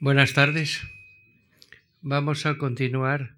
Buenas 0.00 0.32
tardes. 0.32 0.80
Vamos 2.02 2.46
a 2.46 2.56
continuar 2.56 3.34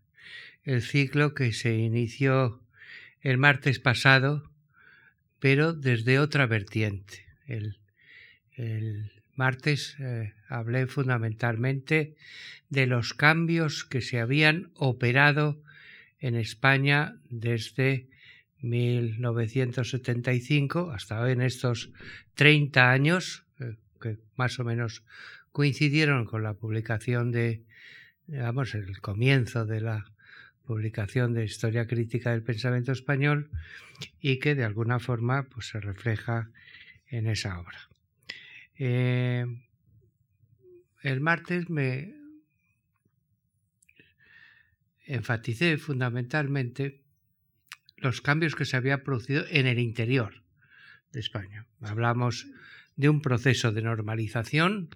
el 0.63 0.83
ciclo 0.83 1.33
que 1.33 1.55
se 1.55 1.77
inició 1.77 2.61
el 3.23 3.39
martes 3.39 3.79
pasado, 3.79 4.51
pero 5.39 5.73
desde 5.73 6.19
otra 6.19 6.45
vertiente. 6.45 7.25
El, 7.47 7.79
martes 9.37 9.97
eh, 10.01 10.35
hablé 10.51 10.87
fundamentalmente 10.87 12.15
de 12.69 12.87
los 12.87 13.15
cambios 13.15 13.85
que 13.85 14.03
se 14.03 14.21
habían 14.21 14.71
operado 14.75 15.63
en 16.19 16.35
España 16.35 17.17
desde 17.31 18.11
1975 18.59 20.91
hasta 20.91 21.23
hoy 21.23 21.33
en 21.33 21.41
estos 21.41 21.91
30 22.35 22.91
años, 22.91 23.47
eh, 23.61 23.77
que 23.99 24.19
más 24.37 24.59
o 24.59 24.65
menos 24.65 25.05
coincidieron 25.53 26.25
con 26.25 26.43
la 26.43 26.55
publicación 26.55 27.33
de, 27.33 27.65
digamos, 28.27 28.75
el 28.75 29.01
comienzo 29.01 29.67
de 29.67 29.81
la 29.81 30.05
publicación 30.65 31.35
de 31.35 31.45
Historia 31.45 31.87
Crítica 31.87 32.31
del 32.31 32.43
Pensamiento 32.43 32.93
Español 32.93 33.51
y 34.21 34.39
que 34.39 34.55
de 34.55 34.65
alguna 34.65 35.01
forma 35.01 35.49
pues, 35.49 35.69
se 35.69 35.81
refleja 35.81 36.51
en 37.09 37.27
esa 37.27 37.59
obra. 37.59 37.89
Eh, 38.79 39.45
el 41.03 41.21
martes 41.21 41.69
me 41.69 42.15
enfaticé 45.05 45.77
fundamentalmente 45.77 47.01
los 47.97 48.21
cambios 48.21 48.55
que 48.55 48.65
se 48.65 48.77
había 48.77 49.03
producido 49.03 49.45
en 49.51 49.67
el 49.67 49.79
interior 49.79 50.43
de 51.13 51.21
España. 51.21 51.67
Hablamos 51.81 52.47
de 52.97 53.09
un 53.09 53.21
proceso 53.21 53.73
de 53.73 53.83
normalización 53.83 54.91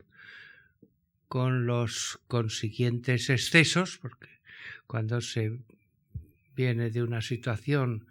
con 1.28 1.66
los 1.66 2.20
consiguientes 2.28 3.30
excesos, 3.30 3.98
porque 3.98 4.28
cuando 4.86 5.20
se 5.20 5.58
viene 6.54 6.90
de 6.90 7.02
una 7.02 7.20
situación 7.20 8.06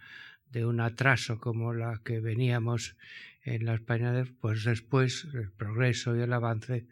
de 0.51 0.65
un 0.65 0.79
atraso 0.79 1.39
como 1.39 1.73
la 1.73 2.01
que 2.03 2.19
veníamos 2.19 2.95
en 3.43 3.65
la 3.65 3.75
España, 3.75 4.25
pues 4.39 4.63
después 4.63 5.27
el 5.33 5.51
progreso 5.51 6.15
y 6.15 6.21
el 6.21 6.33
avance, 6.33 6.85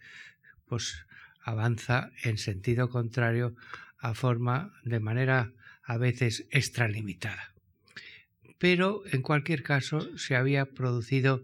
pues 0.67 1.05
avanza 1.43 2.11
en 2.23 2.37
sentido 2.37 2.89
contrario 2.89 3.55
a 3.99 4.13
forma 4.13 4.73
de 4.83 4.99
manera 4.99 5.51
a 5.83 5.97
veces 5.97 6.47
extralimitada. 6.51 7.53
Pero 8.57 9.03
en 9.11 9.21
cualquier 9.21 9.63
caso 9.63 10.17
se 10.17 10.35
había 10.35 10.65
producido 10.65 11.43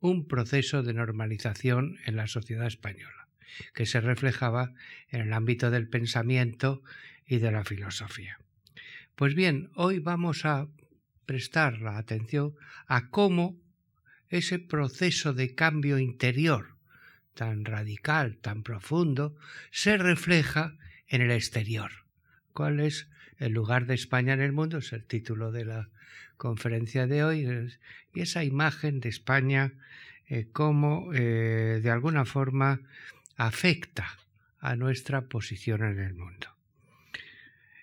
un 0.00 0.26
proceso 0.28 0.82
de 0.82 0.94
normalización 0.94 1.98
en 2.04 2.16
la 2.16 2.26
sociedad 2.26 2.66
española, 2.66 3.17
que 3.74 3.86
se 3.86 4.00
reflejaba 4.00 4.72
en 5.10 5.20
el 5.20 5.32
ámbito 5.32 5.70
del 5.70 5.88
pensamiento 5.88 6.82
y 7.26 7.38
de 7.38 7.52
la 7.52 7.64
filosofía. 7.64 8.38
Pues 9.14 9.34
bien, 9.34 9.70
hoy 9.74 9.98
vamos 9.98 10.44
a 10.44 10.68
prestar 11.26 11.80
la 11.80 11.98
atención 11.98 12.54
a 12.86 13.10
cómo 13.10 13.56
ese 14.28 14.58
proceso 14.58 15.32
de 15.32 15.54
cambio 15.54 15.98
interior 15.98 16.78
tan 17.38 17.64
radical, 17.64 18.36
tan 18.38 18.64
profundo, 18.64 19.36
se 19.70 19.96
refleja 19.96 20.74
en 21.06 21.22
el 21.22 21.30
exterior. 21.30 21.92
¿Cuál 22.52 22.80
es 22.80 23.08
el 23.38 23.52
lugar 23.52 23.86
de 23.86 23.94
España 23.94 24.32
en 24.32 24.40
el 24.40 24.52
mundo? 24.52 24.78
Es 24.78 24.92
el 24.92 25.04
título 25.04 25.52
de 25.52 25.64
la 25.64 25.88
conferencia 26.36 27.06
de 27.06 27.22
hoy. 27.22 27.70
Y 28.12 28.20
esa 28.20 28.42
imagen 28.42 28.98
de 28.98 29.08
España, 29.08 29.74
eh, 30.26 30.48
cómo 30.52 31.12
eh, 31.14 31.78
de 31.80 31.90
alguna 31.90 32.24
forma 32.24 32.80
afecta 33.38 34.18
a 34.58 34.76
nuestra 34.76 35.22
posición 35.22 35.82
en 35.84 36.00
el 36.00 36.14
mundo. 36.14 36.48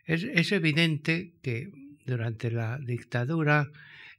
Es, 0.05 0.51
evidente 0.51 1.31
que 1.41 1.71
durante 2.05 2.51
la 2.51 2.77
dictadura 2.77 3.71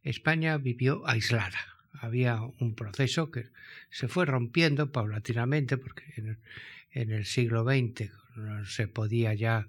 España 0.03 0.57
vivió 0.57 1.07
aislada. 1.07 1.59
Había 1.93 2.41
un 2.43 2.75
proceso 2.75 3.31
que 3.31 3.47
se 3.91 4.09
fue 4.09 4.25
rompiendo 4.27 4.91
paulatinamente 4.91 5.77
porque 5.77 6.05
en, 6.17 6.39
el 7.13 7.27
siglo 7.27 7.65
XX 7.65 8.11
no 8.35 8.65
se 8.65 8.89
podía 8.89 9.35
ya, 9.35 9.69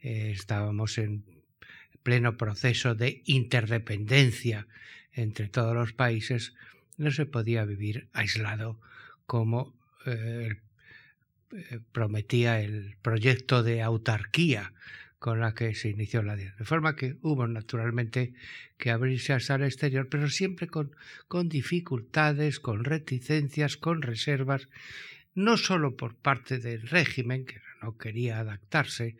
eh, 0.00 0.30
estábamos 0.34 0.98
en 0.98 1.24
pleno 2.02 2.36
proceso 2.36 2.94
de 2.94 3.22
interdependencia 3.24 4.66
entre 5.12 5.48
todos 5.48 5.74
los 5.74 5.92
países, 5.92 6.54
no 6.98 7.10
se 7.10 7.26
podía 7.26 7.64
vivir 7.64 8.08
aislado 8.12 8.78
como 9.26 9.74
eh, 10.06 10.50
eh, 10.50 10.67
prometía 11.92 12.60
el 12.60 12.96
proyecto 13.02 13.62
de 13.62 13.82
autarquía 13.82 14.72
con 15.18 15.40
la 15.40 15.52
que 15.52 15.74
se 15.74 15.88
inició 15.88 16.22
la 16.22 16.36
De 16.36 16.52
forma 16.64 16.94
que 16.94 17.16
hubo 17.22 17.46
naturalmente 17.48 18.34
que 18.76 18.90
abrirse 18.90 19.32
hasta 19.32 19.56
el 19.56 19.64
exterior, 19.64 20.08
pero 20.08 20.28
siempre 20.28 20.68
con, 20.68 20.94
con 21.26 21.48
dificultades, 21.48 22.60
con 22.60 22.84
reticencias, 22.84 23.76
con 23.76 24.02
reservas, 24.02 24.68
no 25.34 25.56
solo 25.56 25.96
por 25.96 26.14
parte 26.14 26.58
del 26.58 26.82
régimen, 26.82 27.44
que 27.44 27.60
no 27.82 27.96
quería 27.96 28.38
adaptarse, 28.38 29.16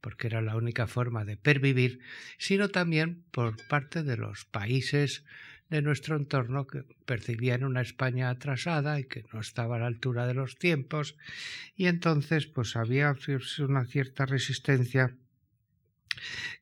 porque 0.00 0.26
era 0.26 0.40
la 0.40 0.56
única 0.56 0.86
forma 0.86 1.24
de 1.24 1.36
pervivir, 1.36 2.00
sino 2.38 2.68
también 2.68 3.24
por 3.30 3.56
parte 3.68 4.02
de 4.02 4.16
los 4.16 4.44
países 4.44 5.24
de 5.70 5.82
nuestro 5.82 6.16
entorno 6.16 6.66
que 6.66 6.84
percibían 7.04 7.64
una 7.64 7.80
España 7.80 8.30
atrasada 8.30 9.00
y 9.00 9.04
que 9.04 9.24
no 9.32 9.40
estaba 9.40 9.76
a 9.76 9.78
la 9.80 9.86
altura 9.86 10.26
de 10.26 10.34
los 10.34 10.56
tiempos, 10.56 11.16
y 11.76 11.86
entonces 11.86 12.46
pues 12.46 12.76
había 12.76 13.14
una 13.58 13.84
cierta 13.84 14.26
resistencia 14.26 15.14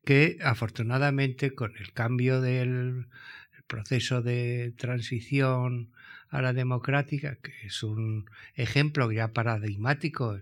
que 0.04 0.38
afortunadamente 0.42 1.54
con 1.54 1.76
el 1.76 1.92
cambio 1.92 2.40
del 2.40 3.06
proceso 3.66 4.22
de 4.22 4.72
transición 4.76 5.90
a 6.28 6.42
la 6.42 6.52
democrática, 6.52 7.36
que 7.36 7.52
es 7.64 7.82
un 7.82 8.28
ejemplo 8.54 9.10
ya 9.12 9.28
paradigmático 9.32 10.40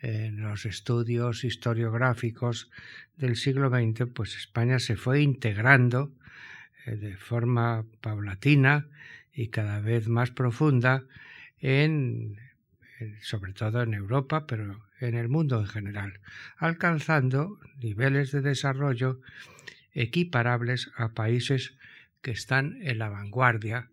en 0.00 0.40
los 0.40 0.66
estudios 0.66 1.44
historiográficos 1.44 2.70
del 3.16 3.36
siglo 3.36 3.70
XX, 3.70 4.06
pues 4.12 4.36
España 4.36 4.78
se 4.78 4.96
fue 4.96 5.22
integrando 5.22 6.12
de 6.86 7.16
forma 7.16 7.84
paulatina 8.00 8.86
y 9.32 9.48
cada 9.48 9.80
vez 9.80 10.08
más 10.08 10.30
profunda 10.30 11.04
en 11.58 12.38
sobre 13.22 13.52
todo 13.52 13.82
en 13.82 13.94
Europa, 13.94 14.46
pero 14.46 14.80
en 15.00 15.14
el 15.14 15.28
mundo 15.28 15.60
en 15.60 15.66
general, 15.66 16.20
alcanzando 16.56 17.58
niveles 17.80 18.30
de 18.32 18.40
desarrollo 18.40 19.20
equiparables 19.92 20.90
a 20.96 21.12
países 21.12 21.74
que 22.22 22.30
están 22.30 22.78
en 22.82 22.98
la 22.98 23.08
vanguardia 23.08 23.90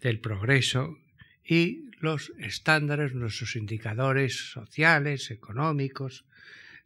del 0.00 0.20
progreso 0.20 0.98
y 1.44 1.90
los 2.00 2.32
estándares, 2.38 3.14
nuestros 3.14 3.56
indicadores 3.56 4.50
sociales, 4.50 5.30
económicos, 5.30 6.24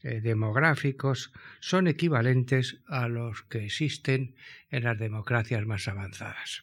eh, 0.09 0.21
demográficos, 0.21 1.33
son 1.59 1.89
equivalentes 1.89 2.78
a 2.87 3.09
los 3.09 3.43
que 3.43 3.65
existen 3.65 4.37
en 4.71 4.84
las 4.84 4.97
democracias 4.97 5.67
más 5.67 5.89
avanzadas. 5.89 6.62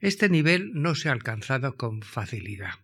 Este 0.00 0.30
nivel 0.30 0.70
no 0.72 0.94
se 0.94 1.10
ha 1.10 1.12
alcanzado 1.12 1.76
con 1.76 2.00
facilidad. 2.00 2.76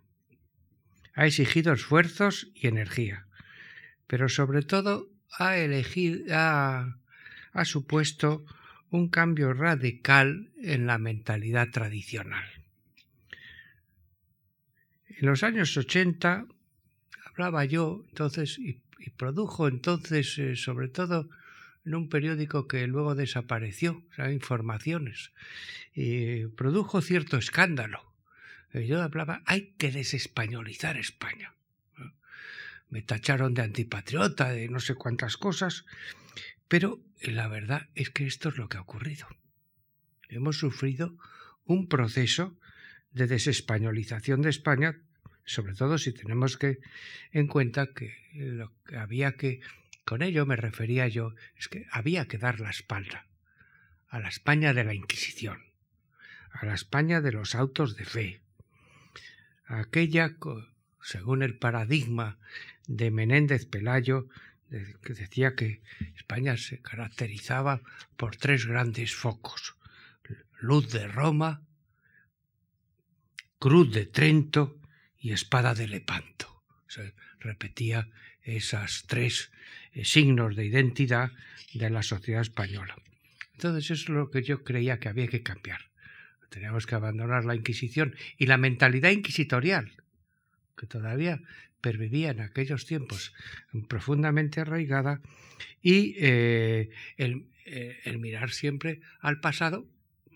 Ha 1.14 1.24
exigido 1.24 1.72
esfuerzos 1.72 2.50
y 2.54 2.66
energía, 2.66 3.26
pero 4.06 4.28
sobre 4.28 4.60
todo 4.60 5.08
ha, 5.38 5.54
ha, 7.52 7.64
supuesto 7.64 8.44
un 8.90 9.08
cambio 9.08 9.54
radical 9.54 10.50
en 10.62 10.86
la 10.86 10.98
mentalidad 10.98 11.70
tradicional. 11.70 12.44
En 15.08 15.26
los 15.26 15.42
años 15.44 15.74
80 15.74 16.46
hablaba 17.24 17.64
yo 17.64 18.04
entonces 18.10 18.58
y, 18.58 18.82
produjo 19.16 19.68
entonces 19.68 20.38
eh, 20.38 20.56
sobre 20.56 20.88
todo 20.88 21.28
en 21.84 21.94
un 21.94 22.08
periódico 22.08 22.68
que 22.68 22.86
luego 22.86 23.14
desapareció, 23.14 24.04
o 24.10 24.14
sea, 24.14 24.30
informaciones, 24.30 25.32
y 25.94 26.46
produjo 26.46 27.00
cierto 27.00 27.38
escándalo. 27.38 28.12
Yo 28.74 29.02
hablaba, 29.02 29.42
hay 29.46 29.72
que 29.78 29.90
desespañolizar 29.90 30.98
España. 30.98 31.54
Me 32.90 33.02
tacharon 33.02 33.54
de 33.54 33.62
antipatriota, 33.62 34.50
de 34.50 34.68
no 34.68 34.80
sé 34.80 34.94
cuántas 34.94 35.36
cosas, 35.36 35.84
pero 36.68 37.00
la 37.22 37.48
verdad 37.48 37.88
es 37.94 38.10
que 38.10 38.26
esto 38.26 38.50
es 38.50 38.56
lo 38.56 38.68
que 38.68 38.76
ha 38.76 38.82
ocurrido. 38.82 39.26
Hemos 40.28 40.58
sufrido 40.58 41.16
un 41.64 41.88
proceso 41.88 42.58
de 43.12 43.26
desespañolización 43.26 44.42
de 44.42 44.50
España, 44.50 45.00
sobre 45.48 45.74
todo 45.74 45.96
si 45.96 46.12
tenemos 46.12 46.58
que 46.58 46.78
en 47.32 47.46
cuenta 47.46 47.92
que 47.92 48.14
lo 48.34 48.70
que 48.84 48.96
había 48.96 49.32
que 49.32 49.60
con 50.04 50.22
ello 50.22 50.46
me 50.46 50.56
refería 50.56 51.08
yo, 51.08 51.34
es 51.56 51.68
que 51.68 51.86
había 51.90 52.26
que 52.28 52.38
dar 52.38 52.60
la 52.60 52.70
espalda 52.70 53.26
a 54.08 54.20
la 54.20 54.28
España 54.28 54.72
de 54.72 54.84
la 54.84 54.94
Inquisición, 54.94 55.62
a 56.50 56.64
la 56.64 56.74
España 56.74 57.20
de 57.20 57.32
los 57.32 57.54
autos 57.54 57.96
de 57.96 58.04
fe, 58.06 58.40
aquella 59.66 60.36
según 61.02 61.42
el 61.42 61.58
paradigma 61.58 62.38
de 62.86 63.10
Menéndez 63.10 63.66
Pelayo, 63.66 64.28
que 64.70 65.12
decía 65.12 65.54
que 65.54 65.82
España 66.16 66.56
se 66.56 66.80
caracterizaba 66.80 67.82
por 68.16 68.36
tres 68.36 68.64
grandes 68.66 69.14
focos, 69.14 69.76
luz 70.58 70.90
de 70.90 71.06
Roma, 71.06 71.62
cruz 73.58 73.92
de 73.92 74.06
Trento 74.06 74.77
y 75.20 75.32
espada 75.32 75.74
de 75.74 75.88
Lepanto. 75.88 76.62
Se 76.86 77.14
repetía 77.40 78.08
esos 78.42 79.04
tres 79.06 79.50
eh, 79.92 80.04
signos 80.04 80.56
de 80.56 80.66
identidad 80.66 81.32
de 81.74 81.90
la 81.90 82.02
sociedad 82.02 82.42
española. 82.42 82.96
Entonces 83.54 83.90
eso 83.90 83.94
es 83.94 84.08
lo 84.08 84.30
que 84.30 84.42
yo 84.42 84.64
creía 84.64 84.98
que 84.98 85.08
había 85.08 85.28
que 85.28 85.42
cambiar. 85.42 85.80
Teníamos 86.48 86.86
que 86.86 86.94
abandonar 86.94 87.44
la 87.44 87.54
Inquisición 87.54 88.14
y 88.38 88.46
la 88.46 88.56
mentalidad 88.56 89.10
inquisitorial, 89.10 89.92
que 90.76 90.86
todavía 90.86 91.42
pervivía 91.80 92.30
en 92.30 92.40
aquellos 92.40 92.86
tiempos 92.86 93.34
profundamente 93.88 94.60
arraigada, 94.60 95.20
y 95.82 96.14
eh, 96.18 96.90
eh, 97.16 98.00
el 98.04 98.18
mirar 98.18 98.50
siempre 98.50 99.00
al 99.20 99.40
pasado 99.40 99.86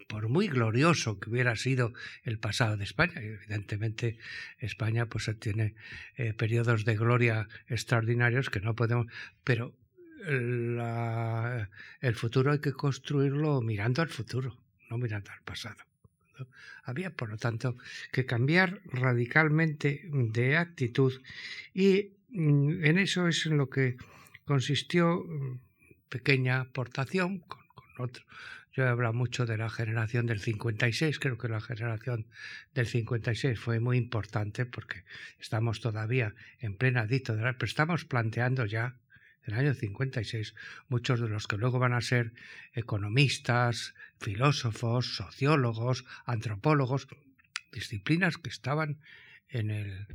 por 0.09 0.29
muy 0.29 0.49
glorioso 0.49 1.19
que 1.19 1.31
hubiera 1.31 1.57
sido 1.57 1.93
el 2.23 2.39
pasado 2.39 2.77
de 2.77 2.85
España, 2.85 3.15
evidentemente 3.17 4.19
España 4.59 5.07
pues 5.07 5.31
tiene 5.39 5.75
eh, 6.17 6.33
periodos 6.35 6.85
de 6.85 6.97
gloria 6.97 7.49
extraordinarios 7.67 8.51
que 8.51 8.61
no 8.61 8.75
podemos, 8.75 9.07
pero 9.45 9.75
el 10.27 12.15
futuro 12.15 12.53
hay 12.53 12.61
que 12.61 12.73
construirlo 12.73 13.61
mirando 13.61 14.03
al 14.03 14.09
futuro, 14.09 14.57
no 14.89 14.97
mirando 14.97 15.33
al 15.33 15.43
pasado. 15.43 15.83
Había, 16.85 17.11
por 17.11 17.29
lo 17.31 17.37
tanto, 17.37 17.77
que 18.11 18.27
cambiar 18.27 18.81
radicalmente 18.85 20.09
de 20.13 20.57
actitud 20.57 21.13
y 21.75 22.13
mm, 22.31 22.85
en 22.85 22.99
eso 22.99 23.29
es 23.29 23.47
en 23.47 23.57
lo 23.57 23.69
que 23.69 23.97
consistió 24.45 25.25
mm, 25.25 25.61
pequeña 26.09 26.61
aportación 26.61 27.39
con, 27.41 27.65
con 27.75 27.87
otro, 27.99 28.25
yo 28.73 28.85
he 28.85 28.89
hablado 28.89 29.13
mucho 29.13 29.45
de 29.45 29.59
la 29.59 29.69
generación 29.69 30.27
del 30.27 30.41
56, 30.41 31.19
creo 31.19 31.37
que 31.37 31.49
la 31.49 31.61
generación 31.61 32.27
del 32.75 32.87
56 32.87 33.59
fue 33.59 33.81
muy 33.81 33.99
importante 33.99 34.65
porque 34.65 35.05
estamos 35.39 35.81
todavía 35.81 36.35
en 36.59 36.77
plena 36.77 37.07
dictadura, 37.07 37.53
pero 37.55 37.67
estamos 37.67 38.05
planteando 38.05 38.65
ya 38.65 38.97
el 39.45 39.55
año 39.55 39.75
56 39.75 40.55
muchos 40.89 41.21
de 41.21 41.29
los 41.29 41.47
que 41.47 41.59
luego 41.59 41.79
van 41.79 41.93
a 41.93 42.01
ser 42.01 42.33
economistas, 42.73 43.95
filósofos, 44.19 45.17
sociólogos, 45.17 46.05
antropólogos, 46.25 47.09
disciplinas 47.73 48.39
que 48.39 48.49
estaban 48.49 49.01
en 49.49 49.71
el, 49.71 50.07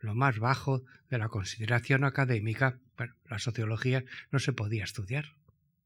lo 0.00 0.14
más 0.14 0.38
bajo 0.38 0.82
de 1.10 1.18
la 1.18 1.28
consideración 1.28 2.04
académica. 2.04 2.78
la 3.28 3.38
sociología 3.38 4.04
no 4.30 4.38
se 4.38 4.52
podía 4.52 4.84
estudiar, 4.84 5.26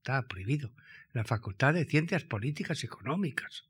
estaba 0.04 0.28
prohibido 0.28 0.70
la 1.14 1.24
Facultad 1.24 1.72
de 1.72 1.86
Ciencias 1.86 2.24
Políticas 2.24 2.82
y 2.82 2.86
Económicas. 2.86 3.64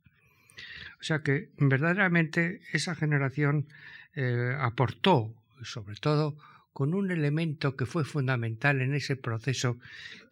O 0.99 1.05
sea 1.05 1.23
que 1.23 1.51
verdaderamente 1.59 2.61
esa 2.73 2.97
generación 2.97 3.69
eh, 4.17 4.53
aportó, 4.59 5.33
sobre 5.63 5.95
todo, 5.95 6.37
con 6.73 6.93
un 6.93 7.13
elemento 7.13 7.77
que 7.77 7.87
fue 7.87 8.05
fundamental 8.05 8.81
en 8.81 8.95
ese 8.95 9.15
proceso 9.15 9.79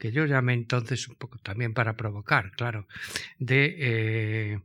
que 0.00 0.10
yo 0.10 0.26
llamé 0.26 0.54
entonces, 0.54 1.06
un 1.06 1.14
poco 1.14 1.38
también 1.38 1.72
para 1.72 1.96
provocar, 1.96 2.50
claro, 2.50 2.88
de, 3.38 3.76
eh, 3.78 4.60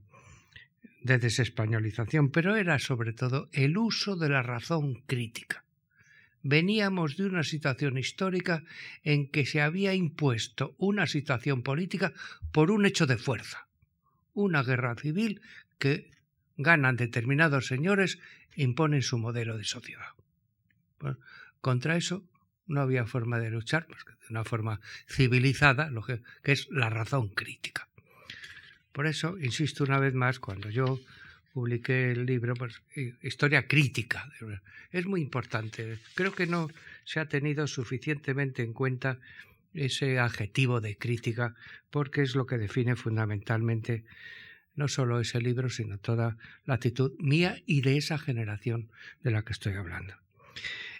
de 1.03 1.19
desespañolización, 1.19 2.31
pero 2.31 2.55
era 2.55 2.79
sobre 2.79 3.13
todo 3.13 3.47
el 3.51 3.77
uso 3.77 4.15
de 4.15 4.29
la 4.29 4.41
razón 4.41 5.03
crítica 5.05 5.66
veníamos 6.43 7.17
de 7.17 7.25
una 7.25 7.43
situación 7.43 7.97
histórica 7.97 8.63
en 9.03 9.29
que 9.29 9.45
se 9.45 9.61
había 9.61 9.93
impuesto 9.93 10.75
una 10.77 11.07
situación 11.07 11.63
política 11.63 12.13
por 12.51 12.71
un 12.71 12.85
hecho 12.85 13.05
de 13.05 13.17
fuerza, 13.17 13.67
una 14.33 14.63
guerra 14.63 14.95
civil 14.95 15.41
que 15.77 16.11
ganan 16.57 16.95
determinados 16.95 17.67
señores 17.67 18.19
imponen 18.55 19.01
su 19.01 19.17
modelo 19.17 19.57
de 19.57 19.63
sociedad. 19.63 20.13
contra 21.61 21.97
eso 21.97 22.23
no 22.65 22.81
había 22.81 23.05
forma 23.05 23.39
de 23.39 23.51
luchar 23.51 23.87
más 23.89 24.03
de 24.05 24.27
una 24.29 24.43
forma 24.43 24.81
civilizada, 25.07 25.89
lo 25.89 26.03
que 26.03 26.21
es 26.43 26.67
la 26.69 26.89
razón 26.89 27.29
crítica. 27.29 27.87
Por 28.91 29.07
eso, 29.07 29.37
insisto 29.37 29.83
una 29.83 29.99
vez 29.99 30.13
más, 30.13 30.39
cuando 30.39 30.69
yo 30.69 30.99
publiqué 31.57 32.11
el 32.11 32.27
libro, 32.27 32.53
pues, 32.53 32.83
Historia 33.23 33.67
crítica. 33.67 34.31
Es 34.91 35.07
muy 35.07 35.21
importante. 35.21 35.97
Creo 36.13 36.31
que 36.31 36.45
no 36.45 36.69
se 37.03 37.19
ha 37.19 37.25
tenido 37.25 37.65
suficientemente 37.65 38.61
en 38.61 38.73
cuenta 38.73 39.17
ese 39.73 40.19
adjetivo 40.19 40.81
de 40.81 40.97
crítica, 40.97 41.55
porque 41.89 42.21
es 42.21 42.35
lo 42.35 42.45
que 42.45 42.59
define 42.59 42.95
fundamentalmente 42.95 44.03
no 44.75 44.87
solo 44.87 45.19
ese 45.19 45.41
libro, 45.41 45.71
sino 45.71 45.97
toda 45.97 46.37
la 46.67 46.75
actitud 46.75 47.13
mía 47.17 47.59
y 47.65 47.81
de 47.81 47.97
esa 47.97 48.19
generación 48.19 48.91
de 49.23 49.31
la 49.31 49.41
que 49.41 49.53
estoy 49.53 49.73
hablando. 49.73 50.13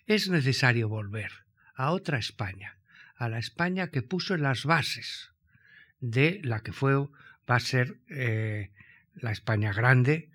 Es 0.07 0.27
necesario 0.27 0.89
volver 0.89 1.33
a 1.75 1.91
otra 1.91 2.17
España, 2.17 2.79
a 3.15 3.29
la 3.29 3.37
España 3.37 3.89
que 3.91 4.01
puso 4.01 4.35
las 4.37 4.65
bases 4.65 5.29
de 5.99 6.41
la 6.43 6.61
que 6.61 6.71
fue, 6.71 6.95
va 6.95 7.57
a 7.57 7.59
ser 7.59 7.97
eh, 8.09 8.71
la 9.13 9.31
España 9.31 9.71
grande, 9.71 10.31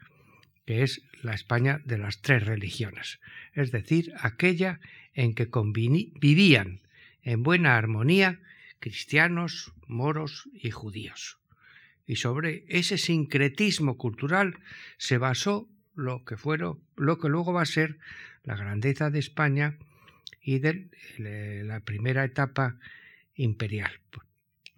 que 0.65 0.83
es 0.83 1.03
la 1.23 1.35
España 1.35 1.81
de 1.85 1.99
las 1.99 2.21
tres 2.21 2.45
religiones, 2.45 3.21
es 3.55 3.73
decir, 3.73 4.13
aquella 4.21 4.81
en 5.15 5.35
que 5.35 5.49
vivían 6.15 6.81
en 7.23 7.43
buena 7.43 7.77
armonía 7.77 8.41
cristianos, 8.81 9.73
moros 9.87 10.49
y 10.53 10.71
judíos. 10.71 11.39
Y 12.07 12.17
sobre 12.17 12.65
ese 12.69 12.99
sincretismo 12.99 13.97
cultural 13.97 14.59
se 14.99 15.19
basó 15.19 15.69
lo 15.95 16.25
que 16.25 16.37
fueron, 16.37 16.81
lo 16.97 17.19
que 17.19 17.29
luego 17.29 17.53
va 17.53 17.63
a 17.63 17.67
ser 17.67 17.99
la 18.43 18.57
grandeza 18.57 19.11
de 19.11 19.21
España 19.21 19.79
y 20.41 20.59
de 20.59 20.89
la 21.19 21.81
primera 21.81 22.25
etapa 22.25 22.77
imperial. 23.35 23.93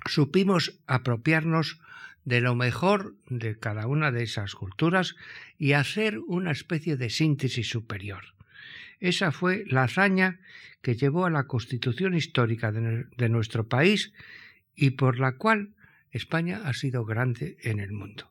Supimos 0.06 0.78
apropiarnos 0.86 1.80
de 2.24 2.40
lo 2.40 2.54
mejor 2.54 3.14
de 3.28 3.58
cada 3.58 3.86
una 3.86 4.10
de 4.10 4.22
esas 4.22 4.54
culturas 4.54 5.16
y 5.58 5.72
hacer 5.72 6.18
una 6.18 6.50
especie 6.50 6.96
de 6.96 7.10
síntesis 7.10 7.68
superior. 7.68 8.34
Esa 9.00 9.32
fue 9.32 9.64
la 9.66 9.84
hazaña 9.84 10.40
que 10.80 10.94
llevó 10.94 11.26
a 11.26 11.30
la 11.30 11.44
constitución 11.44 12.14
histórica 12.14 12.72
de, 12.72 13.28
nuestro 13.28 13.68
país 13.68 14.12
y 14.74 14.90
por 14.90 15.18
la 15.18 15.32
cual 15.32 15.70
España 16.12 16.62
ha 16.64 16.72
sido 16.74 17.04
grande 17.04 17.56
en 17.62 17.80
el 17.80 17.92
mundo. 17.92 18.30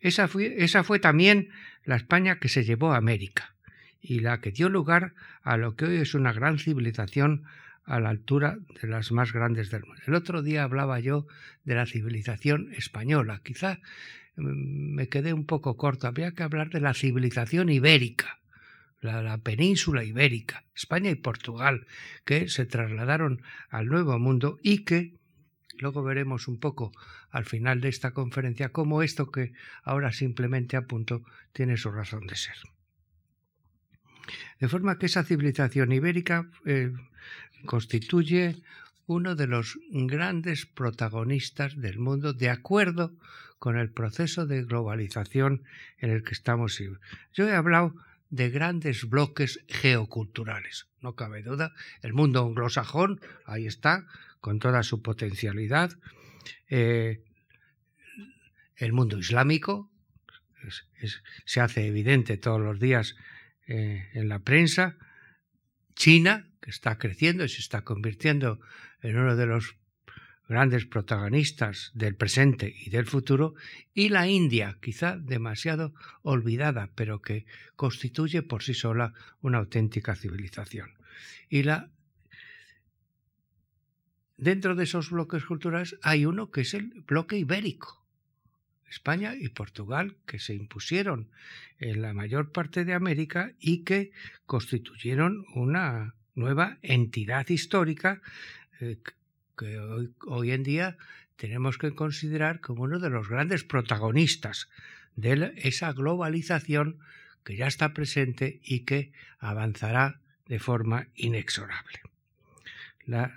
Esa 0.00 0.26
fue, 0.26 0.64
esa 0.64 0.82
fue 0.82 0.98
también 0.98 1.50
la 1.84 1.96
España 1.96 2.38
que 2.38 2.48
se 2.48 2.64
llevó 2.64 2.92
a 2.92 2.96
América 2.96 3.54
y 4.00 4.20
la 4.20 4.40
que 4.40 4.50
dio 4.50 4.68
lugar 4.68 5.14
a 5.42 5.56
lo 5.56 5.76
que 5.76 5.84
hoy 5.84 5.96
es 5.96 6.14
una 6.14 6.32
gran 6.32 6.58
civilización 6.58 7.44
a 7.84 8.00
la 8.00 8.10
altura 8.10 8.58
de 8.80 8.88
las 8.88 9.12
más 9.12 9.32
grandes 9.32 9.70
del 9.70 9.84
mundo. 9.84 10.02
El 10.06 10.14
otro 10.14 10.42
día 10.42 10.64
hablaba 10.64 11.00
yo 11.00 11.26
de 11.64 11.74
la 11.74 11.86
civilización 11.86 12.72
española. 12.74 13.40
Quizá 13.42 13.78
mm, 14.36 14.94
me 14.94 15.08
quedé 15.08 15.32
un 15.32 15.46
poco 15.46 15.76
corto. 15.76 16.06
Habría 16.06 16.32
que 16.32 16.42
hablar 16.42 16.70
de 16.70 16.80
la 16.80 16.94
civilización 16.94 17.68
ibérica, 17.68 18.38
la, 19.00 19.36
península 19.38 20.04
ibérica, 20.04 20.64
España 20.74 21.10
y 21.10 21.16
Portugal, 21.16 21.86
que 22.24 22.48
se 22.48 22.66
trasladaron 22.66 23.42
al 23.68 23.86
Nuevo 23.86 24.18
Mundo 24.18 24.58
y 24.62 24.84
que 24.84 25.14
luego 25.78 26.04
veremos 26.04 26.46
un 26.46 26.60
poco 26.60 26.92
al 27.30 27.44
final 27.44 27.80
de 27.80 27.88
esta 27.88 28.12
conferencia 28.12 28.68
cómo 28.68 29.02
esto 29.02 29.30
que 29.30 29.52
ahora 29.82 30.12
simplemente 30.12 30.76
apunto 30.76 31.24
tiene 31.52 31.76
su 31.76 31.90
razón 31.90 32.26
de 32.26 32.36
ser. 32.36 32.56
De 34.60 34.68
forma 34.68 34.98
que 34.98 35.06
esa 35.06 35.24
civilización 35.24 35.90
ibérica 35.90 36.48
eh, 36.64 36.92
constituye 37.66 38.62
uno 39.06 39.34
de 39.34 39.46
los 39.46 39.78
grandes 39.90 40.66
protagonistas 40.66 41.76
del 41.76 41.98
mundo 41.98 42.32
de 42.32 42.50
acuerdo 42.50 43.12
con 43.58 43.78
el 43.78 43.90
proceso 43.90 44.46
de 44.46 44.64
globalización 44.64 45.64
en 45.98 46.10
el 46.10 46.22
que 46.24 46.32
estamos. 46.32 46.80
Yo 47.32 47.48
he 47.48 47.54
hablado 47.54 47.94
de 48.30 48.50
grandes 48.50 49.08
bloques 49.08 49.60
geoculturales, 49.68 50.86
no 51.00 51.14
cabe 51.14 51.42
duda. 51.42 51.72
El 52.00 52.12
mundo 52.14 52.44
anglosajón, 52.44 53.20
ahí 53.44 53.66
está, 53.66 54.06
con 54.40 54.58
toda 54.58 54.82
su 54.82 55.02
potencialidad. 55.02 55.92
Eh, 56.68 57.22
el 58.76 58.92
mundo 58.92 59.18
islámico, 59.18 59.90
se 61.44 61.60
hace 61.60 61.86
evidente 61.86 62.36
todos 62.36 62.60
los 62.60 62.80
días 62.80 63.16
eh, 63.66 64.08
en 64.14 64.28
la 64.28 64.40
prensa. 64.40 64.96
China, 65.94 66.48
que 66.62 66.70
está 66.70 66.96
creciendo 66.96 67.44
y 67.44 67.48
se 67.50 67.60
está 67.60 67.82
convirtiendo 67.82 68.60
en 69.02 69.18
uno 69.18 69.36
de 69.36 69.46
los 69.46 69.76
grandes 70.48 70.86
protagonistas 70.86 71.90
del 71.94 72.14
presente 72.14 72.74
y 72.84 72.90
del 72.90 73.06
futuro, 73.06 73.54
y 73.94 74.08
la 74.08 74.28
India, 74.28 74.78
quizá 74.80 75.16
demasiado 75.16 75.94
olvidada, 76.22 76.90
pero 76.94 77.20
que 77.20 77.46
constituye 77.76 78.42
por 78.42 78.62
sí 78.62 78.74
sola 78.74 79.12
una 79.40 79.58
auténtica 79.58 80.14
civilización. 80.14 80.90
Y 81.48 81.64
la 81.64 81.90
dentro 84.36 84.74
de 84.74 84.84
esos 84.84 85.10
bloques 85.10 85.44
culturales 85.44 85.96
hay 86.02 86.26
uno 86.26 86.50
que 86.50 86.62
es 86.62 86.74
el 86.74 87.02
bloque 87.06 87.38
ibérico. 87.38 88.04
España 88.88 89.34
y 89.34 89.48
Portugal, 89.48 90.16
que 90.26 90.38
se 90.38 90.54
impusieron 90.54 91.30
en 91.78 92.02
la 92.02 92.12
mayor 92.12 92.52
parte 92.52 92.84
de 92.84 92.92
América 92.92 93.52
y 93.58 93.84
que 93.84 94.12
constituyeron 94.44 95.46
una 95.54 96.14
nueva 96.34 96.78
entidad 96.82 97.48
histórica 97.48 98.20
eh, 98.80 98.98
que 99.56 99.78
hoy, 99.78 100.50
en 100.50 100.62
día 100.62 100.96
tenemos 101.36 101.78
que 101.78 101.94
considerar 101.94 102.60
como 102.60 102.84
uno 102.84 102.98
de 102.98 103.10
los 103.10 103.28
grandes 103.28 103.64
protagonistas 103.64 104.68
de 105.16 105.52
esa 105.56 105.92
globalización 105.92 106.98
que 107.44 107.56
ya 107.56 107.66
está 107.66 107.92
presente 107.92 108.60
y 108.62 108.80
que 108.80 109.12
avanzará 109.38 110.20
de 110.46 110.58
forma 110.58 111.08
inexorable. 111.14 112.00
Los 113.04 113.30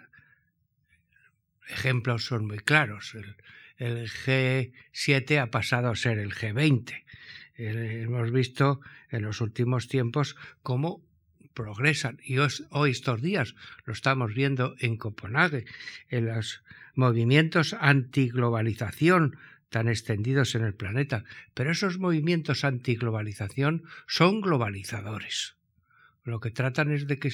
ejemplos 1.68 2.26
son 2.26 2.46
muy 2.46 2.60
claros. 2.60 3.16
El, 3.16 3.36
el, 3.78 4.10
G7 4.10 5.42
ha 5.42 5.52
pasado 5.52 5.90
a 5.90 5.96
ser 5.96 6.20
el 6.20 6.34
G20. 6.34 7.04
hemos 7.58 8.32
visto 8.32 8.80
en 9.10 9.24
los 9.24 9.42
últimos 9.42 9.88
tiempos 9.88 10.36
cómo 10.62 11.05
progresan 11.56 12.20
y 12.24 12.38
hoy 12.38 12.92
estos 12.92 13.22
días 13.22 13.56
lo 13.86 13.94
estamos 13.94 14.36
viendo 14.36 14.76
en 14.80 14.98
Copenhague, 14.98 15.66
en 16.10 16.28
los 16.28 16.62
movimientos 16.94 17.74
antiglobalización 17.80 19.38
tan 19.70 19.88
extendidos 19.88 20.54
en 20.54 20.64
el 20.64 20.76
planeta, 20.76 21.24
pero 21.56 21.72
esos 21.72 21.98
movimientos 21.98 22.64
antiglobalización 22.64 23.84
son 24.08 24.42
globalizadores. 24.42 25.56
Lo 26.24 26.40
que 26.40 26.52
tratan 26.52 26.92
es 26.92 27.08
de 27.08 27.20
que 27.20 27.32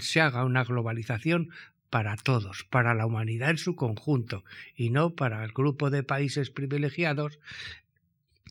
se 0.00 0.20
haga 0.20 0.44
una 0.44 0.64
globalización 0.64 1.50
para 1.90 2.16
todos, 2.16 2.64
para 2.64 2.94
la 2.94 3.06
humanidad 3.06 3.50
en 3.50 3.58
su 3.58 3.76
conjunto, 3.76 4.44
y 4.74 4.90
no 4.90 5.14
para 5.14 5.44
el 5.44 5.52
grupo 5.52 5.90
de 5.90 6.02
países 6.02 6.50
privilegiados 6.50 7.38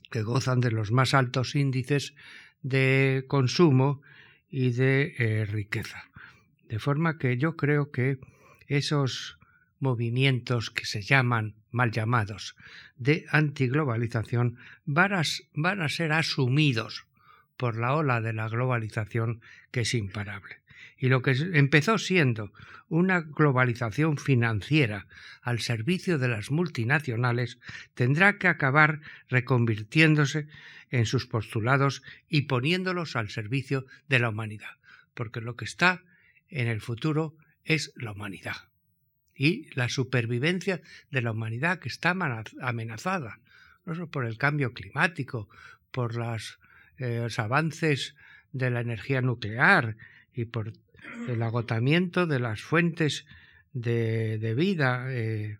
que 0.09 0.23
gozan 0.23 0.59
de 0.59 0.71
los 0.71 0.91
más 0.91 1.13
altos 1.13 1.55
índices 1.55 2.13
de 2.61 3.25
consumo 3.27 4.01
y 4.49 4.71
de 4.71 5.15
eh, 5.17 5.45
riqueza. 5.45 6.03
De 6.67 6.79
forma 6.79 7.17
que 7.17 7.37
yo 7.37 7.55
creo 7.55 7.91
que 7.91 8.19
esos 8.67 9.39
movimientos 9.79 10.69
que 10.69 10.85
se 10.85 11.01
llaman 11.01 11.55
mal 11.71 11.91
llamados 11.91 12.55
de 12.97 13.25
antiglobalización 13.31 14.57
van 14.85 15.13
a, 15.13 15.21
van 15.53 15.81
a 15.81 15.89
ser 15.89 16.11
asumidos 16.11 17.05
por 17.57 17.77
la 17.77 17.95
ola 17.95 18.21
de 18.21 18.33
la 18.33 18.47
globalización 18.49 19.41
que 19.71 19.81
es 19.81 19.93
imparable. 19.93 20.57
Y 20.99 21.07
lo 21.07 21.21
que 21.21 21.31
empezó 21.53 21.97
siendo 21.97 22.51
una 22.89 23.21
globalización 23.21 24.17
financiera 24.17 25.07
al 25.41 25.59
servicio 25.59 26.17
de 26.17 26.27
las 26.27 26.51
multinacionales 26.51 27.59
tendrá 27.93 28.37
que 28.37 28.47
acabar 28.47 28.99
reconvirtiéndose 29.29 30.47
en 30.91 31.05
sus 31.05 31.25
postulados 31.25 32.03
y 32.27 32.43
poniéndolos 32.43 33.15
al 33.15 33.29
servicio 33.29 33.85
de 34.07 34.19
la 34.19 34.29
humanidad, 34.29 34.77
porque 35.13 35.39
lo 35.39 35.55
que 35.55 35.65
está 35.65 36.03
en 36.49 36.67
el 36.67 36.81
futuro 36.81 37.35
es 37.63 37.93
la 37.95 38.11
humanidad 38.11 38.69
y 39.39 39.73
la 39.73 39.87
supervivencia 39.87 40.81
de 41.11 41.21
la 41.21 41.31
humanidad 41.31 41.79
que 41.79 41.87
está 41.87 42.09
amenazada, 42.61 43.39
no 43.85 43.95
solo 43.95 44.11
por 44.11 44.25
el 44.25 44.37
cambio 44.37 44.73
climático, 44.73 45.47
por 45.91 46.13
eh, 46.97 47.19
los 47.23 47.39
avances 47.39 48.15
de 48.51 48.69
la 48.69 48.81
energía 48.81 49.21
nuclear 49.21 49.95
y 50.33 50.43
por 50.43 50.73
el 51.27 51.41
agotamiento 51.41 52.27
de 52.27 52.39
las 52.39 52.61
fuentes 52.61 53.25
de, 53.73 54.53
vida, 54.55 55.07
eh, 55.09 55.57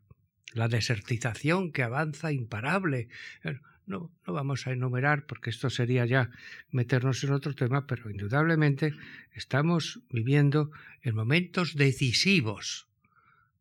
la 0.53 0.67
desertización 0.67 1.71
que 1.71 1.83
avanza 1.83 2.31
imparable, 2.31 3.07
no, 3.85 4.11
no 4.25 4.33
vamos 4.33 4.67
a 4.67 4.71
enumerar 4.71 5.25
porque 5.25 5.49
esto 5.49 5.69
sería 5.69 6.05
ya 6.05 6.29
meternos 6.71 7.23
en 7.23 7.33
otro 7.33 7.55
tema, 7.55 7.87
pero 7.87 8.09
indudablemente 8.09 8.93
estamos 9.33 10.01
viviendo 10.09 10.71
en 11.01 11.15
momentos 11.15 11.75
decisivos 11.75 12.87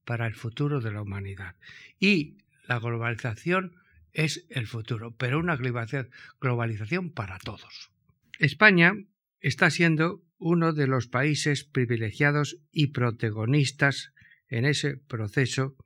para 0.05 0.27
el 0.27 0.35
futuro 0.35 0.81
de 0.81 0.93
la 0.93 1.03
humanidad. 1.03 1.57
Y 1.99 2.37
la 2.67 2.79
globalización 2.79 3.77
es 4.13 4.47
el 4.51 4.67
futuro, 4.67 5.15
pero 5.17 5.39
una 5.39 5.57
globalización 5.57 7.11
para 7.11 7.39
todos. 7.39 7.91
España 8.39 8.95
está 9.41 9.71
siendo 9.71 10.23
uno 10.39 10.73
de 10.73 10.87
los 10.87 11.09
países 11.09 11.65
privilegiados 11.65 12.59
y 12.71 12.89
protagonistas 12.89 14.13
en 14.49 14.65
ese 14.65 14.97
proceso, 14.97 15.77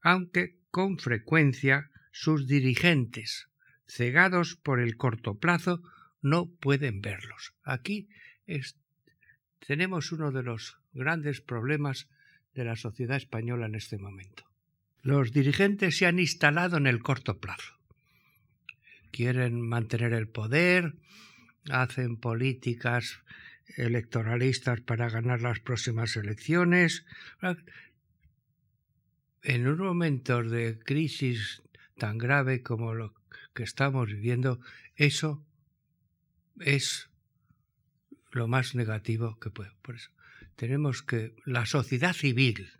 aunque 0.00 0.56
con 0.70 0.98
frecuencia 0.98 1.90
sus 2.10 2.46
dirigentes 2.46 3.48
cegados 3.86 4.56
por 4.56 4.80
el 4.80 4.96
corto 4.96 5.38
plazo, 5.38 5.82
no 6.22 6.46
pueden 6.46 7.00
verlos. 7.00 7.54
Aquí 7.62 8.08
tenemos 9.66 10.10
uno 10.12 10.32
de 10.32 10.42
los 10.42 10.78
grandes 10.92 11.40
problemas 11.40 12.08
de 12.54 12.64
la 12.64 12.76
sociedad 12.76 13.16
española 13.16 13.66
en 13.66 13.74
este 13.74 13.98
momento. 13.98 14.44
Los 15.02 15.32
dirigentes 15.32 15.98
se 15.98 16.06
han 16.06 16.18
instalado 16.18 16.78
en 16.78 16.86
el 16.86 17.02
corto 17.02 17.38
plazo. 17.38 17.74
Quieren 19.10 19.60
mantener 19.60 20.12
el 20.14 20.28
poder, 20.28 20.94
hacen 21.70 22.16
políticas 22.16 23.20
electoralistas 23.76 24.80
para 24.80 25.08
ganar 25.08 25.40
las 25.40 25.60
próximas 25.60 26.16
elecciones. 26.16 27.04
En 29.42 29.66
un 29.66 29.78
momento 29.78 30.42
de 30.42 30.78
crisis 30.78 31.62
tan 31.98 32.18
grave 32.18 32.62
como 32.62 32.94
lo 32.94 33.14
que 33.54 33.62
estamos 33.62 34.08
viviendo, 34.08 34.60
eso 34.96 35.44
es 36.60 37.08
lo 38.32 38.48
más 38.48 38.74
negativo 38.74 39.38
que 39.38 39.50
puede. 39.50 39.72
Por 39.82 39.96
eso 39.96 40.10
tenemos 40.56 41.02
que 41.02 41.34
la 41.44 41.66
sociedad 41.66 42.12
civil 42.12 42.72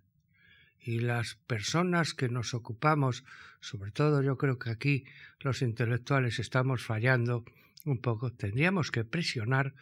y 0.80 1.00
las 1.00 1.36
personas 1.46 2.14
que 2.14 2.28
nos 2.28 2.54
ocupamos, 2.54 3.24
sobre 3.60 3.90
todo 3.90 4.22
yo 4.22 4.36
creo 4.36 4.58
que 4.58 4.70
aquí 4.70 5.04
los 5.40 5.62
intelectuales 5.62 6.38
estamos 6.38 6.84
fallando 6.84 7.44
un 7.84 8.00
poco, 8.00 8.32
tendríamos 8.32 8.90
que 8.90 9.04
presionar 9.04 9.74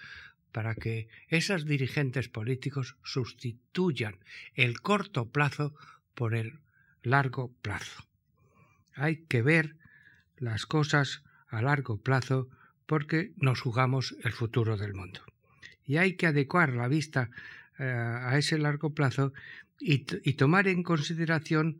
para 0.52 0.74
que 0.74 1.08
esos 1.28 1.66
dirigentes 1.66 2.28
políticos 2.28 2.96
sustituyan 3.02 4.16
el 4.54 4.80
corto 4.80 5.30
plazo 5.30 5.74
por 6.14 6.34
el 6.34 6.60
largo 7.02 7.52
plazo. 7.62 8.06
Hay 8.94 9.24
que 9.24 9.42
ver 9.42 9.76
las 10.36 10.66
cosas 10.66 11.22
a 11.48 11.62
largo 11.62 12.00
plazo 12.00 12.48
porque 12.86 13.32
nos 13.36 13.60
jugamos 13.60 14.14
el 14.22 14.32
futuro 14.32 14.76
del 14.76 14.94
mundo. 14.94 15.20
Y 15.84 15.96
hay 15.96 16.14
que 16.14 16.26
adecuar 16.26 16.74
la 16.74 16.88
vista 16.88 17.30
eh, 17.78 17.84
a 17.84 18.36
ese 18.36 18.58
largo 18.58 18.94
plazo 18.94 19.32
y, 19.80 20.04
y 20.22 20.34
tomar 20.34 20.68
en 20.68 20.82
consideración 20.82 21.78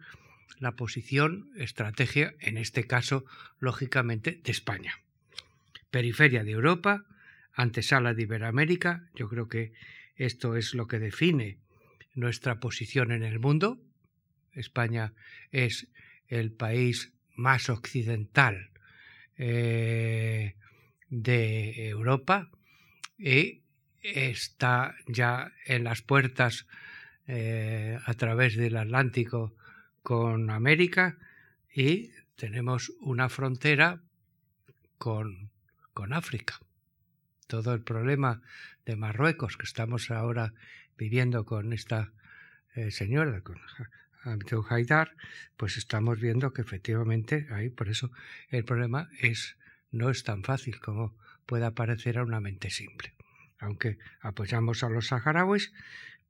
la 0.59 0.73
posición, 0.77 1.51
estrategia, 1.57 2.35
en 2.41 2.57
este 2.57 2.87
caso, 2.87 3.25
lógicamente, 3.59 4.41
de 4.43 4.53
España. 4.53 4.95
Periferia 5.91 6.45
de 6.45 6.53
Europa, 6.53 7.05
antesala 7.55 8.15
de 8.15 8.23
Iberoamérica, 8.23 9.09
yo 9.15 9.29
creo 9.29 9.49
que 9.49 9.73
esto 10.17 10.57
es 10.57 10.75
lo 10.75 10.87
que 10.87 10.99
define 10.99 11.59
nuestra 12.15 12.61
posición 12.61 13.13
en 13.13 13.23
el 13.23 13.39
mundo. 13.39 13.81
España 14.53 15.15
es 15.51 15.89
el 16.29 16.53
país 16.53 17.13
más 17.35 17.69
occidental 17.71 18.71
eh, 19.39 20.55
de 21.09 21.89
Europa 21.89 22.51
y 23.19 23.63
está 24.03 24.95
ya 25.07 25.53
en 25.67 25.85
las 25.85 26.03
puertas 26.03 26.67
eh, 27.27 27.99
a 28.05 28.15
través 28.15 28.57
del 28.57 28.77
Atlántico 28.77 29.55
con 30.03 30.51
América 30.51 31.19
y 31.75 32.11
tenemos 32.37 32.93
una 33.01 33.29
frontera 33.29 34.03
con, 34.99 35.51
con 35.93 36.13
África. 36.13 36.59
Todo 37.53 37.75
el 37.75 37.83
problema 37.83 38.41
de 38.87 38.97
Marruecos 38.97 39.59
que 39.59 39.67
estamos 39.67 40.11
ahora 40.11 40.55
viviendo 40.97 41.45
con 41.45 41.75
esta 41.75 42.11
eh, 42.75 42.91
señora, 42.91 43.43
con 43.43 43.61
Abdel 44.25 44.63
Haidar, 44.71 45.15
pues 45.59 45.77
estamos 45.77 46.19
viendo 46.19 46.55
que 46.55 46.63
efectivamente 46.63 47.47
ahí, 47.51 47.69
por 47.69 47.91
eso 47.91 48.11
el 48.49 48.65
problema 48.65 49.11
es 49.21 49.59
no 49.91 50.09
es 50.09 50.25
tan 50.25 50.45
fácil 50.45 50.81
como 50.81 51.15
pueda 51.45 51.75
parecer 51.75 52.17
a 52.17 52.25
una 52.25 52.41
mente 52.41 52.71
simple. 52.71 53.13
Aunque 53.59 53.99
apoyamos 54.23 54.83
a 54.83 54.89
los 54.89 55.09
saharauis, 55.09 55.75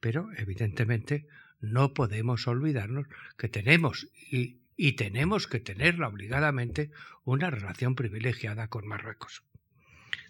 pero 0.00 0.29
evidentemente 0.37 1.29
no 1.61 1.95
podemos 1.95 2.49
olvidarnos 2.49 3.07
que 3.38 3.49
tenemos 3.49 4.09
y, 4.29 4.59
y 4.76 4.95
tenemos 4.97 5.47
que 5.47 5.61
tenerla 5.61 6.09
obligadamente 6.09 6.91
una 7.23 7.49
relación 7.49 7.95
privilegiada 7.95 8.67
con 8.67 8.88
Marruecos. 8.88 9.45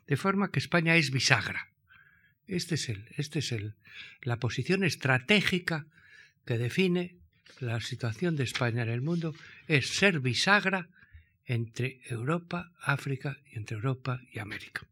De 0.07 0.17
forma 0.17 0.51
que 0.51 0.59
España 0.59 0.97
es 0.97 1.11
bisagra. 1.11 1.69
Este 2.47 2.75
es, 2.75 2.89
el, 2.89 3.07
este 3.17 3.39
es 3.39 3.53
el, 3.53 3.75
la 4.23 4.39
posición 4.39 4.85
estratégica 4.85 5.87
que 6.45 6.59
define 6.59 7.17
la 7.61 7.81
situación 7.81 8.37
de 8.37 8.45
España 8.45 8.83
en 8.83 8.89
el 8.89 9.01
mundo, 9.01 9.35
es 9.69 9.89
ser 9.89 10.21
bisagra 10.21 10.89
entre 11.47 12.01
Europa, 12.09 12.73
África 12.81 13.39
y 13.51 13.59
entre 13.59 13.77
Europa 13.77 14.21
y 14.33 14.41
América. 14.41 14.83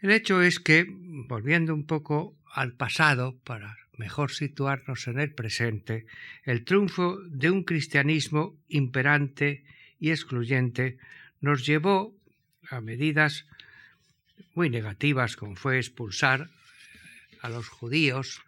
El 0.00 0.10
hecho 0.12 0.40
es 0.40 0.58
que, 0.60 0.86
volviendo 0.88 1.74
un 1.74 1.84
poco 1.84 2.36
al 2.52 2.72
pasado 2.72 3.36
para 3.44 3.76
mejor 3.98 4.30
situarnos 4.30 5.06
en 5.08 5.20
el 5.20 5.34
presente, 5.34 6.06
el 6.44 6.64
triunfo 6.64 7.18
de 7.26 7.50
un 7.50 7.64
cristianismo 7.64 8.56
imperante 8.68 9.62
y 9.98 10.10
excluyente 10.10 10.96
nos 11.40 11.66
llevó 11.66 12.16
a 12.70 12.80
medidas 12.80 13.46
muy 14.54 14.70
negativas, 14.70 15.36
como 15.36 15.56
fue 15.56 15.78
expulsar 15.78 16.48
a 17.42 17.48
los 17.48 17.68
judíos 17.68 18.42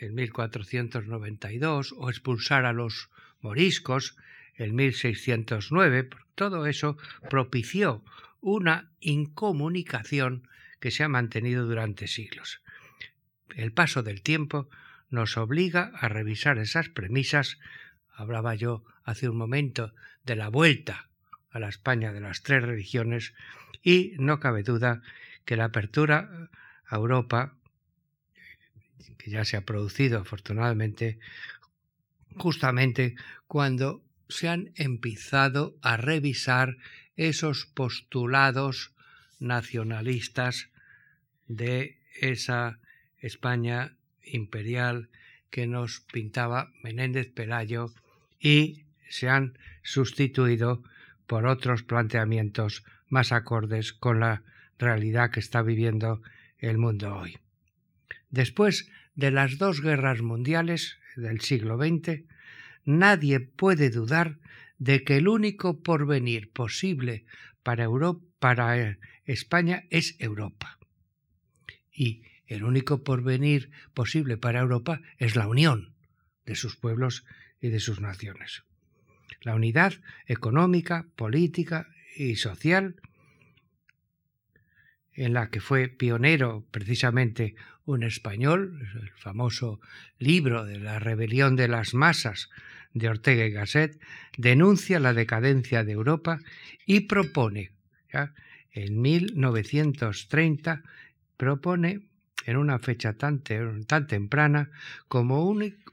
en 0.00 0.14
1492 0.14 1.94
o 1.96 2.10
expulsar 2.10 2.64
a 2.66 2.72
los 2.72 3.10
moriscos 3.40 4.16
en 4.56 4.74
1609. 4.74 6.10
Todo 6.34 6.66
eso 6.66 6.96
propició 7.30 8.04
una 8.40 8.90
incomunicación 9.00 10.48
que 10.80 10.90
se 10.90 11.04
ha 11.04 11.08
mantenido 11.08 11.66
durante 11.66 12.08
siglos. 12.08 12.60
El 13.54 13.72
paso 13.72 14.02
del 14.02 14.22
tiempo 14.22 14.68
nos 15.08 15.36
obliga 15.36 15.92
a 15.94 16.08
revisar 16.08 16.58
esas 16.58 16.88
premisas. 16.88 17.58
Hablaba 18.12 18.54
yo 18.54 18.84
hace 19.04 19.28
un 19.28 19.36
momento 19.36 19.94
de 20.24 20.36
la 20.36 20.48
vuelta 20.48 21.08
a 21.54 21.60
la 21.60 21.68
España 21.68 22.12
de 22.12 22.20
las 22.20 22.42
tres 22.42 22.62
religiones 22.62 23.32
y 23.82 24.12
no 24.18 24.40
cabe 24.40 24.64
duda 24.64 25.02
que 25.44 25.56
la 25.56 25.66
apertura 25.66 26.50
a 26.86 26.96
Europa, 26.96 27.54
que 29.16 29.30
ya 29.30 29.44
se 29.44 29.56
ha 29.56 29.64
producido 29.64 30.18
afortunadamente, 30.18 31.18
justamente 32.36 33.14
cuando 33.46 34.02
se 34.28 34.48
han 34.48 34.72
empezado 34.74 35.76
a 35.80 35.96
revisar 35.96 36.76
esos 37.16 37.66
postulados 37.66 38.92
nacionalistas 39.38 40.70
de 41.46 42.00
esa 42.20 42.80
España 43.18 43.96
imperial 44.24 45.08
que 45.50 45.68
nos 45.68 46.00
pintaba 46.00 46.72
Menéndez 46.82 47.30
Pelayo 47.32 47.94
y 48.40 48.86
se 49.08 49.28
han 49.28 49.56
sustituido 49.84 50.82
por 51.26 51.46
otros 51.46 51.82
planteamientos 51.82 52.84
más 53.08 53.32
acordes 53.32 53.92
con 53.92 54.20
la 54.20 54.42
realidad 54.78 55.30
que 55.30 55.40
está 55.40 55.62
viviendo 55.62 56.22
el 56.58 56.78
mundo 56.78 57.16
hoy. 57.16 57.38
Después 58.30 58.90
de 59.14 59.30
las 59.30 59.58
dos 59.58 59.80
guerras 59.80 60.20
mundiales 60.22 60.98
del 61.16 61.40
siglo 61.40 61.76
XX, 61.78 62.22
nadie 62.84 63.40
puede 63.40 63.90
dudar 63.90 64.38
de 64.78 65.04
que 65.04 65.16
el 65.16 65.28
único 65.28 65.80
porvenir 65.80 66.50
posible 66.50 67.24
para, 67.62 67.84
Europa, 67.84 68.24
para 68.38 68.78
eh, 68.78 68.98
España 69.24 69.84
es 69.90 70.16
Europa. 70.18 70.78
Y 71.92 72.22
el 72.46 72.64
único 72.64 73.02
porvenir 73.02 73.70
posible 73.94 74.36
para 74.36 74.60
Europa 74.60 75.00
es 75.18 75.36
la 75.36 75.46
unión 75.46 75.94
de 76.44 76.56
sus 76.56 76.76
pueblos 76.76 77.24
y 77.60 77.68
de 77.68 77.80
sus 77.80 78.00
naciones. 78.00 78.64
La 79.44 79.54
unidad 79.54 79.92
económica, 80.26 81.06
política 81.16 81.88
y 82.16 82.36
social, 82.36 82.96
en 85.12 85.34
la 85.34 85.50
que 85.50 85.60
fue 85.60 85.88
pionero 85.88 86.64
precisamente 86.70 87.54
un 87.84 88.02
español, 88.02 88.88
el 89.00 89.10
famoso 89.10 89.80
libro 90.18 90.64
de 90.64 90.78
la 90.78 90.98
rebelión 90.98 91.56
de 91.56 91.68
las 91.68 91.92
masas 91.92 92.48
de 92.94 93.08
Ortega 93.08 93.44
y 93.44 93.50
Gasset, 93.50 94.00
denuncia 94.38 94.98
la 94.98 95.12
decadencia 95.12 95.84
de 95.84 95.92
Europa 95.92 96.40
y 96.86 97.00
propone, 97.00 97.72
en 98.72 99.00
1930, 99.00 100.82
propone 101.36 102.00
en 102.46 102.56
una 102.56 102.78
fecha 102.78 103.12
tan, 103.12 103.42
tan 103.42 104.06
temprana 104.06 104.70
como 105.08 105.44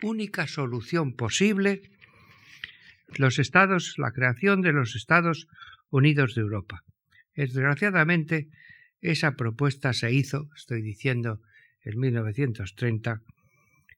única 0.01 0.47
solución 0.47 1.13
posible 1.13 1.90
los 3.17 3.39
estados, 3.39 3.95
la 3.97 4.11
creación 4.11 4.61
de 4.61 4.73
los 4.73 4.95
Estados 4.95 5.47
Unidos 5.89 6.35
de 6.35 6.41
Europa. 6.41 6.83
Desgraciadamente, 7.35 8.49
esa 9.01 9.35
propuesta 9.35 9.93
se 9.93 10.11
hizo, 10.11 10.49
estoy 10.55 10.81
diciendo, 10.81 11.41
en 11.83 11.99
1930, 11.99 13.21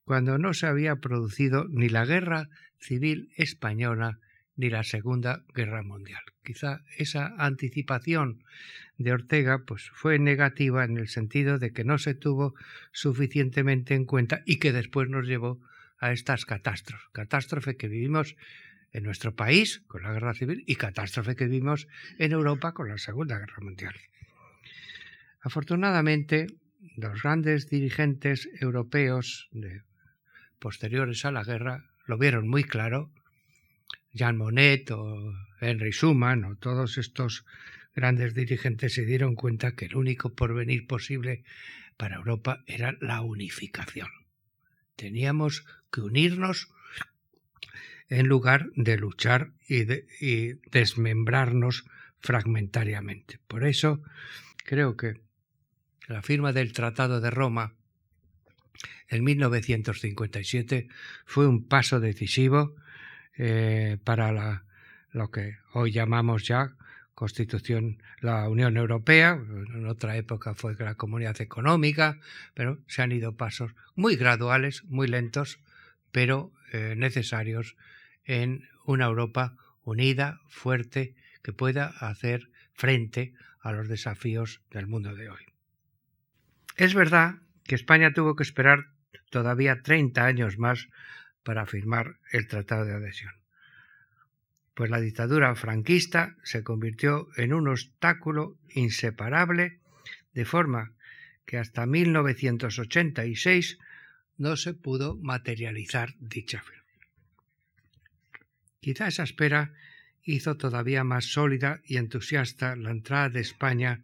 cuando 0.05 0.37
no 0.37 0.53
se 0.53 0.67
había 0.67 0.97
producido 0.97 1.65
ni 1.69 1.89
la 1.89 2.05
guerra 2.05 2.49
civil 2.79 3.31
española 3.35 4.19
ni 4.55 4.69
la 4.69 4.83
Segunda 4.83 5.43
Guerra 5.53 5.81
Mundial. 5.83 6.21
Quizá 6.43 6.81
esa 6.97 7.33
anticipación 7.37 8.43
de 8.97 9.13
Ortega 9.13 9.63
pues, 9.65 9.89
fue 9.93 10.19
negativa 10.19 10.83
en 10.83 10.97
el 10.97 11.07
sentido 11.07 11.57
de 11.57 11.71
que 11.71 11.83
no 11.83 11.97
se 11.97 12.13
tuvo 12.13 12.53
suficientemente 12.91 13.95
en 13.95 14.05
cuenta 14.05 14.43
y 14.45 14.57
que 14.57 14.71
después 14.71 15.09
nos 15.09 15.25
llevó 15.25 15.59
a 15.97 16.11
estas 16.11 16.45
catástrofes. 16.45 17.07
Catástrofe 17.13 17.77
que 17.77 17.87
vivimos 17.87 18.35
en 18.93 19.03
nuestro 19.03 19.35
país 19.35 19.81
con 19.87 20.03
la 20.03 20.13
guerra 20.13 20.33
civil 20.33 20.63
y 20.67 20.75
catástrofe 20.75 21.35
que 21.35 21.45
vivimos 21.45 21.87
en 22.19 22.31
Europa 22.31 22.73
con 22.73 22.87
la 22.87 22.97
Segunda 22.97 23.39
Guerra 23.39 23.57
Mundial. 23.61 23.95
Afortunadamente, 25.41 26.47
los 26.95 27.21
grandes 27.21 27.69
dirigentes 27.69 28.47
europeos 28.61 29.49
posteriores 30.59 31.25
a 31.25 31.31
la 31.31 31.43
guerra 31.43 31.85
lo 32.05 32.17
vieron 32.17 32.47
muy 32.47 32.63
claro. 32.63 33.11
Jean 34.13 34.37
Monnet 34.37 34.91
o 34.91 35.33
Henry 35.59 35.91
Schumann 35.91 36.45
o 36.45 36.55
todos 36.55 36.97
estos 36.97 37.45
grandes 37.95 38.33
dirigentes 38.33 38.93
se 38.93 39.05
dieron 39.05 39.35
cuenta 39.35 39.75
que 39.75 39.85
el 39.85 39.95
único 39.95 40.33
porvenir 40.33 40.85
posible 40.87 41.43
para 41.97 42.17
Europa 42.17 42.63
era 42.67 42.95
la 43.01 43.21
unificación. 43.21 44.09
Teníamos 44.95 45.65
que 45.91 46.01
unirnos 46.01 46.69
en 48.09 48.27
lugar 48.27 48.69
de 48.75 48.97
luchar 48.97 49.51
y, 49.67 49.83
y 50.19 50.59
desmembrarnos 50.71 51.85
fragmentariamente. 52.19 53.39
Por 53.47 53.65
eso 53.65 54.01
creo 54.65 54.95
que 54.95 55.21
la 56.07 56.21
firma 56.21 56.53
del 56.53 56.73
Tratado 56.73 57.21
de 57.21 57.29
Roma 57.29 57.73
en 59.07 59.23
1957 59.23 60.87
fue 61.25 61.47
un 61.47 61.67
paso 61.67 61.99
decisivo 61.99 62.75
eh, 63.37 63.97
para 64.03 64.63
lo 65.11 65.31
que 65.31 65.57
hoy 65.73 65.91
llamamos 65.91 66.45
ya 66.47 66.75
Constitución, 67.13 68.01
la 68.21 68.49
Unión 68.49 68.75
Europea, 68.75 69.39
en 69.73 69.85
otra 69.85 70.17
época 70.17 70.55
fue 70.55 70.75
la 70.79 70.95
Comunidad 70.95 71.39
Económica, 71.41 72.19
pero 72.55 72.79
se 72.87 73.03
han 73.03 73.11
ido 73.11 73.37
pasos 73.37 73.75
muy 73.95 74.15
graduales, 74.15 74.83
muy 74.85 75.07
lentos, 75.07 75.59
pero 76.11 76.51
eh, 76.71 76.95
necesarios 76.97 77.75
en 78.25 78.67
una 78.85 79.05
Europa 79.05 79.55
unida, 79.83 80.39
fuerte, 80.47 81.15
que 81.41 81.53
pueda 81.53 81.87
hacer 81.87 82.49
frente 82.73 83.33
a 83.59 83.71
los 83.71 83.87
desafíos 83.87 84.61
del 84.71 84.87
mundo 84.87 85.15
de 85.15 85.29
hoy. 85.29 85.45
Es 86.75 86.93
verdad 86.93 87.35
que 87.63 87.75
España 87.75 88.13
tuvo 88.13 88.35
que 88.35 88.43
esperar 88.43 88.87
todavía 89.29 89.81
30 89.81 90.25
años 90.25 90.57
más 90.57 90.87
para 91.43 91.65
firmar 91.65 92.17
el 92.31 92.47
Tratado 92.47 92.85
de 92.85 92.93
Adhesión, 92.93 93.33
pues 94.73 94.89
la 94.89 94.99
dictadura 94.99 95.53
franquista 95.55 96.35
se 96.43 96.63
convirtió 96.63 97.27
en 97.37 97.53
un 97.53 97.67
obstáculo 97.67 98.57
inseparable, 98.69 99.79
de 100.33 100.45
forma 100.45 100.93
que 101.45 101.57
hasta 101.57 101.85
1986 101.85 103.77
no 104.37 104.55
se 104.57 104.73
pudo 104.73 105.17
materializar 105.17 106.15
dicha 106.19 106.61
firma. 106.61 106.82
Quizá 108.83 109.07
esa 109.07 109.23
espera 109.23 109.71
hizo 110.25 110.57
todavía 110.57 111.05
más 111.05 111.23
sólida 111.31 111.79
y 111.85 111.95
entusiasta 111.95 112.75
la 112.75 112.91
entrada 112.91 113.29
de 113.29 113.39
España 113.39 114.01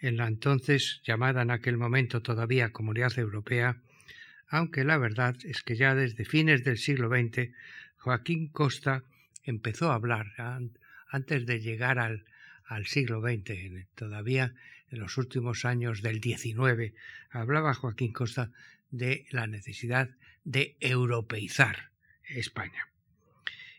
en 0.00 0.16
la 0.16 0.26
entonces 0.26 1.02
llamada 1.04 1.42
en 1.42 1.50
aquel 1.50 1.76
momento 1.76 2.22
todavía 2.22 2.72
Comunidad 2.72 3.18
Europea, 3.18 3.76
aunque 4.48 4.84
la 4.84 4.96
verdad 4.96 5.36
es 5.44 5.62
que 5.62 5.76
ya 5.76 5.94
desde 5.94 6.24
fines 6.24 6.64
del 6.64 6.78
siglo 6.78 7.10
XX 7.10 7.50
Joaquín 7.98 8.48
Costa 8.48 9.04
empezó 9.44 9.90
a 9.90 9.96
hablar, 9.96 10.32
antes 11.08 11.44
de 11.44 11.60
llegar 11.60 11.98
al, 11.98 12.24
siglo 12.86 13.20
XX, 13.20 13.86
todavía 13.94 14.54
en 14.90 14.98
los 14.98 15.18
últimos 15.18 15.66
años 15.66 16.00
del 16.00 16.20
19, 16.20 16.94
hablaba 17.28 17.74
Joaquín 17.74 18.14
Costa 18.14 18.50
de 18.90 19.26
la 19.30 19.46
necesidad 19.46 20.08
de 20.44 20.78
europeizar 20.80 21.90
España. 22.24 22.95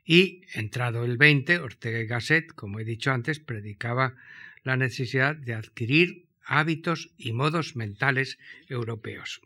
Y 0.10 0.44
entrado 0.54 1.04
el 1.04 1.18
20, 1.18 1.60
Ortega 1.60 2.00
y 2.00 2.08
Gasset, 2.08 2.54
como 2.54 2.80
he 2.80 2.86
dicho 2.86 3.12
antes, 3.12 3.42
predicaba 3.42 4.16
la 4.64 4.78
necesidad 4.78 5.36
de 5.36 5.54
adquirir 5.54 6.28
hábitos 6.46 7.12
y 7.18 7.34
modos 7.34 7.76
mentales 7.76 8.40
europeos. 8.70 9.42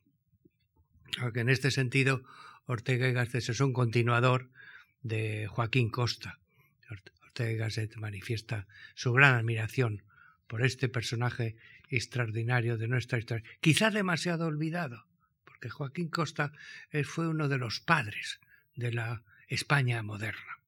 Aunque 1.18 1.40
en 1.40 1.50
este 1.50 1.72
sentido, 1.72 2.24
Ortega 2.68 3.10
y 3.10 3.12
Gasset 3.12 3.50
es 3.50 3.60
un 3.60 3.74
continuador 3.74 4.52
de 5.02 5.48
Joaquín 5.48 5.90
Costa. 5.90 6.38
Ortega 7.24 7.52
y 7.52 7.58
Gasset 7.58 7.96
manifiesta 7.96 8.68
su 8.94 9.14
gran 9.14 9.34
admiración 9.34 10.04
por 10.46 10.64
este 10.64 10.90
personaje 10.90 11.56
extraordinario 11.90 12.78
de 12.78 12.88
nuestra 12.88 13.18
historia, 13.18 13.50
quizá 13.62 13.90
demasiado 13.90 14.46
olvidado, 14.46 15.08
porque 15.44 15.72
Joaquín 15.72 16.10
Costa 16.10 16.52
fue 17.04 17.28
uno 17.28 17.50
de 17.50 17.58
los 17.58 17.80
padres 17.80 18.40
de 18.76 18.92
la 18.92 19.24
España 19.52 20.02
moderna. 20.02 20.60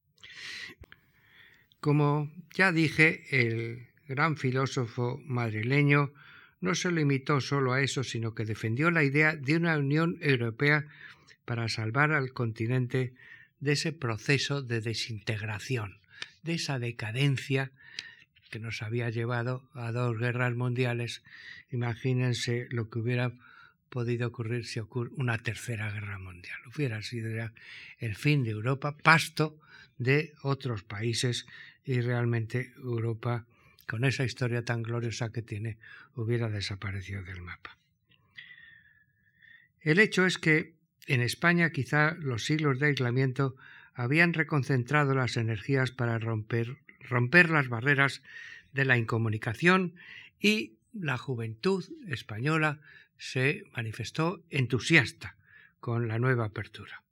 Como 1.79 2.31
ya 2.53 2.73
dije, 2.73 3.23
el 3.31 3.87
gran 4.07 4.35
filósofo 4.35 5.21
madrileño 5.25 6.13
no 6.59 6.75
se 6.75 6.91
limitó 6.91 7.39
solo 7.39 7.71
a 7.71 7.81
eso, 7.81 8.03
sino 8.03 8.35
que 8.35 8.45
defendió 8.45 8.91
la 8.91 9.03
idea 9.03 9.35
de 9.35 9.55
una 9.55 9.77
Unión 9.77 10.17
Europea 10.21 10.85
para 11.45 11.69
salvar 11.69 12.11
al 12.11 12.33
continente 12.33 13.13
de 13.61 13.71
ese 13.71 13.93
proceso 13.93 14.61
de 14.61 14.81
desintegración, 14.81 15.99
de 16.41 16.55
esa 16.55 16.77
decadencia 16.77 17.71
que 18.49 18.59
nos 18.59 18.81
había 18.81 19.09
llevado 19.09 19.69
a 19.73 19.93
dos 19.93 20.17
guerras 20.17 20.55
mundiales. 20.55 21.23
Imagínense 21.71 22.67
lo 22.69 22.89
que 22.89 22.99
hubiera 22.99 23.31
podido 23.93 24.27
ocurrir 24.27 24.65
si 24.65 24.79
ocurre 24.79 25.11
una 25.17 25.37
tercera 25.37 25.91
guerra 25.91 26.17
mundial. 26.17 26.57
Hubiera 26.65 27.03
sido 27.03 27.29
el 27.99 28.15
fin 28.15 28.43
de 28.43 28.49
Europa, 28.49 28.97
pasto 28.97 29.59
de 29.99 30.33
otros 30.41 30.81
países 30.81 31.45
y 31.85 32.01
realmente 32.01 32.73
Europa, 32.77 33.45
con 33.87 34.03
esa 34.03 34.23
historia 34.23 34.65
tan 34.65 34.81
gloriosa 34.81 35.31
que 35.31 35.43
tiene, 35.43 35.77
hubiera 36.15 36.49
desaparecido 36.49 37.21
del 37.21 37.43
mapa. 37.43 37.77
El 39.79 39.99
hecho 39.99 40.25
es 40.25 40.39
que 40.39 40.73
en 41.05 41.21
España 41.21 41.69
quizá 41.69 42.15
los 42.15 42.45
siglos 42.45 42.79
de 42.79 42.87
aislamiento 42.87 43.55
habían 43.93 44.33
reconcentrado 44.33 45.13
las 45.13 45.37
energías 45.37 45.91
para 45.91 46.17
romper, 46.17 46.77
romper 46.99 47.51
las 47.51 47.67
barreras 47.69 48.23
de 48.71 48.85
la 48.85 48.97
incomunicación 48.97 49.93
y 50.39 50.77
la 50.93 51.19
juventud 51.19 51.85
española 52.07 52.79
se 53.17 53.63
manifestó 53.75 54.43
entusiasta 54.49 55.35
con 55.79 56.07
la 56.07 56.19
nueva 56.19 56.45
apertura. 56.45 57.03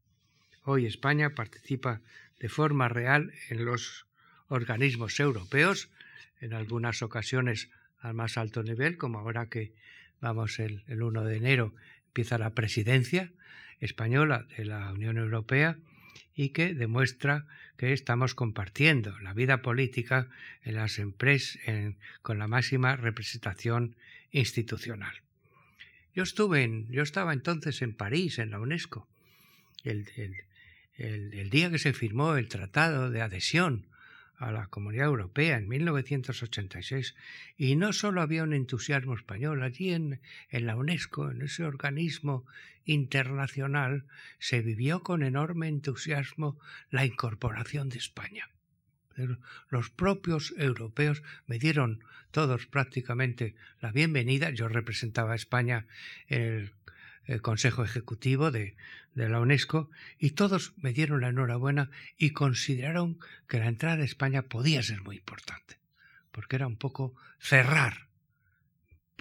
Hoy 0.64 0.86
España 0.86 1.32
participa 1.32 2.02
de 2.40 2.50
forma 2.50 2.88
real 2.88 3.34
en 3.50 3.66
los 3.66 4.06
organismos 4.48 5.20
europeos, 5.20 5.90
en 6.40 6.54
algunas 6.54 7.02
ocasiones 7.02 7.70
al 8.00 8.14
más 8.14 8.38
alto 8.38 8.64
nivel, 8.64 8.98
como 8.98 9.20
ahora 9.20 9.48
que 9.48 9.74
vamos 10.20 10.60
el, 10.60 10.84
1 10.88 11.24
de 11.24 11.38
enero 11.38 11.74
empieza 12.08 12.38
la 12.38 12.54
presidencia 12.54 13.32
española 13.80 14.46
de 14.58 14.66
la 14.66 14.92
Unión 14.92 15.18
Europea 15.18 15.78
y 16.36 16.50
que 16.50 16.74
demuestra 16.74 17.46
que 17.78 17.94
estamos 17.94 18.36
compartiendo 18.36 19.18
la 19.20 19.34
vida 19.34 19.62
política 19.62 20.28
en 20.64 20.76
las 20.76 21.00
empresas 21.00 21.58
con 22.22 22.38
la 22.38 22.48
máxima 22.48 22.96
representación 22.96 23.96
institucional. 24.32 25.22
Yo 26.14 26.24
estuve 26.24 26.64
en, 26.64 26.88
yo 26.90 27.04
estaba 27.04 27.34
entonces 27.34 27.82
en 27.82 27.94
París, 27.94 28.40
en 28.40 28.52
la 28.52 28.60
UNESCO, 28.60 29.08
el, 29.84 30.08
el, 30.98 31.50
día 31.50 31.72
que 31.72 31.80
se 31.80 31.94
firmó 31.94 32.36
el 32.36 32.48
Tratado 32.48 33.10
de 33.10 33.22
Adhesión 33.22 33.88
a 34.38 34.52
la 34.52 34.68
Comunidad 34.68 35.06
Europea 35.06 35.58
en 35.58 35.68
1986 35.68 37.16
y 37.58 37.76
no 37.76 37.94
solo 37.94 38.22
había 38.22 38.44
un 38.44 38.54
entusiasmo 38.54 39.14
español, 39.14 39.64
allí 39.64 39.94
en, 39.94 40.20
en, 40.50 40.66
la 40.66 40.76
UNESCO, 40.76 41.32
en 41.32 41.44
ese 41.44 41.64
organismo 41.64 42.46
internacional, 42.86 44.06
se 44.40 44.62
vivió 44.62 45.04
con 45.04 45.24
enorme 45.24 45.68
entusiasmo 45.68 46.60
la 46.90 47.06
incorporación 47.06 47.90
de 47.90 48.00
España. 48.00 48.50
Los 49.70 49.90
propios 49.90 50.54
europeos 50.58 51.24
me 51.48 51.60
dieron 51.60 52.04
todos 52.32 52.68
prácticamente 52.68 53.56
la 53.80 53.92
bienvenida. 53.92 54.50
Yo 54.50 54.68
representaba 54.68 55.34
a 55.34 55.36
España 55.36 55.86
en 56.28 56.72
el, 57.26 57.42
Consejo 57.42 57.84
Ejecutivo 57.84 58.52
de, 58.52 58.76
de, 59.14 59.30
la 59.30 59.40
UNESCO 59.40 59.90
y 60.18 60.32
todos 60.32 60.74
me 60.78 60.92
dieron 60.92 61.22
la 61.22 61.30
enhorabuena 61.30 61.90
y 62.18 62.32
consideraron 62.32 63.20
que 63.48 63.60
la 63.60 63.68
entrada 63.68 63.98
de 63.98 64.06
España 64.06 64.42
podía 64.42 64.84
ser 64.84 65.02
muy 65.02 65.18
importante, 65.18 65.78
porque 66.32 66.58
era 66.58 66.68
un 66.68 66.76
poco 66.76 67.16
cerrar 67.40 68.10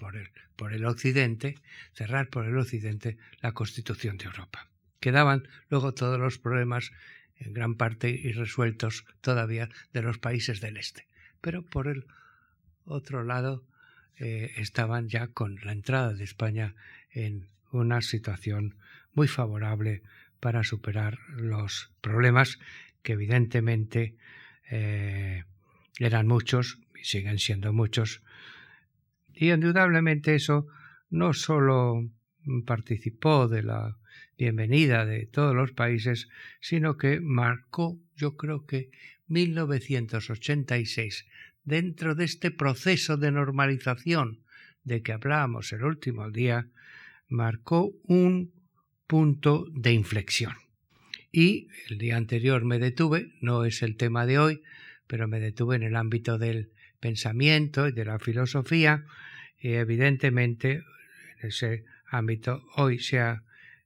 por 0.01 0.17
el, 0.17 0.31
por 0.55 0.73
el 0.73 0.83
occidente, 0.85 1.59
cerrar 1.93 2.27
por 2.29 2.45
el 2.45 2.57
occidente 2.57 3.17
la 3.39 3.53
constitución 3.53 4.17
de 4.17 4.25
Europa. 4.25 4.67
Quedaban 4.99 5.47
luego 5.69 5.93
todos 5.93 6.19
los 6.19 6.39
problemas 6.39 6.91
en 7.41 7.53
gran 7.53 7.75
parte 7.75 8.09
irresueltos 8.09 9.05
todavía 9.21 9.69
de 9.93 10.01
los 10.01 10.17
países 10.17 10.61
del 10.61 10.77
este. 10.77 11.07
Pero 11.41 11.63
por 11.63 11.87
el 11.87 12.05
otro 12.85 13.23
lado 13.23 13.63
eh, 14.17 14.51
estaban 14.57 15.09
ya 15.09 15.27
con 15.27 15.59
la 15.63 15.71
entrada 15.71 16.13
de 16.13 16.23
España 16.23 16.75
en 17.11 17.47
una 17.71 18.01
situación 18.01 18.75
muy 19.13 19.27
favorable 19.27 20.03
para 20.39 20.63
superar 20.63 21.19
los 21.29 21.91
problemas 22.01 22.59
que 23.03 23.13
evidentemente 23.13 24.15
eh, 24.69 25.43
eran 25.99 26.27
muchos 26.27 26.79
y 26.99 27.03
siguen 27.03 27.39
siendo 27.39 27.73
muchos. 27.73 28.21
Y 29.33 29.51
indudablemente 29.51 30.35
eso 30.35 30.67
no 31.09 31.33
solo 31.33 32.07
participó 32.65 33.47
de 33.47 33.63
la 33.63 33.97
bienvenida 34.37 35.05
de 35.05 35.25
todos 35.25 35.55
los 35.55 35.71
países, 35.71 36.29
sino 36.59 36.97
que 36.97 37.19
marcó, 37.19 37.99
yo 38.15 38.37
creo 38.37 38.65
que 38.65 38.91
1986, 39.27 41.25
dentro 41.63 42.15
de 42.15 42.25
este 42.25 42.51
proceso 42.51 43.17
de 43.17 43.31
normalización 43.31 44.43
de 44.83 45.01
que 45.01 45.13
hablábamos 45.13 45.71
el 45.73 45.83
último 45.83 46.31
día, 46.31 46.67
marcó 47.27 47.93
un 48.03 48.51
punto 49.07 49.65
de 49.71 49.93
inflexión. 49.93 50.53
Y 51.31 51.69
el 51.89 51.97
día 51.97 52.17
anterior 52.17 52.65
me 52.65 52.77
detuve, 52.79 53.33
no 53.41 53.63
es 53.63 53.83
el 53.83 53.95
tema 53.95 54.25
de 54.25 54.37
hoy, 54.39 54.61
pero 55.07 55.27
me 55.27 55.39
detuve 55.39 55.75
en 55.75 55.83
el 55.83 55.95
ámbito 55.95 56.37
del 56.37 56.71
pensamiento 56.99 57.87
y 57.87 57.91
de 57.91 58.05
la 58.05 58.19
filosofía, 58.19 59.05
y 59.59 59.73
evidentemente 59.73 60.83
en 61.41 61.49
ese 61.49 61.85
ámbito 62.05 62.63
hoy 62.75 62.99
se 62.99 63.19
ha 63.19 63.43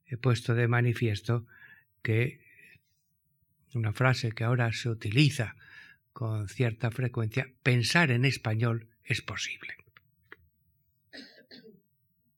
he 0.07 0.17
puesto 0.17 0.53
de 0.53 0.67
manifiesto 0.67 1.45
que 2.01 2.41
una 3.73 3.93
frase 3.93 4.31
que 4.31 4.43
ahora 4.43 4.71
se 4.73 4.89
utiliza 4.89 5.55
con 6.13 6.47
cierta 6.47 6.91
frecuencia, 6.91 7.51
pensar 7.61 8.09
en 8.11 8.23
español 8.23 8.87
es 9.03 9.21
posible. 9.21 9.75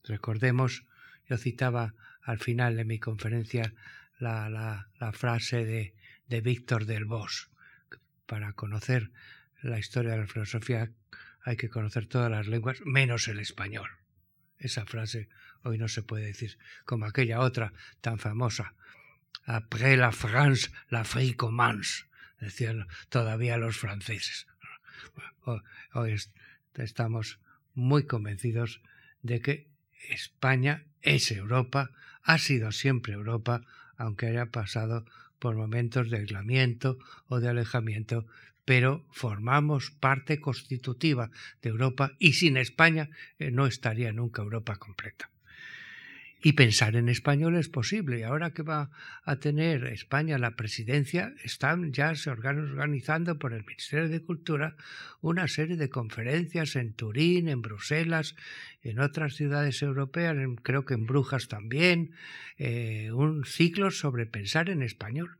Recordemos, 0.03 0.85
yo 1.29 1.37
citaba 1.37 1.93
al 2.21 2.39
final 2.39 2.75
de 2.75 2.85
mi 2.85 2.97
conferencia 2.97 3.73
la, 4.17 4.87
frase 5.13 5.63
de, 5.63 5.93
de 6.27 6.41
Víctor 6.41 6.85
del 6.85 7.05
Bosch. 7.05 7.49
Para 8.25 8.53
conocer 8.53 9.11
la 9.61 9.79
historia 9.79 10.13
de 10.13 10.19
la 10.19 10.27
filosofía 10.27 10.91
hay 11.43 11.55
que 11.55 11.69
conocer 11.69 12.07
todas 12.07 12.31
las 12.31 12.47
lenguas, 12.47 12.79
menos 12.83 13.27
el 13.27 13.39
español. 13.39 13.89
Esa 14.59 14.85
frase 14.85 15.29
hoy 15.63 15.77
no 15.77 15.87
se 15.87 16.03
puede 16.03 16.25
decir, 16.25 16.57
como 16.85 17.05
aquella 17.05 17.39
otra 17.41 17.73
tan 18.01 18.19
famosa. 18.19 18.73
Après 19.45 19.95
la 19.97 20.11
France, 20.11 20.71
l'Afrique 20.89 21.37
commence, 21.37 22.05
decían 22.39 22.87
todavía 23.09 23.57
los 23.57 23.77
franceses. 23.77 24.47
Hoy 25.93 26.15
estamos 26.75 27.39
muy 27.73 28.05
convencidos 28.05 28.81
de 29.21 29.41
que 29.41 29.67
España 30.09 30.85
es 31.01 31.31
Europa, 31.31 31.91
ha 32.23 32.37
sido 32.37 32.71
siempre 32.71 33.13
Europa, 33.13 33.61
aunque 33.95 34.27
haya 34.27 34.47
pasado 34.47 35.05
por 35.39 35.55
momentos 35.55 36.09
de 36.09 36.17
aislamiento 36.17 36.97
o 37.27 37.39
de 37.39 37.49
alejamiento 37.49 38.27
pero 38.67 39.05
formamos 39.11 39.91
parte 39.91 40.41
constitutiva 40.41 41.31
de 41.61 41.69
Europa 41.69 42.11
y 42.19 42.33
sin 42.33 42.57
España 42.57 43.09
eh, 43.39 43.49
no 43.49 43.65
estaría 43.65 44.11
nunca 44.11 44.41
Europa 44.41 44.75
completa. 44.75 45.31
Y 46.43 46.51
pensar 46.51 46.97
en 46.97 47.07
español 47.07 47.55
es 47.55 47.69
posible. 47.69 48.25
Ahora 48.25 48.51
que 48.51 48.63
va 48.63 48.91
a 49.23 49.37
tener 49.37 49.85
España 49.85 50.37
la 50.37 50.57
presidencia, 50.57 51.33
están 51.45 51.93
ya 51.93 52.13
se 52.15 52.29
organizando 52.29 53.39
por 53.39 53.53
el 53.53 53.63
Ministerio 53.63 54.09
de 54.09 54.21
Cultura 54.21 54.75
una 55.21 55.47
serie 55.47 55.77
de 55.77 55.89
conferencias 55.89 56.75
en 56.75 56.91
Turín, 56.91 57.47
en 57.47 57.61
Bruselas, 57.61 58.35
en 58.83 58.99
otras 58.99 59.35
ciudades 59.35 59.81
europeas, 59.81 60.35
creo 60.61 60.83
que 60.83 60.95
en 60.95 61.05
Brujas 61.05 61.47
también, 61.47 62.11
eh, 62.57 63.11
un 63.13 63.45
ciclo 63.45 63.91
sobre 63.91 64.25
pensar 64.25 64.69
en 64.69 64.83
español. 64.83 65.37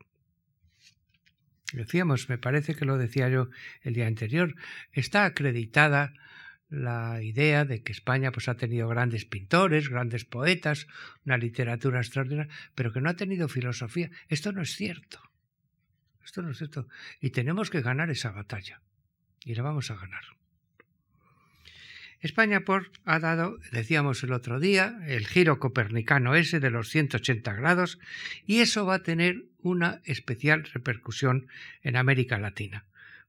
Decíamos, 1.74 2.30
me 2.30 2.38
parece 2.38 2.76
que 2.76 2.86
lo 2.86 2.98
decía 2.98 3.30
yo 3.30 3.50
el 3.82 3.94
día 3.94 4.08
anterior, 4.08 4.56
está 4.94 5.26
acreditada 5.26 6.14
la 6.70 7.22
idea 7.22 7.66
de 7.66 7.82
que 7.82 7.92
España 7.92 8.32
pues, 8.32 8.48
ha 8.48 8.56
tenido 8.56 8.88
grandes 8.88 9.26
pintores, 9.26 9.90
grandes 9.90 10.26
poetas, 10.26 10.88
una 11.26 11.38
literatura 11.38 12.00
extraordinaria, 12.00 12.54
pero 12.76 12.92
que 12.92 13.02
no 13.02 13.10
ha 13.10 13.16
tenido 13.16 13.48
filosofía. 13.48 14.10
Esto 14.28 14.52
no 14.52 14.62
es 14.62 14.76
cierto. 14.76 15.22
Esto 16.24 16.42
no 16.42 16.52
es 16.52 16.58
cierto. 16.58 16.88
Y 17.22 17.30
tenemos 17.30 17.70
que 17.70 17.82
ganar 17.82 18.10
esa 18.10 18.32
batalla. 18.32 18.82
Y 19.44 19.56
la 19.56 19.64
vamos 19.64 19.92
a 19.92 19.96
ganar. 19.96 20.24
España 22.20 22.62
por, 22.62 22.92
ha 23.06 23.20
dado, 23.20 23.58
decíamos 23.72 24.24
el 24.24 24.34
otro 24.34 24.60
día, 24.60 25.00
el 25.06 25.28
giro 25.28 25.60
copernicano 25.60 26.36
ese 26.36 26.60
de 26.60 26.72
los 26.72 26.90
180 26.90 27.54
grados, 27.54 28.00
y 28.46 28.60
eso 28.60 28.86
va 28.86 28.96
a 28.96 29.04
tener 29.04 29.46
una 29.68 30.02
especial 30.06 30.64
repercusión 30.64 31.48
en 31.84 31.96
América 31.96 32.38
Latina. 32.38 32.86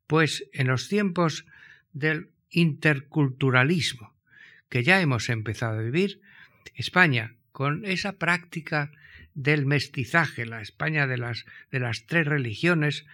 Pues 0.07 0.45
en 0.53 0.69
los 0.69 0.89
tiempos 0.89 1.47
del 1.93 2.31
interculturalismo 2.51 4.15
que 4.69 4.83
ya 4.83 5.01
hemos 5.01 5.29
empezado 5.29 5.79
a 5.79 5.83
vivir, 5.83 6.21
España, 6.75 7.35
con 7.53 7.85
esa 7.85 8.19
práctica 8.19 8.93
del 9.35 9.67
mestizaje, 9.67 10.47
la 10.47 10.61
España 10.61 11.07
de 11.07 11.17
las, 11.17 11.45
de 11.71 11.81
las 11.81 12.07
tres 12.07 12.27
religiones, 12.27 13.07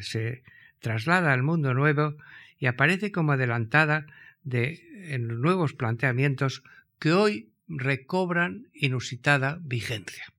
se 0.00 0.42
traslada 0.80 1.32
al 1.32 1.42
mundo 1.42 1.74
nuevo 1.74 2.16
y 2.58 2.66
aparece 2.66 3.12
como 3.12 3.32
adelantada 3.32 4.06
de, 4.42 5.14
en 5.14 5.40
nuevos 5.40 5.74
planteamientos 5.74 6.62
que 6.98 7.12
hoy 7.12 7.50
recobran 7.68 8.68
inusitada 8.74 9.58
vigencia. 9.62 10.32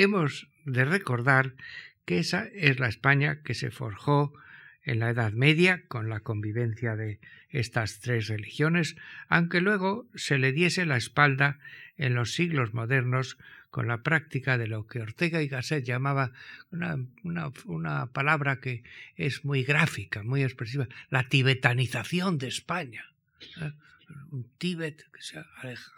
Hemos 0.00 0.46
de 0.64 0.84
recordar 0.84 1.54
que 2.04 2.20
esa 2.20 2.46
es 2.54 2.78
la 2.78 2.86
España 2.86 3.42
que 3.42 3.54
se 3.54 3.72
forjó 3.72 4.32
en 4.84 5.00
la 5.00 5.10
Edad 5.10 5.32
Media 5.32 5.82
con 5.88 6.08
la 6.08 6.20
convivencia 6.20 6.94
de 6.94 7.18
estas 7.48 7.98
tres 7.98 8.28
religiones, 8.28 8.94
aunque 9.28 9.60
luego 9.60 10.06
se 10.14 10.38
le 10.38 10.52
diese 10.52 10.86
la 10.86 10.96
espalda 10.96 11.58
en 11.96 12.14
los 12.14 12.32
siglos 12.34 12.74
modernos 12.74 13.38
con 13.70 13.88
la 13.88 14.04
práctica 14.04 14.56
de 14.56 14.68
lo 14.68 14.86
que 14.86 15.00
Ortega 15.00 15.42
y 15.42 15.48
Gasset 15.48 15.84
llamaba 15.84 16.30
una, 16.70 16.96
una, 17.64 18.06
palabra 18.06 18.60
que 18.60 18.84
es 19.16 19.44
muy 19.44 19.64
gráfica, 19.64 20.22
muy 20.22 20.44
expresiva, 20.44 20.86
la 21.10 21.28
tibetanización 21.28 22.38
de 22.38 22.46
España. 22.46 23.04
Un 24.30 24.50
Tíbet 24.58 25.04
que, 25.12 25.22
se 25.22 25.42
aleja, 25.60 25.92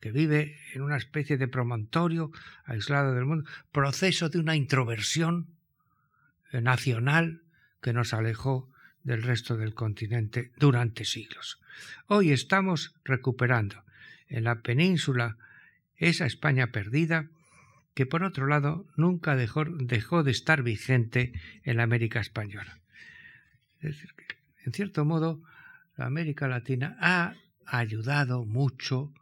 que 0.00 0.12
vive 0.12 0.58
en 0.74 0.82
una 0.82 0.96
especie 0.96 1.36
de 1.36 1.48
promontorio 1.48 2.30
aislado 2.64 3.14
del 3.14 3.24
mundo, 3.24 3.48
proceso 3.72 4.28
de 4.28 4.38
una 4.38 4.56
introversión 4.56 5.48
nacional 6.52 7.42
que 7.80 7.92
nos 7.92 8.14
alejó 8.14 8.70
del 9.02 9.22
resto 9.22 9.56
del 9.56 9.74
continente 9.74 10.50
durante 10.58 11.04
siglos. 11.04 11.60
Hoy 12.06 12.32
estamos 12.32 12.94
recuperando 13.04 13.84
en 14.28 14.44
la 14.44 14.60
península 14.62 15.36
esa 15.96 16.26
España 16.26 16.68
perdida 16.68 17.28
que 17.94 18.06
por 18.06 18.24
otro 18.24 18.46
lado 18.46 18.86
nunca 18.96 19.36
dejó, 19.36 19.64
dejó 19.64 20.22
de 20.22 20.30
estar 20.30 20.62
vigente 20.62 21.32
en 21.62 21.78
la 21.78 21.84
América 21.84 22.20
española. 22.20 22.78
Es 23.80 23.96
decir, 23.96 24.12
en 24.64 24.72
cierto 24.72 25.04
modo, 25.04 25.42
la 25.96 26.06
América 26.06 26.48
Latina 26.48 26.96
ha 27.00 27.34
ayudado 27.66 28.44
mucho 28.44 29.12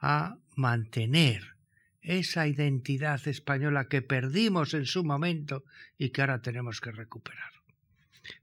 a 0.00 0.36
mantener 0.56 1.54
esa 2.02 2.46
identidad 2.46 3.26
española 3.28 3.88
que 3.88 4.02
perdimos 4.02 4.74
en 4.74 4.86
su 4.86 5.04
momento 5.04 5.64
y 5.98 6.10
que 6.10 6.22
ahora 6.22 6.40
tenemos 6.42 6.80
que 6.80 6.92
recuperar. 6.92 7.52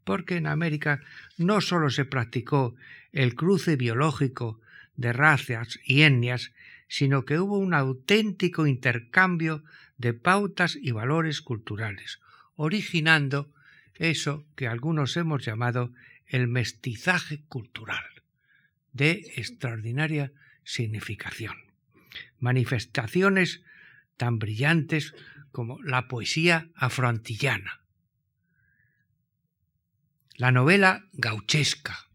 Porque 0.03 0.37
en 0.37 0.47
América 0.47 1.01
no 1.37 1.61
sólo 1.61 1.89
se 1.89 2.05
practicó 2.05 2.75
el 3.11 3.35
cruce 3.35 3.75
biológico 3.75 4.59
de 4.95 5.13
razas 5.13 5.79
y 5.83 6.01
etnias, 6.01 6.51
sino 6.87 7.25
que 7.25 7.39
hubo 7.39 7.57
un 7.57 7.73
auténtico 7.73 8.67
intercambio 8.67 9.63
de 9.97 10.13
pautas 10.13 10.77
y 10.79 10.91
valores 10.91 11.41
culturales, 11.41 12.19
originando 12.55 13.51
eso 13.95 14.45
que 14.55 14.67
algunos 14.67 15.17
hemos 15.17 15.43
llamado 15.43 15.91
el 16.27 16.47
mestizaje 16.47 17.41
cultural, 17.47 18.05
de 18.97 19.33
extraordinaria 19.35 20.33
significación. 20.63 21.55
Manifestaciones 22.39 23.61
tan 24.17 24.39
brillantes 24.39 25.13
como 25.51 25.81
la 25.83 26.07
poesía 26.07 26.69
afroantillana, 26.75 27.81
la 30.35 30.51
novela 30.51 31.05
gauchesca, 31.13 32.07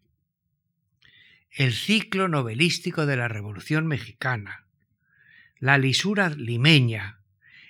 el 1.51 1.73
ciclo 1.73 2.27
novelístico 2.27 3.05
de 3.05 3.17
la 3.17 3.27
Revolución 3.27 3.85
Mexicana, 3.85 4.63
la 5.59 5.77
lisura 5.77 6.29
limeña, 6.29 7.19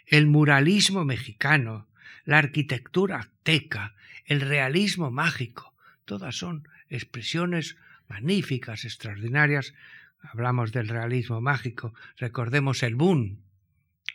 el 0.06 0.28
muralismo 0.28 1.06
mexicano, 1.06 1.88
la 2.24 2.38
arquitectura 2.38 3.18
azteca, 3.18 3.96
el 4.26 4.42
realismo 4.42 5.12
mágico, 5.12 5.74
todas 6.06 6.36
son 6.36 6.68
expresiones 6.90 7.78
magníficas, 8.08 8.86
extraordinarias. 8.86 9.74
Hablamos 10.22 10.72
del 10.72 10.88
realismo 10.88 11.42
mágico, 11.42 11.94
recordemos 12.18 12.84
el 12.84 12.96
boom 12.96 13.40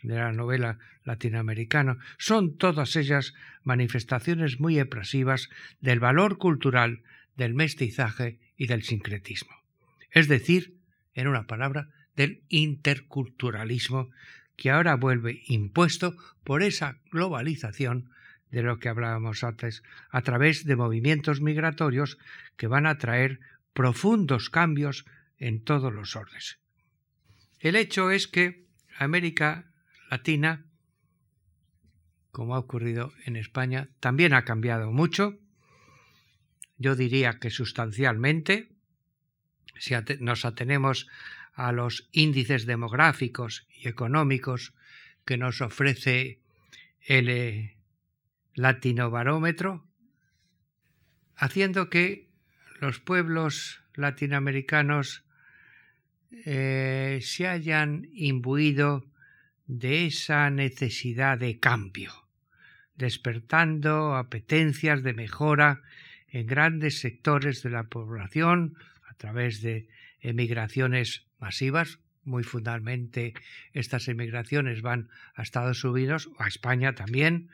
de 0.01 0.15
la 0.15 0.31
novela 0.31 0.79
latinoamericana, 1.03 1.97
son 2.17 2.57
todas 2.57 2.95
ellas 2.95 3.33
manifestaciones 3.63 4.59
muy 4.59 4.79
expresivas 4.79 5.49
del 5.81 5.99
valor 5.99 6.37
cultural 6.37 7.03
del 7.35 7.53
mestizaje 7.53 8.39
y 8.57 8.67
del 8.67 8.83
sincretismo. 8.83 9.51
Es 10.11 10.27
decir, 10.27 10.75
en 11.13 11.27
una 11.27 11.47
palabra, 11.47 11.89
del 12.15 12.43
interculturalismo 12.49 14.09
que 14.55 14.71
ahora 14.71 14.95
vuelve 14.95 15.41
impuesto 15.47 16.15
por 16.43 16.63
esa 16.63 16.97
globalización 17.11 18.09
de 18.51 18.61
lo 18.61 18.77
que 18.77 18.89
hablábamos 18.89 19.43
antes, 19.43 19.83
a 20.09 20.21
través 20.21 20.65
de 20.65 20.75
movimientos 20.75 21.39
migratorios 21.39 22.17
que 22.57 22.67
van 22.67 22.87
a 22.87 22.97
traer 22.97 23.39
profundos 23.79 24.49
cambios 24.49 25.05
en 25.37 25.63
todos 25.63 25.93
los 25.93 26.17
órdenes. 26.17 26.59
El 27.59 27.77
hecho 27.77 28.11
es 28.11 28.27
que 28.27 28.65
América 28.97 29.71
latina, 30.11 30.65
como 32.31 32.55
ha 32.55 32.59
ocurrido 32.59 33.13
en 33.23 33.37
España, 33.37 33.87
también 34.01 34.33
ha 34.33 34.43
cambiado 34.43 34.91
mucho. 34.91 35.39
Yo 36.77 36.97
diría 36.97 37.39
que 37.39 37.51
sustancialmente, 37.51 38.67
si 39.77 39.93
nos 40.19 40.43
atenemos 40.43 41.07
a 41.53 41.71
los 41.71 42.09
índices 42.11 42.65
demográficos 42.65 43.65
y 43.73 43.87
económicos 43.87 44.73
que 45.23 45.37
nos 45.37 45.61
ofrece 45.61 46.41
el 46.99 47.29
eh, 47.29 47.77
latinobarómetro, 48.55 49.87
haciendo 51.37 51.89
que 51.89 52.28
los 52.79 52.99
pueblos 52.99 53.81
latinoamericanos 53.95 55.23
eh, 56.45 57.19
se 57.21 57.47
hayan 57.47 58.07
imbuido 58.13 59.05
de 59.67 60.05
esa 60.05 60.49
necesidad 60.49 61.37
de 61.37 61.59
cambio, 61.59 62.11
despertando 62.95 64.15
apetencias 64.15 65.03
de 65.03 65.13
mejora 65.13 65.81
en 66.29 66.47
grandes 66.47 66.99
sectores 66.99 67.63
de 67.63 67.69
la 67.69 67.83
población 67.83 68.75
a 69.07 69.13
través 69.15 69.61
de 69.61 69.87
emigraciones 70.21 71.25
masivas. 71.39 71.99
Muy 72.23 72.43
fundamentalmente 72.43 73.33
estas 73.73 74.07
emigraciones 74.07 74.81
van 74.81 75.09
a 75.35 75.41
Estados 75.41 75.83
Unidos 75.83 76.29
o 76.37 76.43
a 76.43 76.47
España 76.47 76.93
también. 76.93 77.49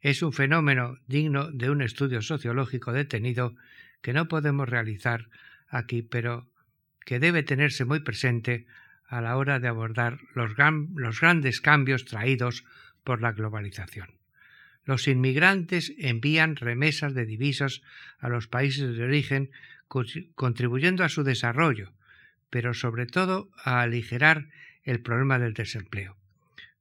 Es 0.00 0.22
un 0.22 0.32
fenómeno 0.32 0.98
digno 1.06 1.50
de 1.50 1.70
un 1.70 1.82
estudio 1.82 2.20
sociológico 2.22 2.92
detenido 2.92 3.54
que 4.02 4.12
no 4.12 4.28
podemos 4.28 4.68
realizar 4.68 5.28
aquí, 5.68 6.02
pero 6.02 6.48
que 7.04 7.18
debe 7.18 7.42
tenerse 7.42 7.84
muy 7.84 8.00
presente 8.00 8.66
a 9.06 9.20
la 9.20 9.36
hora 9.36 9.60
de 9.60 9.68
abordar 9.68 10.18
los, 10.34 10.54
grandes 11.20 11.60
cambios 11.60 12.04
traídos 12.04 12.64
por 13.04 13.20
la 13.20 13.32
globalización. 13.32 14.08
Los 14.84 15.06
inmigrantes 15.06 15.92
envían 15.98 16.56
remesas 16.56 17.14
de 17.14 17.26
divisas 17.26 17.82
a 18.18 18.28
los 18.28 18.48
países 18.48 18.96
de 18.96 19.04
origen, 19.04 19.50
contribuyendo 20.34 21.04
a 21.04 21.08
su 21.08 21.22
desarrollo, 21.22 21.92
pero 22.50 22.74
sobre 22.74 23.06
todo 23.06 23.50
a 23.64 23.82
aligerar 23.82 24.48
el 24.82 25.00
problema 25.00 25.38
del 25.38 25.54
desempleo. 25.54 26.16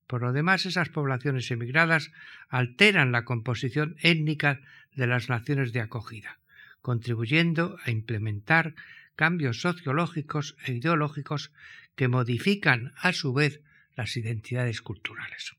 Por 0.08 0.22
lo 0.22 0.34
demás, 0.34 0.66
esas 0.66 0.90
poblaciones 0.90 1.50
emigradas 1.52 2.12
alteran 2.50 3.12
la 3.12 3.24
composición 3.24 3.96
étnica 4.02 4.60
de 4.94 5.08
las 5.08 5.30
naciones 5.30 5.72
de 5.72 5.82
acogida, 5.82 6.40
contribuyendo 6.82 7.78
a 7.84 7.91
implementar 7.91 8.76
cambios 9.15 9.62
sociológicos 9.62 10.56
e 10.65 10.74
ideológicos 10.74 11.52
que 11.96 12.08
modifican 12.08 12.94
a 12.98 13.13
su 13.13 13.34
vez 13.34 13.62
las 13.96 14.17
identidades 14.17 14.82
culturales. 14.82 15.54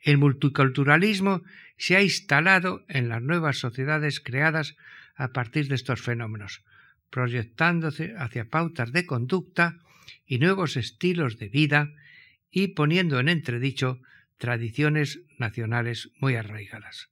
El 0.00 0.18
multiculturalismo 0.18 1.42
se 1.76 1.96
ha 1.96 2.02
instalado 2.02 2.84
en 2.88 3.08
las 3.08 3.22
nuevas 3.22 3.58
sociedades 3.58 4.20
creadas 4.20 4.76
a 5.14 5.28
partir 5.28 5.68
de 5.68 5.74
estos 5.74 6.00
fenómenos, 6.00 6.64
proyectándose 7.10 8.14
hacia 8.16 8.48
pautas 8.48 8.92
de 8.92 9.04
conducta 9.04 9.78
y 10.26 10.38
nuevos 10.38 10.76
estilos 10.76 11.38
de 11.38 11.48
vida 11.48 11.92
y 12.50 12.68
poniendo 12.68 13.20
en 13.20 13.28
entredicho 13.28 14.00
tradiciones 14.38 15.20
nacionales 15.38 16.10
muy 16.18 16.34
arraigadas. 16.34 17.10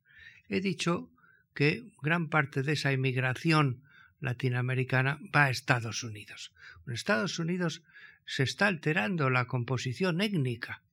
He 0.49 0.61
dicho 0.61 1.11
que 1.59 1.83
gran 2.01 2.29
parte 2.29 2.63
de 2.63 2.75
esa 2.75 2.93
inmigración 2.93 3.83
latinoamericana 4.21 5.19
va 5.35 5.47
a 5.47 5.51
Estados 5.51 6.05
Unidos. 6.05 6.53
En 6.87 6.93
Estados 6.93 7.41
Unidos 7.41 7.83
se 8.27 8.45
está 8.45 8.69
alterando 8.69 9.29
la 9.29 9.47
composición 9.47 10.21
étnica 10.21 10.85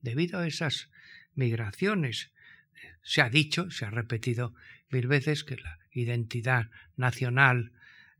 debido 0.00 0.38
a 0.38 0.46
esas 0.46 0.88
migraciones. 1.34 2.32
Se 3.02 3.20
ha 3.20 3.28
dicho, 3.28 3.70
se 3.70 3.84
ha 3.84 3.90
repetido 3.90 4.54
mil 4.88 5.06
veces 5.06 5.44
que 5.44 5.56
la 5.56 5.78
identidad 5.92 6.70
nacional 6.96 7.72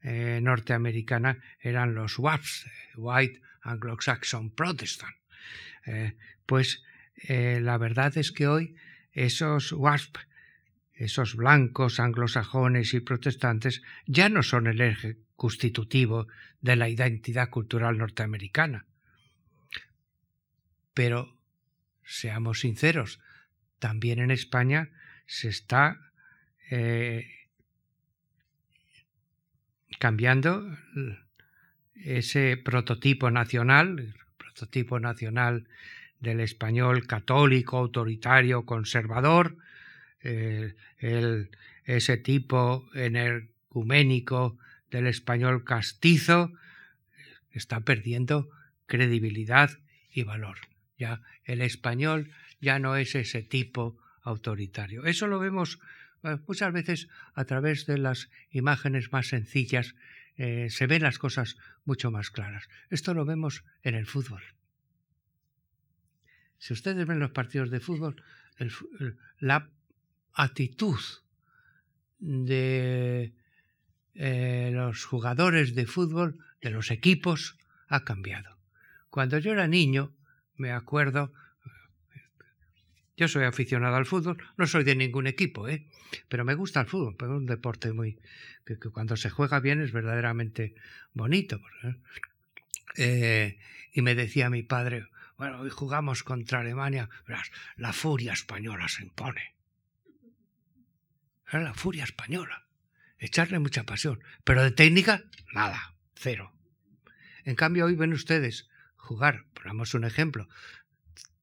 eh, 0.03 0.39
norteamericana 0.43 1.39
eran 1.61 1.95
los 1.95 2.19
WAPs, 2.19 2.67
White 2.97 3.41
Anglo-Saxon 3.63 4.51
Protestant. 4.51 5.17
Eh, 5.87 6.15
pues 6.45 6.83
eh, 7.17 7.59
la 7.63 7.79
verdad 7.79 8.19
es 8.19 8.33
que 8.33 8.49
hoy 8.49 8.77
esos 9.15 9.73
WASP, 9.73 10.19
esos 11.01 11.35
blancos 11.35 11.99
anglosajones 11.99 12.93
y 12.93 13.01
protestantes, 13.01 13.83
ya 14.07 14.29
no 14.29 14.43
son 14.43 14.67
el 14.67 14.83
eje 14.83 15.17
constitutivo 15.35 16.29
de 16.61 16.77
la 16.77 16.91
identidad 16.91 17.49
cultural 17.49 17.97
norteamericana. 17.97 18.85
Pero, 20.93 21.35
seamos 22.05 22.61
sinceros, 22.61 23.19
también 23.79 24.19
en 24.19 24.31
España 24.31 24.91
se 25.27 25.49
está 25.49 25.99
cambiando 29.99 30.77
ese 31.95 32.59
prototipo 32.59 33.31
nacional, 33.31 34.15
prototipo 34.37 35.01
nacional 35.01 35.67
del 36.21 36.41
español 36.41 37.07
católico, 37.07 37.79
autoritario, 37.79 38.67
conservador, 38.67 39.57
eh, 40.23 40.75
ese 41.85 42.17
tipo 42.17 42.89
energuménico 42.95 44.59
del 44.91 45.07
español 45.07 45.65
castizo, 45.65 46.53
está 47.53 47.81
perdiendo 47.81 48.49
credibilidad 48.87 49.71
y 50.13 50.25
valor. 50.25 50.59
Ya 50.99 51.23
el 51.45 51.63
español 51.63 52.31
ya 52.61 52.79
no 52.79 52.97
es 52.97 53.15
ese 53.15 53.43
tipo 53.43 53.97
autoritario. 54.23 55.05
Eso 55.05 55.27
lo 55.27 55.39
vemos 55.39 55.79
eh, 56.23 56.37
muchas 56.47 56.73
veces 56.73 57.09
a 57.35 57.45
través 57.45 57.87
de 57.87 57.99
las 57.99 58.31
imágenes 58.51 59.13
más 59.13 59.29
sencillas 59.29 59.95
eh, 60.37 60.69
se 60.71 60.87
ven 60.87 61.03
las 61.03 61.19
cosas 61.19 61.57
mucho 61.85 62.11
más 62.11 62.31
claras. 62.31 62.69
Esto 62.89 63.15
lo 63.15 63.25
vemos 63.25 63.65
en 63.83 63.95
el 63.95 64.07
fútbol. 64.07 64.43
Si 66.59 66.73
ustedes 66.73 67.07
ven 67.07 67.19
los 67.19 67.31
partidos 67.31 67.71
de 67.71 67.81
fútbol, 67.81 68.23
la 69.39 69.71
actitud 70.35 71.01
de 72.19 73.33
eh, 74.15 74.71
los 74.73 75.05
jugadores 75.05 75.75
de 75.75 75.87
fútbol, 75.87 76.39
de 76.61 76.71
los 76.71 76.91
equipos, 76.91 77.57
ha 77.89 78.05
cambiado. 78.05 78.59
Cuando 79.09 79.39
yo 79.39 79.53
era 79.53 79.67
niño, 79.67 80.13
me 80.57 80.73
acuerdo 80.73 81.33
yo 83.21 83.29
soy 83.29 83.45
aficionado 83.45 83.97
al 83.97 84.07
fútbol, 84.07 84.43
no 84.57 84.67
soy 84.67 84.83
de 84.83 84.97
ningún 84.97 85.27
equipo, 85.27 85.69
¿eh? 85.69 85.87
pero 86.31 86.43
me 86.43 86.55
gusta 86.55 86.81
el 86.81 86.87
fútbol, 86.87 87.17
pero 87.19 87.35
es 87.35 87.41
un 87.41 87.45
deporte 87.45 87.93
muy 87.93 88.19
que, 88.65 88.79
cuando 88.79 89.15
se 89.15 89.29
juega 89.29 89.61
bien 89.61 89.83
es 89.83 89.93
verdaderamente 89.93 90.75
bonito. 91.13 91.61
Eh, 92.97 93.59
y 93.93 94.01
me 94.01 94.15
decía 94.15 94.49
mi 94.49 94.63
padre, 94.63 95.07
bueno, 95.37 95.61
hoy 95.61 95.69
jugamos 95.69 96.23
contra 96.23 96.61
Alemania, 96.61 97.11
la 97.77 97.93
furia 97.93 98.33
española 98.33 98.89
se 98.89 99.03
impone. 99.03 99.55
Era 101.51 101.63
la 101.63 101.75
furia 101.75 102.05
española. 102.05 102.67
Echarle 103.19 103.59
mucha 103.59 103.85
pasión. 103.85 104.23
Pero 104.45 104.63
de 104.63 104.71
técnica, 104.71 105.25
nada, 105.53 105.95
cero. 106.15 106.53
En 107.45 107.57
cambio, 107.57 107.87
hoy 107.87 107.97
ven 107.97 108.13
ustedes 108.13 108.69
jugar, 108.97 109.45
ponemos 109.55 109.95
un 109.95 110.05
ejemplo, 110.05 110.49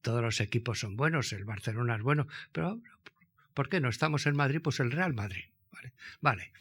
todos 0.01 0.21
los 0.21 0.39
equipos 0.39 0.79
son 0.79 0.95
buenos, 0.95 1.33
el 1.33 1.43
Barcelona 1.43 1.95
es 1.95 2.01
bueno, 2.01 2.27
pero 2.53 2.81
¿por 3.53 3.67
qué 3.67 3.81
no 3.81 3.89
estamos 3.89 4.25
en 4.25 4.35
Madrid? 4.35 4.61
Pues 4.63 4.79
el 4.79 4.91
Real 4.91 5.13
Madrid. 5.13 5.45
Vale, 5.71 5.93
vale. 6.21 6.53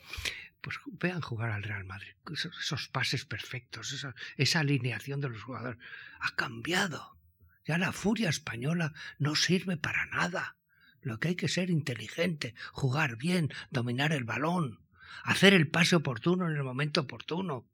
pues 0.60 0.78
vean 0.86 1.20
jugar 1.20 1.50
al 1.50 1.62
Real 1.62 1.84
Madrid. 1.84 2.12
Esos, 2.32 2.88
pases 2.88 3.24
perfectos, 3.24 4.04
esa 4.36 4.60
alineación 4.60 5.20
de 5.20 5.28
los 5.28 5.42
jugadores 5.42 5.78
ha 6.18 6.34
cambiado. 6.34 7.16
Ya 7.64 7.78
la 7.78 7.92
furia 7.92 8.28
española 8.30 8.92
no 9.18 9.36
sirve 9.36 9.76
para 9.76 10.06
nada. 10.06 10.56
Lo 11.06 11.20
que 11.20 11.28
hay 11.28 11.36
que 11.36 11.46
ser 11.46 11.70
inteligente, 11.70 12.56
jugar 12.72 13.16
bien, 13.16 13.52
dominar 13.70 14.12
el 14.12 14.24
balón, 14.24 14.80
hacer 15.22 15.54
el 15.54 15.68
pase 15.68 15.94
oportuno 15.94 16.50
en 16.50 16.56
el 16.56 16.64
momento 16.64 17.02
oportuno. 17.02 17.64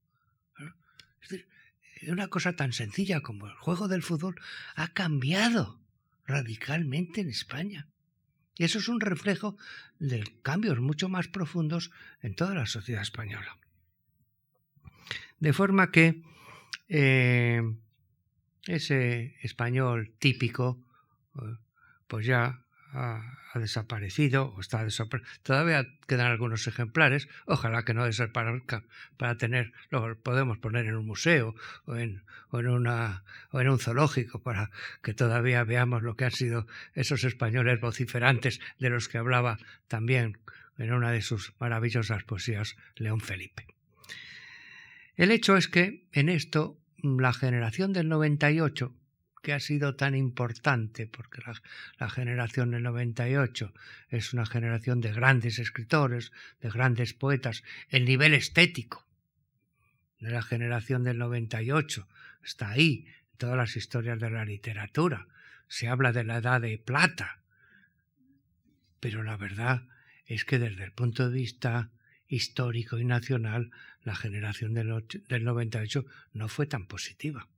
Es 1.22 1.30
decir, 1.30 1.48
una 2.08 2.28
cosa 2.28 2.52
tan 2.56 2.74
sencilla 2.74 3.22
como 3.22 3.46
el 3.46 3.54
juego 3.54 3.88
del 3.88 4.02
fútbol 4.02 4.38
ha 4.74 4.88
cambiado 4.88 5.80
radicalmente 6.26 7.22
en 7.22 7.30
España. 7.30 7.88
Y 8.58 8.64
eso 8.64 8.80
es 8.80 8.88
un 8.88 9.00
reflejo 9.00 9.56
de 9.98 10.22
cambios 10.42 10.78
mucho 10.80 11.08
más 11.08 11.26
profundos 11.28 11.90
en 12.20 12.34
toda 12.34 12.54
la 12.54 12.66
sociedad 12.66 13.00
española. 13.00 13.56
De 15.40 15.54
forma 15.54 15.90
que 15.90 16.22
eh, 16.90 17.62
ese 18.66 19.36
español 19.40 20.12
típico, 20.18 20.84
eh, 21.36 21.56
pues 22.06 22.26
ya 22.26 22.62
ha, 22.92 23.38
desaparecido 23.54 24.54
o 24.56 24.60
está 24.60 24.84
desaparecido. 24.84 25.30
Todavía 25.42 25.86
quedan 26.06 26.30
algunos 26.30 26.66
ejemplares, 26.66 27.28
ojalá 27.44 27.84
que 27.84 27.94
no 27.94 28.04
desaparezca 28.04 28.84
para 29.16 29.36
tener, 29.36 29.72
lo 29.90 30.18
podemos 30.18 30.58
poner 30.58 30.86
en 30.86 30.96
un 30.96 31.06
museo 31.06 31.54
o 31.84 31.96
en, 31.96 32.22
o 32.50 32.60
en, 32.60 32.68
una, 32.68 33.24
o 33.50 33.60
en 33.60 33.68
un 33.68 33.78
zoológico 33.78 34.42
para 34.42 34.70
que 35.02 35.14
todavía 35.14 35.64
veamos 35.64 36.02
lo 36.02 36.16
que 36.16 36.24
han 36.24 36.32
sido 36.32 36.66
esos 36.94 37.24
españoles 37.24 37.80
vociferantes 37.80 38.60
de 38.78 38.90
los 38.90 39.08
que 39.08 39.18
hablaba 39.18 39.58
también 39.88 40.38
en 40.78 40.92
una 40.92 41.10
de 41.10 41.22
sus 41.22 41.52
maravillosas 41.58 42.24
poesías 42.24 42.76
León 42.96 43.20
Felipe. 43.20 43.66
El 45.16 45.30
hecho 45.30 45.56
es 45.56 45.68
que 45.68 46.06
en 46.12 46.28
esto 46.28 46.78
la 47.02 47.32
generación 47.32 47.92
del 47.92 48.08
98 48.08 48.94
que 49.42 49.52
ha 49.52 49.60
sido 49.60 49.96
tan 49.96 50.14
importante, 50.14 51.06
porque 51.06 51.42
la, 51.98 52.08
generación 52.08 52.70
del 52.70 52.84
98 52.84 53.74
es 54.08 54.32
una 54.32 54.46
generación 54.46 55.00
de 55.00 55.12
grandes 55.12 55.58
escritores, 55.58 56.32
de 56.60 56.70
grandes 56.70 57.12
poetas, 57.12 57.64
el 57.88 58.04
nivel 58.04 58.34
estético 58.34 59.04
de 60.20 60.30
la 60.30 60.42
generación 60.42 61.02
del 61.02 61.18
98 61.18 62.06
está 62.44 62.70
ahí, 62.70 63.06
en 63.32 63.38
todas 63.38 63.56
las 63.56 63.76
historias 63.76 64.20
de 64.20 64.30
la 64.30 64.44
literatura. 64.44 65.26
Se 65.66 65.88
habla 65.88 66.12
de 66.12 66.22
la 66.22 66.36
edad 66.36 66.60
de 66.60 66.78
plata, 66.78 67.42
pero 69.00 69.24
la 69.24 69.36
verdad 69.36 69.82
es 70.26 70.44
que 70.44 70.60
desde 70.60 70.84
el 70.84 70.92
punto 70.92 71.28
de 71.28 71.34
vista 71.34 71.90
histórico 72.28 72.98
y 72.98 73.04
nacional, 73.04 73.72
la 74.04 74.14
generación 74.14 74.74
del 74.74 75.44
98 75.44 76.06
no 76.32 76.48
fue 76.48 76.66
tan 76.66 76.86
positiva. 76.86 77.48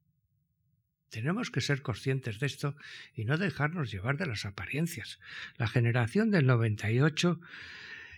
Tenemos 1.14 1.53
que 1.53 1.61
ser 1.61 1.81
conscientes 1.81 2.40
de 2.40 2.46
esto 2.46 2.74
y 3.14 3.24
no 3.24 3.38
dejarnos 3.38 3.92
llevar 3.92 4.16
de 4.16 4.27
las 4.27 4.44
apariencias. 4.44 5.20
La 5.57 5.68
generación 5.68 6.33
del 6.33 6.44
98 6.44 7.40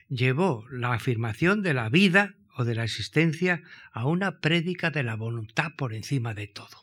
llevó 0.09 0.67
la 0.71 0.95
afirmación 0.95 1.61
de 1.61 1.75
la 1.75 1.91
vida 1.91 2.37
o 2.55 2.65
de 2.65 2.75
la 2.75 2.85
existencia 2.85 3.63
a 3.93 4.07
una 4.07 4.41
prédica 4.41 4.91
de 4.91 5.03
la 5.03 5.15
voluntad 5.15 5.73
por 5.77 5.93
encima 5.93 6.33
de 6.33 6.47
todo. 6.47 6.81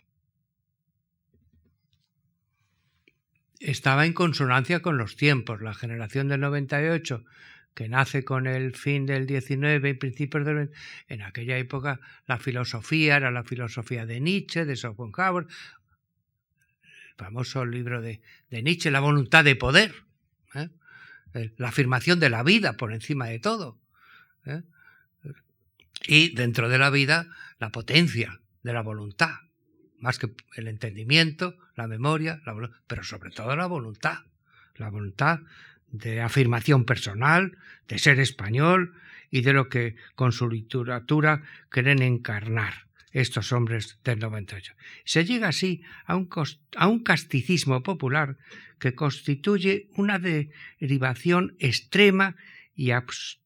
Estaba 3.60 4.06
en 4.06 4.14
consonancia 4.14 4.84
con 4.84 5.00
los 5.00 5.16
tiempos. 5.16 5.62
La 5.62 5.74
generación 5.74 6.28
del 6.28 6.42
98 6.42 7.26
que 7.74 7.90
nace 7.90 8.24
con 8.24 8.46
el 8.46 8.76
fin 8.76 9.08
del 9.08 9.26
19 9.26 9.90
y 9.90 9.94
principios 9.96 10.46
del 10.46 10.70
en 11.08 11.22
aquella 11.24 11.58
época 11.58 12.00
la 12.28 12.38
filosofía 12.38 13.18
era 13.18 13.32
la 13.32 13.44
filosofía 13.44 14.06
de 14.06 14.20
Nietzsche, 14.20 14.66
de 14.66 14.76
Schopenhauer, 14.76 15.48
famoso 17.18 17.66
libro 17.66 18.02
de, 18.02 18.22
Nietzsche, 18.50 18.92
La 18.92 19.00
voluntad 19.00 19.44
de 19.44 19.56
poder, 19.56 19.94
¿eh? 20.56 20.70
la 21.58 21.70
afirmación 21.70 22.20
de 22.20 22.30
la 22.30 22.44
vida 22.44 22.74
por 22.74 22.94
encima 22.94 23.28
de 23.28 23.40
todo. 23.40 23.80
¿eh? 24.46 24.62
Y 26.06 26.36
dentro 26.36 26.70
de 26.70 26.78
la 26.78 26.90
vida, 26.90 27.28
la 27.60 27.70
potencia 27.70 28.42
de 28.62 28.74
la 28.74 28.82
voluntad, 28.82 29.36
más 30.00 30.20
que 30.20 30.32
el 30.56 30.68
entendimiento, 30.68 31.58
la 31.76 31.88
memoria, 31.88 32.42
pero 32.88 33.04
sobre 33.04 33.32
todo 33.32 33.56
la 33.56 33.68
voluntad, 33.68 34.20
la 34.76 34.90
voluntad 34.90 35.40
de 35.88 36.22
afirmación 36.22 36.86
personal, 36.86 37.58
de 37.88 38.00
ser 38.00 38.20
español 38.20 38.96
y 39.30 39.42
de 39.42 39.54
lo 39.54 39.70
que 39.70 39.96
con 40.16 40.32
su 40.32 40.50
literatura 40.50 41.44
quieren 41.70 42.02
encarnar 42.02 42.88
estos 43.14 43.52
hombres 43.52 44.00
del 44.04 44.20
98. 44.20 44.74
Se 45.06 45.24
llega 45.24 45.48
así 45.48 45.84
a 46.06 46.16
un, 46.16 46.30
a 46.76 46.88
un 46.88 47.04
casticismo 47.04 47.84
popular 47.84 48.38
que 48.80 48.96
constituye 48.96 49.88
una 49.96 50.20
derivación 50.20 51.56
extrema 51.60 52.36
y, 52.76 52.92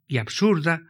y 0.08 0.18
absurda 0.18 0.84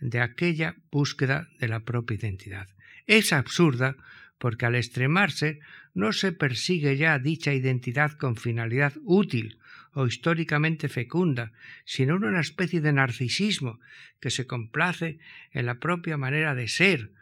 de 0.00 0.20
aquella 0.20 0.76
búsqueda 0.92 1.48
de 1.58 1.68
la 1.68 1.80
propia 1.80 2.16
identidad. 2.16 2.68
Es 3.06 3.32
absurda 3.32 3.96
porque 4.38 4.66
al 4.66 4.74
extremarse 4.74 5.60
no 5.94 6.12
se 6.12 6.32
persigue 6.32 6.96
ya 6.96 7.18
dicha 7.18 7.54
identidad 7.54 8.12
con 8.12 8.36
finalidad 8.36 8.92
útil 9.04 9.58
o 9.92 10.06
históricamente 10.06 10.88
fecunda, 10.88 11.52
sino 11.84 12.16
una 12.16 12.40
especie 12.40 12.80
de 12.80 12.92
narcisismo 12.92 13.80
que 14.20 14.30
se 14.30 14.46
complace 14.46 15.18
en 15.52 15.66
la 15.66 15.78
propia 15.78 16.16
manera 16.16 16.54
de 16.54 16.68
ser, 16.68 17.12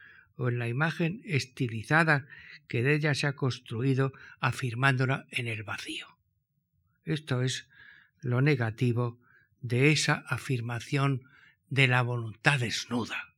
o 0.43 0.49
en 0.49 0.59
la 0.59 0.66
imagen 0.66 1.22
estilizada 1.24 2.26
que 2.66 2.82
de 2.82 2.97
ella 2.97 3.14
se 3.14 3.28
ha 3.28 3.36
construido 3.36 4.12
afirmándola 4.40 5.26
en 5.30 5.47
el 5.47 5.62
vacío. 5.62 6.07
Esto 7.05 7.43
es 7.43 7.68
lo 8.20 8.40
negativo 8.40 9.20
de 9.61 9.93
esa 9.93 10.24
afirmación 10.26 11.22
de 11.70 11.86
la 11.86 12.03
voluntad 12.03 12.59
desnuda, 12.59 13.34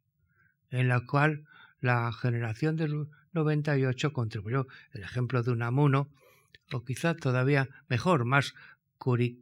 en 0.70 0.88
la 0.88 1.00
cual 1.00 1.46
la 1.80 2.11
generación 2.11 2.76
del 2.76 3.09
98 3.34 4.14
contribuyó 4.14 4.66
el 4.92 5.02
ejemplo 5.02 5.42
de 5.42 5.50
Unamuno, 5.50 6.09
o 6.72 6.84
quizá 6.86 7.14
todavía 7.14 7.68
mejor, 7.86 8.24
más 8.24 8.55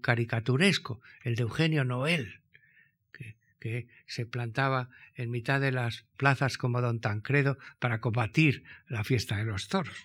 caricaturesco, 0.01 1.01
el 1.23 1.37
de 1.37 1.43
Eugenio 1.43 1.85
Noel, 1.85 2.42
que 3.63 3.87
se 4.07 4.27
plantaba 4.27 4.89
en 5.15 5.31
mitad 5.31 5.61
de 5.61 5.71
las 5.71 6.05
plazas 6.17 6.59
como 6.59 6.81
don 6.81 7.01
Tancredo 7.01 7.59
para 7.79 8.01
combatir 8.01 8.65
la 8.89 9.05
fiesta 9.05 9.37
de 9.37 9.45
los 9.45 9.69
toros. 9.69 9.97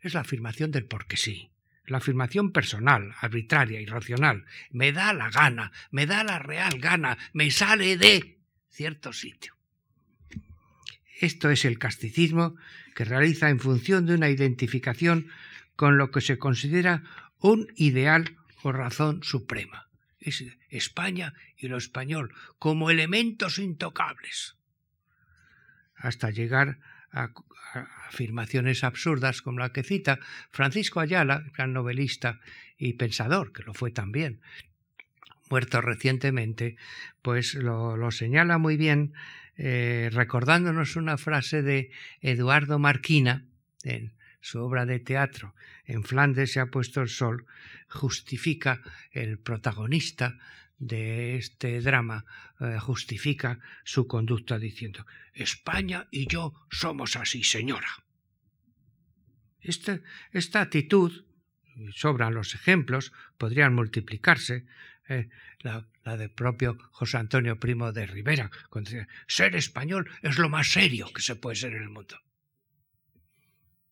Es 0.00 0.14
la 0.14 0.20
afirmación 0.20 0.70
del 0.70 0.86
porque 0.86 1.18
sí, 1.18 1.50
la 1.84 1.98
afirmación 1.98 2.52
personal, 2.52 3.14
arbitraria, 3.20 3.82
y 3.82 3.84
racional. 3.84 4.46
Me 4.70 4.92
da 4.92 5.12
la 5.12 5.28
gana, 5.28 5.72
me 5.90 6.06
da 6.06 6.24
la 6.24 6.38
real 6.38 6.78
gana, 6.78 7.18
me 7.34 7.50
sale 7.50 7.98
de 7.98 8.38
cierto 8.70 9.12
sitio. 9.12 9.54
Esto 11.20 11.50
es 11.50 11.66
el 11.66 11.78
casticismo 11.78 12.56
que 12.94 13.04
realiza 13.04 13.50
en 13.50 13.60
función 13.60 14.06
de 14.06 14.14
una 14.14 14.30
identificación 14.30 15.28
con 15.76 15.98
lo 15.98 16.10
que 16.10 16.22
se 16.22 16.38
considera 16.38 17.02
un 17.40 17.70
ideal 17.76 18.38
o 18.62 18.72
razón 18.72 19.22
suprema 19.22 19.84
es 20.24 20.44
España 20.70 21.34
y 21.56 21.68
lo 21.68 21.76
español 21.76 22.34
como 22.58 22.90
elementos 22.90 23.58
intocables, 23.58 24.56
hasta 25.96 26.30
llegar 26.30 26.78
a, 27.12 27.30
afirmaciones 28.08 28.84
absurdas 28.84 29.42
como 29.42 29.58
la 29.58 29.72
que 29.72 29.82
cita 29.82 30.18
Francisco 30.50 31.00
Ayala, 31.00 31.44
gran 31.56 31.72
novelista 31.72 32.40
y 32.78 32.94
pensador, 32.94 33.52
que 33.52 33.62
lo 33.62 33.74
fue 33.74 33.90
también, 33.90 34.40
muerto 35.50 35.80
recientemente, 35.80 36.76
pues 37.22 37.54
lo, 37.54 38.10
señala 38.10 38.58
muy 38.58 38.76
bien 38.76 39.12
eh, 39.56 40.10
recordándonos 40.12 40.96
una 40.96 41.16
frase 41.16 41.62
de 41.62 41.90
Eduardo 42.20 42.78
Marquina 42.78 43.44
en 43.82 44.12
su 44.44 44.60
obra 44.60 44.84
de 44.84 45.00
teatro 45.00 45.54
En 45.86 46.04
Flandes 46.04 46.52
se 46.52 46.60
ha 46.60 46.66
puesto 46.66 47.00
el 47.00 47.08
sol, 47.08 47.46
justifica 47.88 48.82
el 49.10 49.38
protagonista 49.38 50.38
de 50.76 51.36
este 51.36 51.80
drama, 51.80 52.26
eh, 52.60 52.78
justifica 52.78 53.58
su 53.84 54.06
conducta 54.06 54.58
diciendo, 54.58 55.06
España 55.32 56.08
y 56.10 56.26
yo 56.26 56.52
somos 56.70 57.16
así, 57.16 57.42
señora. 57.42 57.88
Este, 59.60 60.02
esta 60.32 60.60
actitud, 60.60 61.24
sobran 61.92 62.34
los 62.34 62.54
ejemplos, 62.54 63.12
podrían 63.38 63.74
multiplicarse, 63.74 64.66
eh, 65.08 65.30
la, 65.60 65.88
la 66.04 66.18
del 66.18 66.30
propio 66.30 66.76
José 66.90 67.16
Antonio 67.16 67.58
Primo 67.58 67.92
de 67.92 68.06
Rivera, 68.06 68.50
cuando 68.68 68.90
dice, 68.90 69.06
ser 69.26 69.56
español 69.56 70.10
es 70.20 70.38
lo 70.38 70.50
más 70.50 70.70
serio 70.70 71.10
que 71.14 71.22
se 71.22 71.34
puede 71.34 71.56
ser 71.56 71.72
en 71.72 71.84
el 71.84 71.90
mundo. 71.90 72.18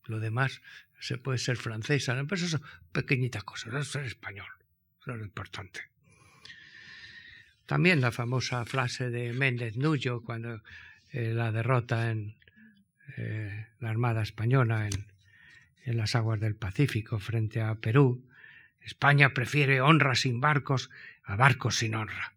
Lo 0.05 0.19
demás 0.19 0.61
se 0.99 1.17
puede 1.17 1.37
ser 1.37 1.57
francesa, 1.57 2.13
pero 2.13 2.35
eso 2.35 2.47
son 2.47 2.61
pequeñitas 2.91 3.43
cosas, 3.43 3.73
no 3.73 3.83
ser 3.83 4.05
español, 4.05 4.47
eso 5.01 5.11
es 5.11 5.17
lo 5.17 5.23
importante. 5.25 5.81
También 7.65 8.01
la 8.01 8.11
famosa 8.11 8.65
frase 8.65 9.09
de 9.09 9.33
Méndez 9.33 9.77
Nullo 9.77 10.21
cuando 10.21 10.61
eh, 11.11 11.33
la 11.33 11.51
derrota 11.51 12.11
en 12.11 12.35
eh, 13.17 13.67
la 13.79 13.89
Armada 13.89 14.21
Española 14.21 14.87
en, 14.87 15.07
en 15.85 15.97
las 15.97 16.15
aguas 16.15 16.39
del 16.39 16.55
Pacífico 16.55 17.19
frente 17.19 17.61
a 17.61 17.75
Perú. 17.75 18.27
España 18.81 19.33
prefiere 19.33 19.81
honra 19.81 20.15
sin 20.15 20.41
barcos 20.41 20.89
a 21.23 21.35
barcos 21.35 21.77
sin 21.77 21.95
honra. 21.95 22.33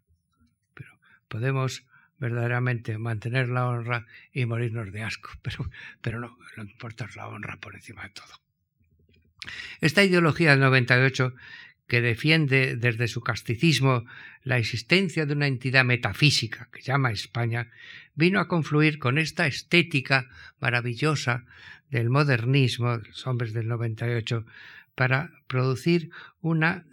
Pero 0.73 0.97
podemos 1.27 1.83
verdaderamente 2.19 2.97
mantener 2.97 3.49
la 3.49 3.67
honra 3.67 4.05
y 4.31 4.45
morirnos 4.45 4.91
de 4.91 5.03
asco, 5.03 5.29
pero, 5.41 5.69
pero 6.01 6.19
no, 6.19 6.37
lo 6.55 6.65
que 6.65 6.71
importa 6.71 7.05
es 7.05 7.15
la 7.15 7.27
honra 7.27 7.57
por 7.57 7.75
encima 7.75 8.03
de 8.03 8.09
todo. 8.09 8.41
Esta 9.79 10.03
ideología 10.03 10.51
del 10.51 10.59
98 10.59 11.33
que 11.87 12.01
defiende 12.01 12.75
desde 12.75 13.07
su 13.07 13.21
casticismo 13.21 14.03
la 14.43 14.57
existencia 14.57 15.25
de 15.25 15.33
una 15.33 15.47
entidad 15.47 15.85
metafísica 15.85 16.69
que 16.71 16.81
llama 16.81 17.11
España, 17.11 17.71
vino 18.13 18.39
a 18.39 18.47
confluir 18.47 18.99
con 18.99 19.17
esta 19.17 19.47
estética 19.47 20.27
maravillosa 20.59 21.45
del 21.89 22.09
modernismo, 22.09 22.97
los 22.97 23.25
hombres 23.25 23.53
del 23.53 23.69
98, 23.69 24.45
para 24.95 25.31
producir 25.47 26.09
una 26.41 26.85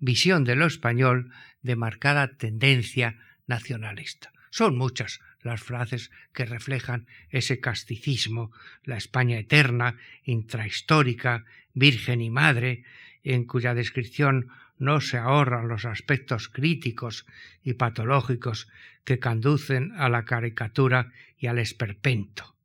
visión 0.00 0.44
de 0.44 0.56
lo 0.56 0.66
español 0.66 1.30
de 1.62 1.76
marcada 1.76 2.36
tendencia 2.36 3.18
nacionalista. 3.46 4.32
Son 4.50 4.76
muchas 4.76 5.20
las 5.42 5.62
frases 5.62 6.10
que 6.32 6.44
reflejan 6.44 7.06
ese 7.30 7.60
casticismo, 7.60 8.50
la 8.84 8.96
España 8.96 9.38
eterna, 9.38 9.96
intrahistórica, 10.24 11.44
virgen 11.74 12.20
y 12.20 12.30
madre, 12.30 12.84
en 13.22 13.44
cuya 13.44 13.74
descripción 13.74 14.48
no 14.78 15.00
se 15.00 15.18
ahorran 15.18 15.68
los 15.68 15.84
aspectos 15.84 16.48
críticos 16.48 17.26
y 17.62 17.74
patológicos 17.74 18.68
que 19.04 19.18
conducen 19.18 19.92
a 19.96 20.08
la 20.08 20.24
caricatura 20.24 21.12
y 21.36 21.46
al 21.46 21.58
esperpento. 21.58 22.56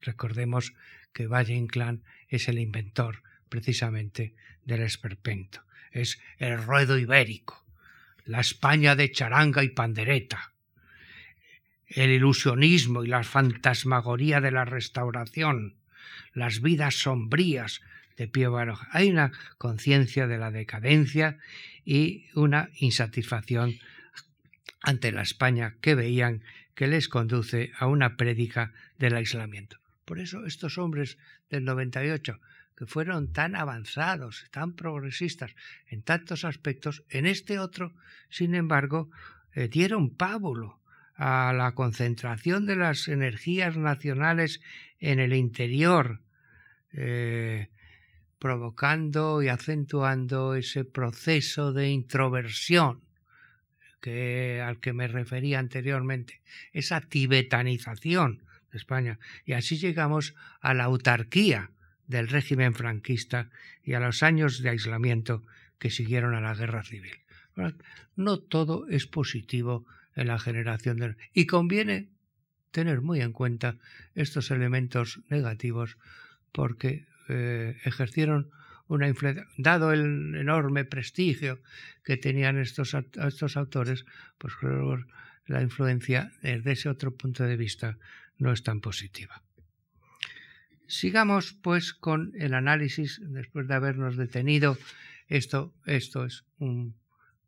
Recordemos 0.00 0.74
que 1.12 1.26
Valle 1.26 1.54
Inclán 1.54 2.02
es 2.28 2.48
el 2.48 2.58
inventor 2.58 3.22
precisamente 3.48 4.34
del 4.64 4.82
esperpento. 4.82 5.62
Es 5.90 6.20
el 6.38 6.62
ruedo 6.62 6.98
ibérico, 6.98 7.64
la 8.24 8.40
España 8.40 8.96
de 8.96 9.10
charanga 9.10 9.62
y 9.62 9.68
pandereta, 9.68 10.51
el 11.94 12.10
ilusionismo 12.10 13.04
y 13.04 13.08
la 13.08 13.22
fantasmagoría 13.22 14.40
de 14.40 14.50
la 14.50 14.64
restauración, 14.64 15.74
las 16.34 16.62
vidas 16.62 16.94
sombrías 16.94 17.82
de 18.16 18.28
Pío 18.28 18.52
Baroja. 18.52 18.88
Hay 18.92 19.10
una 19.10 19.32
conciencia 19.58 20.26
de 20.26 20.38
la 20.38 20.50
decadencia 20.50 21.38
y 21.84 22.26
una 22.34 22.70
insatisfacción 22.76 23.78
ante 24.82 25.12
la 25.12 25.22
España 25.22 25.76
que 25.80 25.94
veían 25.94 26.42
que 26.74 26.86
les 26.86 27.08
conduce 27.08 27.72
a 27.78 27.86
una 27.86 28.16
prédica 28.16 28.72
del 28.98 29.16
aislamiento. 29.16 29.78
Por 30.04 30.18
eso 30.18 30.46
estos 30.46 30.78
hombres 30.78 31.18
del 31.50 31.64
98, 31.64 32.40
que 32.76 32.86
fueron 32.86 33.32
tan 33.32 33.54
avanzados, 33.54 34.46
tan 34.50 34.72
progresistas 34.72 35.54
en 35.86 36.02
tantos 36.02 36.44
aspectos, 36.44 37.04
en 37.10 37.26
este 37.26 37.58
otro, 37.58 37.92
sin 38.30 38.54
embargo, 38.54 39.10
eh, 39.54 39.68
dieron 39.68 40.10
pábulo 40.10 40.81
a 41.16 41.52
la 41.52 41.72
concentración 41.72 42.66
de 42.66 42.76
las 42.76 43.08
energías 43.08 43.76
nacionales 43.76 44.60
en 44.98 45.18
el 45.18 45.32
interior, 45.34 46.20
eh, 46.92 47.68
provocando 48.38 49.42
y 49.42 49.48
acentuando 49.48 50.54
ese 50.54 50.84
proceso 50.84 51.72
de 51.72 51.90
introversión 51.90 53.00
que, 54.00 54.60
al 54.60 54.80
que 54.80 54.92
me 54.92 55.06
refería 55.06 55.58
anteriormente, 55.58 56.40
esa 56.72 57.00
tibetanización 57.00 58.42
de 58.72 58.78
España. 58.78 59.18
Y 59.44 59.52
así 59.52 59.78
llegamos 59.78 60.34
a 60.60 60.74
la 60.74 60.84
autarquía 60.84 61.70
del 62.06 62.28
régimen 62.28 62.74
franquista 62.74 63.48
y 63.84 63.94
a 63.94 64.00
los 64.00 64.22
años 64.22 64.60
de 64.60 64.70
aislamiento 64.70 65.42
que 65.78 65.90
siguieron 65.90 66.34
a 66.34 66.40
la 66.40 66.54
guerra 66.54 66.82
civil. 66.82 67.14
No 68.16 68.38
todo 68.38 68.88
es 68.88 69.06
positivo 69.06 69.86
en 70.16 70.28
la 70.28 70.38
generación 70.38 70.98
de... 70.98 71.16
Y 71.32 71.46
conviene 71.46 72.08
tener 72.70 73.00
muy 73.00 73.20
en 73.20 73.32
cuenta 73.32 73.76
estos 74.14 74.50
elementos 74.50 75.20
negativos 75.28 75.96
porque 76.52 77.06
eh, 77.28 77.76
ejercieron 77.84 78.50
una 78.88 79.08
influencia, 79.08 79.46
dado 79.56 79.92
el 79.92 80.34
enorme 80.34 80.84
prestigio 80.84 81.60
que 82.04 82.16
tenían 82.16 82.58
estos, 82.58 82.94
estos 82.94 83.56
autores, 83.56 84.04
pues 84.38 84.54
la 85.46 85.62
influencia 85.62 86.32
desde 86.42 86.72
ese 86.72 86.88
otro 86.88 87.14
punto 87.14 87.44
de 87.44 87.56
vista 87.56 87.98
no 88.38 88.52
es 88.52 88.62
tan 88.62 88.80
positiva. 88.80 89.42
Sigamos 90.86 91.54
pues 91.54 91.94
con 91.94 92.32
el 92.38 92.52
análisis, 92.52 93.20
después 93.22 93.66
de 93.66 93.74
habernos 93.74 94.16
detenido, 94.16 94.76
esto, 95.28 95.72
esto 95.86 96.26
es 96.26 96.44
un 96.58 96.94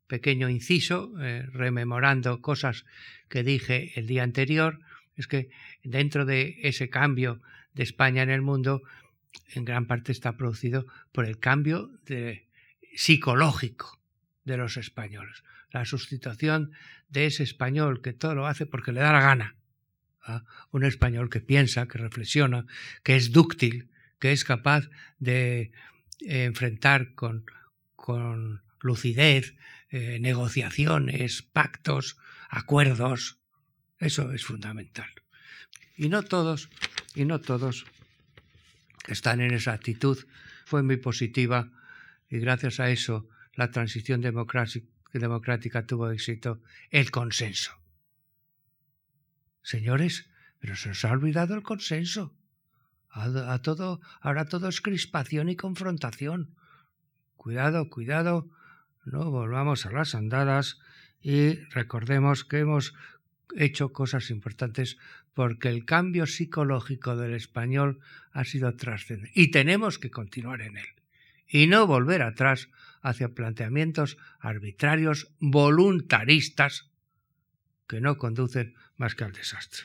pequeño 0.07 0.49
inciso, 0.49 1.13
eh, 1.21 1.47
rememorando 1.53 2.41
cosas 2.41 2.85
que 3.29 3.43
dije 3.43 3.93
el 3.97 4.07
día 4.07 4.23
anterior, 4.23 4.81
es 5.17 5.27
que 5.27 5.51
dentro 5.83 6.25
de 6.25 6.59
ese 6.63 6.91
cambio 6.91 7.41
de 7.73 7.83
España 7.83 8.23
en 8.23 8.31
el 8.31 8.43
mundo, 8.43 8.83
en 9.55 9.65
gran 9.65 9.87
parte 9.87 10.13
está 10.13 10.37
producido 10.37 10.87
por 11.13 11.25
el 11.25 11.39
cambio 11.39 11.91
psicológico 12.95 13.99
de 14.45 14.57
los 14.57 14.77
españoles, 14.77 15.43
la 15.71 15.85
sustitución 15.85 16.73
de 17.09 17.27
ese 17.27 17.43
español 17.43 18.03
que 18.03 18.13
todo 18.13 18.35
lo 18.35 18.47
hace 18.47 18.67
porque 18.67 18.93
le 18.93 19.01
da 19.01 19.13
la 19.13 19.21
gana, 19.21 19.57
a 20.23 20.45
un 20.71 20.85
español 20.85 21.29
que 21.31 21.41
piensa, 21.41 21.87
que 21.87 21.99
reflexiona, 21.99 22.67
que 23.03 23.17
es 23.17 23.31
dúctil, 23.31 23.91
que 24.19 24.33
es 24.33 24.45
capaz 24.45 24.89
de 25.19 25.73
enfrentar 26.21 27.15
con, 27.15 27.45
con 27.95 28.64
lucidez 28.85 29.55
eh, 29.91 30.19
negociaciones, 30.21 31.43
pactos, 31.43 32.17
acuerdos. 32.49 33.39
Eso 33.99 34.33
es 34.33 34.45
fundamental. 34.45 35.11
Y 35.97 36.09
no 36.09 36.23
todos, 36.23 36.69
y 37.15 37.25
no 37.25 37.41
todos 37.41 37.87
están 39.07 39.41
en 39.41 39.55
esa 39.55 39.73
actitud. 39.73 40.27
Fue 40.67 40.83
muy 40.83 40.97
positiva 40.97 41.71
y 42.29 42.39
gracias 42.39 42.81
a 42.81 42.91
eso 42.91 43.29
la 43.55 43.71
transición 43.71 44.21
democrática 44.21 45.87
tuvo 45.87 46.11
éxito, 46.11 46.61
el 46.91 47.11
consenso. 47.11 47.73
Señores, 49.63 50.29
pero 50.59 50.77
se 50.77 50.91
os 50.91 51.05
ha 51.05 51.13
olvidado 51.13 51.55
el 51.55 51.63
consenso. 51.63 52.35
A, 53.11 53.61
todo, 53.63 54.01
ahora 54.21 54.47
todo 54.47 54.69
es 54.69 54.81
crispación 54.81 55.49
y 55.49 55.55
confrontación. 55.55 56.57
Cuidado, 57.37 57.89
cuidado, 57.89 58.51
no 59.05 59.31
volvamos 59.31 59.87
a 59.87 59.93
las 59.93 60.15
andadas 60.15 60.79
y 61.21 61.55
recordemos 61.71 62.45
que 62.45 62.59
hemos 62.59 62.95
hecho 63.57 63.93
cosas 63.93 64.31
importantes 64.31 64.97
porque 65.33 65.69
el 65.69 65.85
cambio 65.85 66.27
psicológico 66.27 67.17
del 67.17 67.35
español 67.35 68.01
ha 68.33 68.45
sido 68.45 68.75
trascendente 68.77 69.33
y 69.35 69.51
tenemos 69.51 69.99
que 69.99 70.11
continuar 70.11 70.63
en 70.63 70.77
él 70.77 70.87
y 71.49 71.67
no 71.67 71.87
volver 71.87 72.23
atrás 72.23 72.69
hacia 73.03 73.35
planteamientos 73.35 74.17
arbitrarios, 74.41 75.31
voluntaristas, 75.39 76.91
que 77.87 78.01
no 78.01 78.17
conducen 78.17 78.75
más 78.97 79.15
que 79.15 79.25
al 79.25 79.33
desastre. 79.33 79.83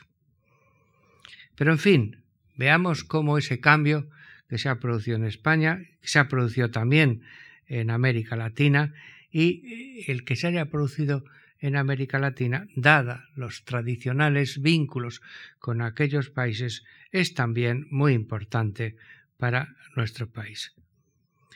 Pero 1.56 1.74
en 1.74 1.80
fin, 1.80 2.24
veamos 2.56 3.04
cómo 3.04 3.38
ese 3.38 3.60
cambio 3.60 4.10
que 4.48 4.58
se 4.58 4.70
ha 4.70 4.80
producido 4.80 5.18
en 5.18 5.26
España, 5.26 5.82
se 6.02 6.20
ha 6.20 6.30
producido 6.30 6.72
también 6.72 7.24
en 7.70 7.92
América 7.92 8.36
Latina 8.36 8.94
y 9.32 10.02
eh, 10.02 10.12
el 10.12 10.26
que 10.26 10.36
se 10.36 10.48
haya 10.48 10.66
producido 10.66 11.24
en 11.60 11.76
América 11.76 12.20
Latina, 12.20 12.68
dada 12.76 13.30
los 13.36 13.64
tradicionales 13.64 14.62
vínculos 14.62 15.22
con 15.60 15.82
aquellos 15.82 16.30
países, 16.30 16.84
es 17.12 17.34
también 17.34 17.88
muy 17.90 18.14
importante 18.14 18.96
para 19.38 19.76
nuestro 19.96 20.30
país. 20.30 20.74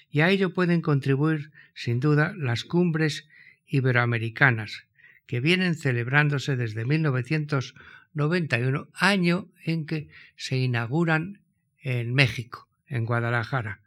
Y 0.09 0.21
a 0.21 0.29
ello 0.29 0.53
pueden 0.53 0.81
contribuir, 0.81 1.51
sin 1.73 1.99
duda, 1.99 2.33
las 2.37 2.63
cumbres 2.63 3.27
iberoamericanas, 3.65 4.85
que 5.25 5.39
vienen 5.39 5.75
celebrándose 5.75 6.55
desde 6.55 6.85
1991, 6.85 8.87
año 8.93 9.47
en 9.63 9.85
que 9.85 10.09
se 10.35 10.57
inauguran 10.57 11.39
en 11.81 12.13
México, 12.13 12.67
en 12.87 13.05
Guadalajara. 13.05 13.82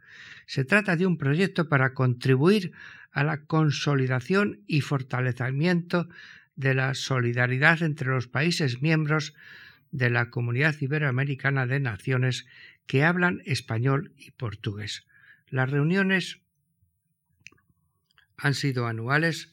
Se 0.46 0.64
trata 0.64 0.96
de 0.96 1.06
un 1.06 1.18
proyecto 1.18 1.68
para 1.68 1.92
contribuir 1.92 2.72
a 3.12 3.24
la 3.24 3.44
consolidación 3.44 4.62
y 4.66 4.80
fortalecimiento 4.80 6.08
de 6.54 6.74
la 6.74 6.94
solidaridad 6.94 7.82
entre 7.82 8.08
los 8.08 8.28
países 8.28 8.80
miembros 8.80 9.34
de 9.90 10.10
la 10.10 10.30
Comunidad 10.30 10.74
Iberoamericana 10.80 11.66
de 11.66 11.80
Naciones 11.80 12.46
que 12.86 13.04
hablan 13.04 13.42
español 13.44 14.12
y 14.16 14.30
portugués. 14.30 15.06
Las 15.48 15.70
reuniones 15.70 16.40
han 18.36 18.54
sido 18.54 18.86
anuales, 18.86 19.50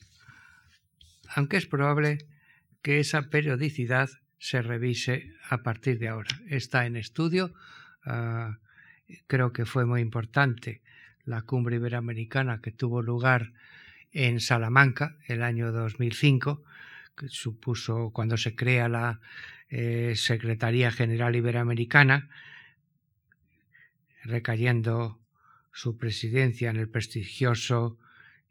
aunque 1.36 1.58
es 1.58 1.66
probable 1.66 2.28
que 2.82 3.00
esa 3.00 3.30
periodicidad 3.30 4.10
se 4.38 4.62
revise 4.62 5.34
a 5.50 5.64
partir 5.64 6.00
de 6.00 6.10
ahora. 6.10 6.42
Está 6.48 6.86
en 6.86 6.98
estudio, 6.98 7.54
ah, 8.06 8.60
creo 9.28 9.54
que 9.54 9.66
fue 9.66 9.86
muy 9.86 10.02
importante 10.02 10.82
la 11.26 11.42
cumbre 11.42 11.78
iberoamericana 11.78 12.62
que 12.62 12.72
tuvo 12.72 13.02
lugar 13.02 13.54
en 14.12 14.40
Salamanca 14.40 15.18
el 15.28 15.42
año 15.42 15.72
2005, 15.72 16.64
que 17.18 17.28
supuso 17.30 18.12
cuando 18.12 18.38
se 18.38 18.56
crea 18.56 18.88
la 18.90 19.20
eh, 19.70 20.14
Secretaría 20.16 20.92
General 20.92 21.36
Iberoamericana, 21.36 22.30
recayendo 24.24 25.20
su 25.72 25.98
presidencia 25.98 26.70
en 26.70 26.78
el 26.78 26.90
prestigioso 26.90 27.98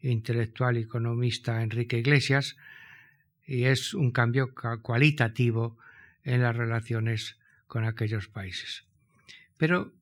intelectual 0.01 0.77
y 0.77 0.83
economista 0.83 1.63
Enrique 1.63 1.99
Iglesias, 1.99 2.57
y 3.47 3.65
es 3.65 3.95
un 3.95 4.11
cambio 4.11 4.53
cualitativo 4.83 5.79
en 6.25 6.43
las 6.43 6.57
relaciones 6.57 7.39
con 7.67 7.85
aquellos 7.85 8.29
países. 8.29 8.85
Pero 9.57 9.93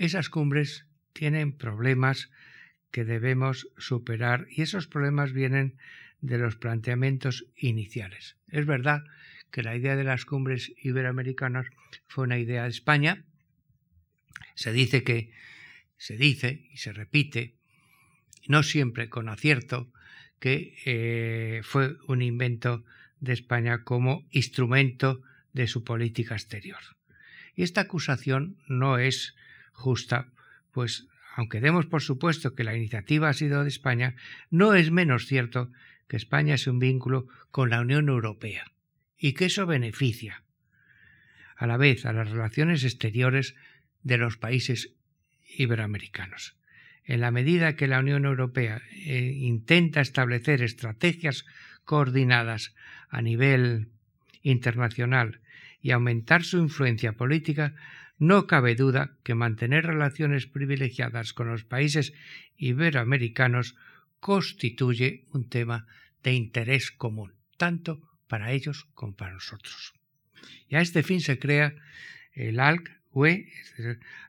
esas 0.00 0.30
cumbres 0.30 0.86
tienen 1.12 1.52
problemas 1.52 2.30
que 2.90 3.04
debemos 3.04 3.68
superar 3.76 4.46
y 4.50 4.62
esos 4.62 4.86
problemas 4.86 5.32
vienen 5.32 5.76
de 6.22 6.38
los 6.38 6.56
planteamientos 6.56 7.44
iniciales. 7.54 8.36
Es 8.48 8.64
verdad 8.64 9.04
que 9.50 9.62
la 9.62 9.76
idea 9.76 9.96
de 9.96 10.04
las 10.04 10.24
cumbres 10.24 10.72
iberoamericanas 10.82 11.66
fue 12.08 12.24
una 12.24 12.38
idea 12.38 12.62
de 12.62 12.70
España. 12.70 13.24
Se 14.54 14.72
dice 14.72 15.04
que 15.04 15.32
se 15.98 16.16
dice 16.16 16.66
y 16.72 16.78
se 16.78 16.94
repite, 16.94 17.56
no 18.48 18.62
siempre 18.62 19.10
con 19.10 19.28
acierto, 19.28 19.92
que 20.38 20.76
eh, 20.86 21.60
fue 21.62 21.96
un 22.08 22.22
invento 22.22 22.84
de 23.20 23.34
España 23.34 23.84
como 23.84 24.26
instrumento 24.30 25.20
de 25.52 25.66
su 25.66 25.84
política 25.84 26.36
exterior. 26.36 26.80
Y 27.54 27.64
esta 27.64 27.82
acusación 27.82 28.56
no 28.66 28.96
es 28.96 29.34
justa 29.80 30.28
pues 30.70 31.08
aunque 31.34 31.60
demos 31.60 31.86
por 31.86 32.02
supuesto 32.02 32.54
que 32.54 32.64
la 32.64 32.76
iniciativa 32.76 33.28
ha 33.28 33.32
sido 33.32 33.62
de 33.62 33.68
España, 33.68 34.14
no 34.50 34.74
es 34.74 34.90
menos 34.90 35.26
cierto 35.26 35.70
que 36.06 36.16
España 36.16 36.54
es 36.54 36.66
un 36.66 36.78
vínculo 36.78 37.28
con 37.50 37.70
la 37.70 37.80
Unión 37.80 38.08
Europea 38.08 38.70
y 39.16 39.32
que 39.32 39.46
eso 39.46 39.66
beneficia 39.66 40.42
a 41.56 41.66
la 41.66 41.76
vez 41.76 42.06
a 42.06 42.12
las 42.12 42.30
relaciones 42.30 42.84
exteriores 42.84 43.54
de 44.02 44.18
los 44.18 44.38
países 44.38 44.94
iberoamericanos. 45.56 46.56
En 47.04 47.20
la 47.20 47.30
medida 47.30 47.76
que 47.76 47.86
la 47.86 48.00
Unión 48.00 48.24
Europea 48.24 48.82
eh, 48.92 49.32
intenta 49.36 50.00
establecer 50.00 50.62
estrategias 50.62 51.44
coordinadas 51.84 52.74
a 53.08 53.20
nivel 53.20 53.88
internacional 54.42 55.40
y 55.82 55.90
aumentar 55.90 56.44
su 56.44 56.58
influencia 56.58 57.12
política, 57.12 57.74
no 58.20 58.46
cabe 58.46 58.76
duda 58.76 59.16
que 59.24 59.34
mantener 59.34 59.86
relaciones 59.86 60.46
privilegiadas 60.46 61.32
con 61.32 61.48
los 61.48 61.64
países 61.64 62.12
iberoamericanos 62.56 63.76
constituye 64.20 65.24
un 65.32 65.48
tema 65.48 65.86
de 66.22 66.34
interés 66.34 66.90
común, 66.90 67.32
tanto 67.56 67.98
para 68.28 68.52
ellos 68.52 68.84
como 68.94 69.16
para 69.16 69.32
nosotros. 69.32 69.94
Y 70.68 70.76
a 70.76 70.82
este 70.82 71.02
fin 71.02 71.22
se 71.22 71.38
crea 71.38 71.74
el 72.34 72.60
ALC, 72.60 72.90
UE, 73.12 73.48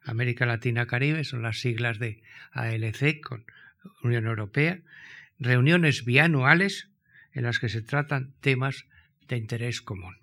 América 0.06 0.46
Latina 0.46 0.88
Caribe, 0.88 1.26
son 1.26 1.42
las 1.42 1.60
siglas 1.60 2.00
de 2.00 2.24
ALC 2.54 3.20
con 3.22 3.46
Unión 4.04 4.26
Europea, 4.26 4.80
reuniones 5.38 6.06
bianuales 6.06 6.90
en 7.34 7.44
las 7.44 7.60
que 7.60 7.68
se 7.68 7.82
tratan 7.82 8.34
temas 8.40 8.86
de 9.28 9.36
interés 9.36 9.82
común. 9.82 10.16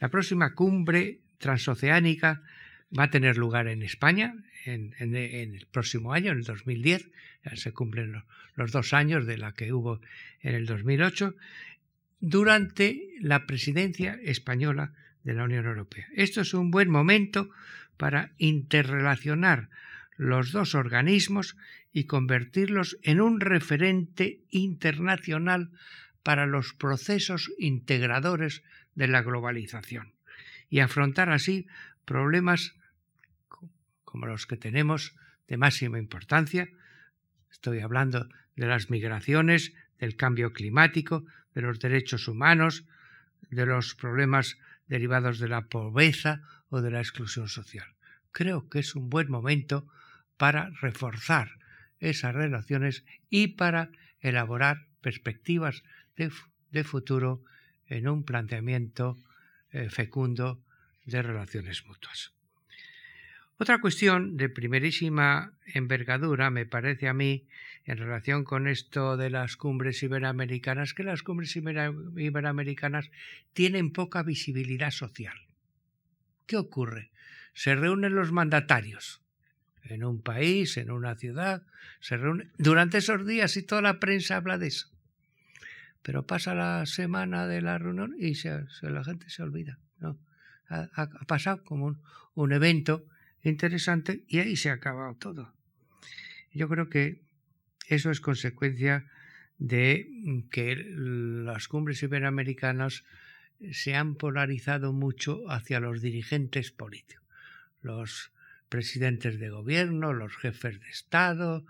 La 0.00 0.08
próxima 0.08 0.54
cumbre 0.54 1.20
transoceánica 1.38 2.42
va 2.96 3.04
a 3.04 3.10
tener 3.10 3.36
lugar 3.36 3.68
en 3.68 3.82
España 3.82 4.34
en, 4.64 4.94
el 5.14 5.66
próximo 5.70 6.12
año, 6.12 6.32
en 6.32 6.38
el 6.38 6.44
2010, 6.44 7.10
se 7.54 7.72
cumplen 7.72 8.22
los, 8.54 8.72
dos 8.72 8.92
años 8.92 9.26
de 9.26 9.38
la 9.38 9.52
que 9.52 9.72
hubo 9.72 10.00
en 10.40 10.54
el 10.54 10.66
2008, 10.66 11.34
durante 12.20 13.10
la 13.20 13.46
presidencia 13.46 14.18
española 14.22 14.92
de 15.24 15.34
la 15.34 15.44
Unión 15.44 15.66
Europea. 15.66 16.06
Esto 16.14 16.40
es 16.40 16.52
un 16.54 16.70
buen 16.70 16.90
momento 16.90 17.50
para 17.96 18.32
interrelacionar 18.38 19.68
los 20.16 20.52
dos 20.52 20.74
organismos 20.74 21.56
y 21.92 22.04
convertirlos 22.04 22.98
en 23.02 23.20
un 23.20 23.40
referente 23.40 24.40
internacional 24.50 25.70
para 26.22 26.46
los 26.46 26.74
procesos 26.74 27.50
integradores 27.58 28.62
de 28.94 29.08
la 29.08 29.22
globalización 29.22 30.12
y 30.68 30.80
afrontar 30.80 31.30
así 31.30 31.66
problemas 32.04 32.74
como 34.08 34.24
los 34.24 34.46
que 34.46 34.56
tenemos 34.56 35.14
de 35.48 35.58
máxima 35.58 35.98
importancia. 35.98 36.66
Estoy 37.52 37.80
hablando 37.80 38.26
de 38.56 38.66
las 38.66 38.88
migraciones, 38.88 39.74
del 39.98 40.16
cambio 40.16 40.54
climático, 40.54 41.26
de 41.54 41.60
los 41.60 41.78
derechos 41.78 42.26
humanos, 42.26 42.86
de 43.50 43.66
los 43.66 43.94
problemas 43.94 44.56
derivados 44.86 45.38
de 45.38 45.48
la 45.48 45.66
pobreza 45.68 46.40
o 46.70 46.80
de 46.80 46.90
la 46.90 47.00
exclusión 47.00 47.48
social. 47.48 47.86
Creo 48.32 48.70
que 48.70 48.78
es 48.78 48.94
un 48.94 49.10
buen 49.10 49.30
momento 49.30 49.86
para 50.38 50.70
reforzar 50.80 51.58
esas 52.00 52.34
relaciones 52.34 53.04
y 53.28 53.48
para 53.48 53.90
elaborar 54.20 54.86
perspectivas 55.02 55.82
de, 56.16 56.84
futuro 56.84 57.44
en 57.86 58.08
un 58.08 58.24
planteamiento 58.24 59.18
eh, 59.70 59.90
fecundo 59.90 60.64
de 61.04 61.20
relaciones 61.20 61.84
mutuas. 61.84 62.37
Otra 63.60 63.80
cuestión 63.80 64.36
de 64.36 64.48
primerísima 64.48 65.52
envergadura 65.66 66.48
me 66.48 66.64
parece 66.64 67.08
a 67.08 67.12
mí 67.12 67.48
en 67.84 67.98
relación 67.98 68.44
con 68.44 68.68
esto 68.68 69.16
de 69.16 69.30
las 69.30 69.56
cumbres 69.56 70.00
iberoamericanas, 70.02 70.94
que 70.94 71.02
las 71.02 71.24
cumbres 71.24 71.56
iberoamericanas 71.56 73.10
tienen 73.54 73.92
poca 73.92 74.22
visibilidad 74.22 74.92
social. 74.92 75.36
¿Qué 76.46 76.56
ocurre? 76.56 77.10
Se 77.52 77.74
reúnen 77.74 78.14
los 78.14 78.30
mandatarios 78.30 79.22
en 79.82 80.04
un 80.04 80.22
país, 80.22 80.76
en 80.76 80.92
una 80.92 81.16
ciudad, 81.16 81.62
se 81.98 82.16
reúnen 82.16 82.52
durante 82.58 82.98
esos 82.98 83.26
días 83.26 83.56
y 83.56 83.64
toda 83.64 83.82
la 83.82 83.98
prensa 83.98 84.36
habla 84.36 84.58
de 84.58 84.68
eso. 84.68 84.88
Pero 86.02 86.26
pasa 86.26 86.54
la 86.54 86.86
semana 86.86 87.48
de 87.48 87.60
la 87.60 87.78
reunión 87.78 88.14
y 88.18 88.34
la 88.82 89.02
gente 89.02 89.30
se 89.30 89.42
olvida. 89.42 89.78
¿no? 89.98 90.16
Ha, 90.68 91.08
pasado 91.26 91.64
como 91.64 91.96
un 92.34 92.52
evento 92.52 93.04
interesante 93.42 94.22
y 94.28 94.38
ahí 94.40 94.56
se 94.56 94.70
ha 94.70 94.74
acabado 94.74 95.14
todo. 95.14 95.52
Yo 96.52 96.68
creo 96.68 96.88
que 96.88 97.20
eso 97.88 98.10
es 98.10 98.20
consecuencia 98.20 99.06
de 99.58 100.08
que 100.50 100.76
las 100.76 101.68
cumbres 101.68 102.02
iberoamericanas 102.02 103.04
se 103.72 103.94
han 103.94 104.14
polarizado 104.14 104.92
mucho 104.92 105.50
hacia 105.50 105.80
los 105.80 106.00
dirigentes 106.00 106.70
políticos, 106.70 107.24
los 107.82 108.30
presidentes 108.68 109.38
de 109.38 109.50
gobierno, 109.50 110.12
los 110.12 110.36
jefes 110.36 110.80
de 110.80 110.88
Estado, 110.88 111.64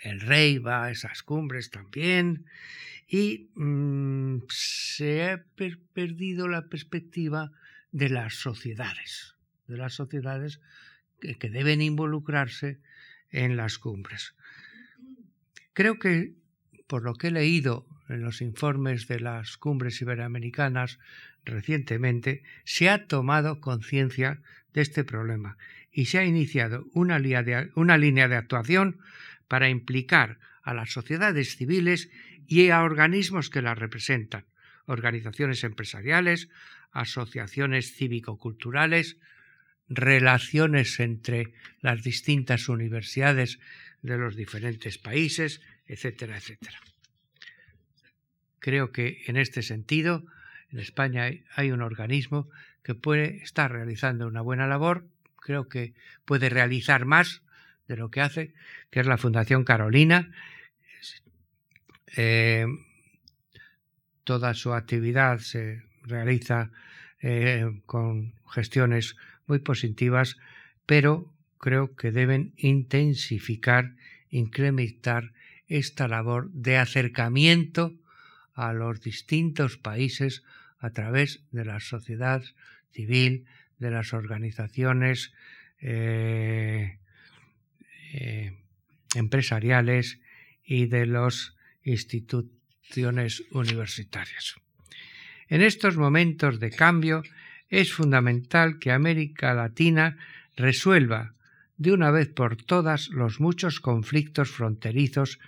el 0.00 0.20
rey 0.20 0.58
va 0.58 0.84
a 0.84 0.90
esas 0.90 1.22
cumbres 1.22 1.70
también, 1.70 2.46
y 3.08 3.50
mm, 3.54 4.42
se 4.48 5.30
ha 5.30 5.44
perdido 5.92 6.48
la 6.48 6.68
perspectiva 6.68 7.52
de 7.92 8.08
las 8.08 8.34
sociedades, 8.34 9.33
de 9.66 9.76
las 9.76 9.94
sociedades 9.94 10.60
que, 11.20 11.50
deben 11.50 11.80
involucrarse 11.80 12.78
en 13.30 13.56
las 13.56 13.78
cumbres. 13.78 14.34
Creo 15.72 15.98
que, 15.98 16.34
por 16.86 17.02
lo 17.02 17.14
que 17.14 17.28
he 17.28 17.30
leído 17.30 17.86
en 18.08 18.22
los 18.22 18.42
informes 18.42 19.08
de 19.08 19.20
las 19.20 19.56
cumbres 19.56 20.00
iberoamericanas 20.00 20.98
recientemente, 21.44 22.42
se 22.64 22.90
ha 22.90 23.06
tomado 23.06 23.60
conciencia 23.60 24.40
de 24.72 24.82
este 24.82 25.04
problema 25.04 25.56
y 25.90 26.06
se 26.06 26.18
ha 26.18 26.24
iniciado 26.24 26.86
una, 26.92 27.20
una, 27.74 27.96
línea 27.96 28.28
de 28.28 28.36
actuación 28.36 28.98
para 29.48 29.68
implicar 29.68 30.38
a 30.62 30.74
las 30.74 30.92
sociedades 30.92 31.56
civiles 31.56 32.10
y 32.46 32.70
a 32.70 32.82
organismos 32.82 33.50
que 33.50 33.62
las 33.62 33.78
representan, 33.78 34.44
organizaciones 34.86 35.64
empresariales, 35.64 36.48
asociaciones 36.92 37.94
cívico-culturales, 37.94 39.18
relaciones 39.88 40.98
entre 41.00 41.52
las 41.80 42.02
distintas 42.02 42.68
universidades 42.68 43.58
de 44.02 44.18
los 44.18 44.36
diferentes 44.36 44.98
países, 44.98 45.60
etcétera, 45.86 46.36
etcétera. 46.36 46.78
Creo 48.58 48.92
que 48.92 49.22
en 49.26 49.36
este 49.36 49.62
sentido, 49.62 50.24
en 50.70 50.78
España 50.78 51.30
hay 51.54 51.70
un 51.70 51.82
organismo 51.82 52.48
que 52.82 52.94
puede 52.94 53.42
estar 53.42 53.70
realizando 53.70 54.26
una 54.26 54.40
buena 54.40 54.66
labor, 54.66 55.06
creo 55.36 55.68
que 55.68 55.94
puede 56.24 56.48
realizar 56.48 57.04
más 57.04 57.42
de 57.88 57.96
lo 57.96 58.10
que 58.10 58.20
hace, 58.20 58.54
que 58.90 59.00
es 59.00 59.06
la 59.06 59.18
Fundación 59.18 59.64
Carolina. 59.64 60.30
Eh, 62.16 62.66
toda 64.24 64.54
su 64.54 64.72
actividad 64.72 65.38
se 65.38 65.82
realiza 66.02 66.70
eh, 67.20 67.80
con 67.86 68.34
gestiones 68.50 69.16
muy 69.46 69.58
positivas, 69.58 70.36
pero 70.86 71.32
creo 71.58 71.96
que 71.96 72.12
deben 72.12 72.52
intensificar, 72.56 73.94
incrementar 74.30 75.32
esta 75.66 76.08
labor 76.08 76.50
de 76.52 76.76
acercamiento 76.76 77.94
a 78.54 78.72
los 78.72 79.00
distintos 79.00 79.78
países 79.78 80.42
a 80.78 80.90
través 80.90 81.42
de 81.50 81.64
la 81.64 81.80
sociedad 81.80 82.42
civil, 82.92 83.46
de 83.78 83.90
las 83.90 84.12
organizaciones 84.12 85.32
eh, 85.80 86.98
eh, 88.12 88.52
empresariales 89.14 90.20
y 90.64 90.86
de 90.86 91.06
las 91.06 91.54
instituciones 91.82 93.42
universitarias. 93.50 94.54
En 95.48 95.62
estos 95.62 95.96
momentos 95.96 96.60
de 96.60 96.70
cambio 96.70 97.22
es 97.80 97.92
fundamental 97.92 98.78
que 98.78 98.92
América 98.92 99.52
Latina 99.52 100.16
resuelva 100.56 101.34
de 101.76 101.92
una 101.92 102.12
vez 102.12 102.28
por 102.28 102.56
todas 102.56 103.08
los 103.08 103.40
muchos 103.40 103.80
conflictos 103.80 104.50
fronterizos 104.50 105.40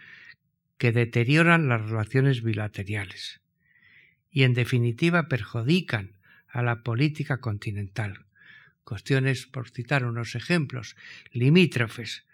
que 0.76 0.90
deterioran 0.90 1.68
las 1.68 1.88
relaciones 1.88 2.42
bilaterales 2.42 3.40
y 4.30 4.42
en 4.42 4.54
definitiva 4.54 5.28
perjudican 5.28 6.16
a 6.48 6.62
la 6.62 6.82
política 6.82 7.38
continental. 7.38 8.26
Cuestiones, 8.82 9.46
por 9.46 9.70
citar 9.70 10.04
unos 10.04 10.34
ejemplos, 10.34 10.96
limítrofes 11.32 12.26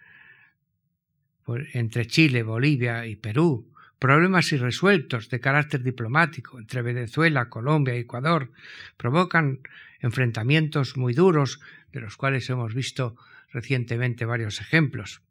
entre 1.75 2.07
Chile, 2.07 2.43
Bolivia 2.43 3.07
y 3.07 3.17
Perú, 3.17 3.72
problemas 4.03 4.51
irresueltos 4.51 5.29
de 5.29 5.39
carácter 5.39 5.85
diplomático 5.85 6.59
entre 6.59 6.83
Venezuela, 6.83 7.49
Colombia 7.49 7.95
y 7.95 8.01
Ecuador 8.01 8.51
provocan 8.97 9.61
enfrentamientos 10.01 10.97
muy 10.97 11.15
duros, 11.15 11.61
de 11.93 12.01
los 12.01 12.17
cuales 12.17 12.51
hemos 12.51 12.75
visto 12.75 13.15
recientemente 13.53 14.25
varios 14.25 14.61
ejemplos. 14.61 15.23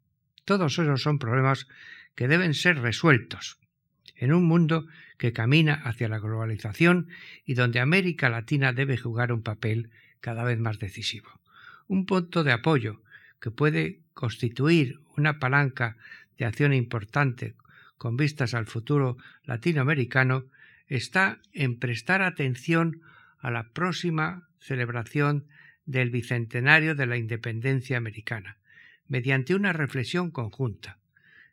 Todos 0.46 0.78
esos 0.78 1.02
son 1.02 1.18
problemas 1.18 1.68
que 2.14 2.28
deben 2.28 2.54
ser 2.54 2.78
resueltos 2.78 3.58
en 4.16 4.32
un 4.32 4.44
mundo 4.44 4.86
que 5.18 5.34
camina 5.34 5.74
hacia 5.74 6.08
la 6.08 6.18
globalización 6.18 7.08
y 7.44 7.52
donde 7.52 7.78
América 7.78 8.30
Latina 8.30 8.72
debe 8.72 8.96
jugar 8.96 9.34
un 9.34 9.42
papel 9.42 9.90
cada 10.22 10.44
vez 10.44 10.58
más 10.58 10.78
decisivo. 10.78 11.28
Un 11.88 12.06
punto 12.06 12.42
de 12.42 12.52
apoyo 12.52 13.02
que 13.38 13.50
puede 13.50 14.00
constituir 14.14 14.98
una 15.18 15.38
palanca 15.38 15.98
de 16.38 16.46
acción 16.46 16.72
importante 16.72 17.54
con 18.02 18.16
vistas 18.16 18.54
al 18.54 18.66
futuro 18.66 19.16
latinoamericano 19.44 20.46
está 20.88 21.38
en 21.52 21.78
prestar 21.78 22.20
atención 22.20 23.00
a 23.38 23.52
la 23.52 23.68
próxima 23.68 24.48
celebración 24.58 25.46
del 25.86 26.10
bicentenario 26.10 26.96
de 26.96 27.06
la 27.06 27.16
independencia 27.16 27.96
americana, 27.96 28.58
mediante 29.06 29.54
una 29.54 29.72
reflexión 29.72 30.32
conjunta. 30.32 30.98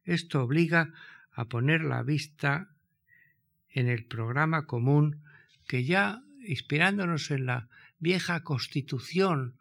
Esto 0.06 0.41
obliga 0.41 0.91
a 1.34 1.45
poner 1.45 1.82
la 1.82 2.02
vista 2.02 2.70
en 3.70 3.88
el 3.88 4.06
programa 4.06 4.66
común 4.66 5.22
que 5.68 5.84
ya, 5.84 6.24
inspirándonos 6.41 7.30
en 7.30 7.45
la 7.45 7.70
vieja 8.00 8.41
constitución 8.41 9.54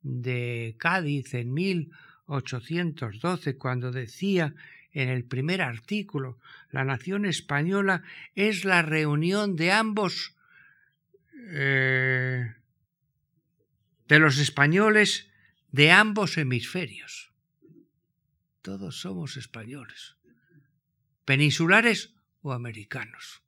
de 0.00 0.74
Cádiz 0.78 1.34
en 1.34 1.52
1812, 1.52 3.58
cuando 3.58 3.92
decía 3.92 4.54
en 4.92 5.08
el 5.08 5.24
primer 5.24 5.62
artículo, 5.62 6.38
la 6.70 6.84
nación 6.84 7.24
española 7.24 8.02
es 8.34 8.64
la 8.64 8.82
reunión 8.82 9.56
de 9.56 9.72
ambos 9.72 10.34
eh, 11.52 12.54
de 14.08 14.18
los 14.18 14.38
españoles 14.38 15.28
de 15.70 15.92
ambos 15.92 16.36
hemisferios. 16.36 17.30
todos 18.62 19.00
somos 19.00 19.36
españoles, 19.36 20.16
peninsulares 21.24 22.12
o 22.42 22.52
americanos. 22.52 23.42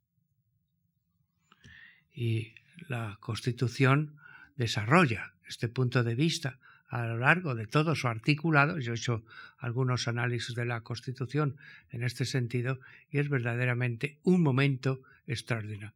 Y 2.15 2.55
la 2.89 3.19
Constitución 3.21 4.19
desarrolla 4.57 5.35
este 5.47 5.69
punto 5.69 6.03
de 6.03 6.15
vista 6.15 6.59
a 6.93 7.07
lo 7.07 7.17
largo 7.17 7.55
de 7.55 7.67
todo 7.67 7.95
su 7.95 8.07
articulado. 8.07 8.79
Yo 8.79 8.93
he 8.93 8.97
hecho 8.97 9.25
algunos 9.57 10.09
análisis 10.09 10.55
de 10.55 10.67
la 10.67 10.83
Constitución 10.83 11.57
en 11.89 12.03
este 12.03 12.27
sentido 12.27 12.81
y 13.11 13.19
es 13.19 13.31
verdaderamente 13.31 14.19
un 14.25 14.43
momento 14.43 15.01
extraordinario. 15.27 15.95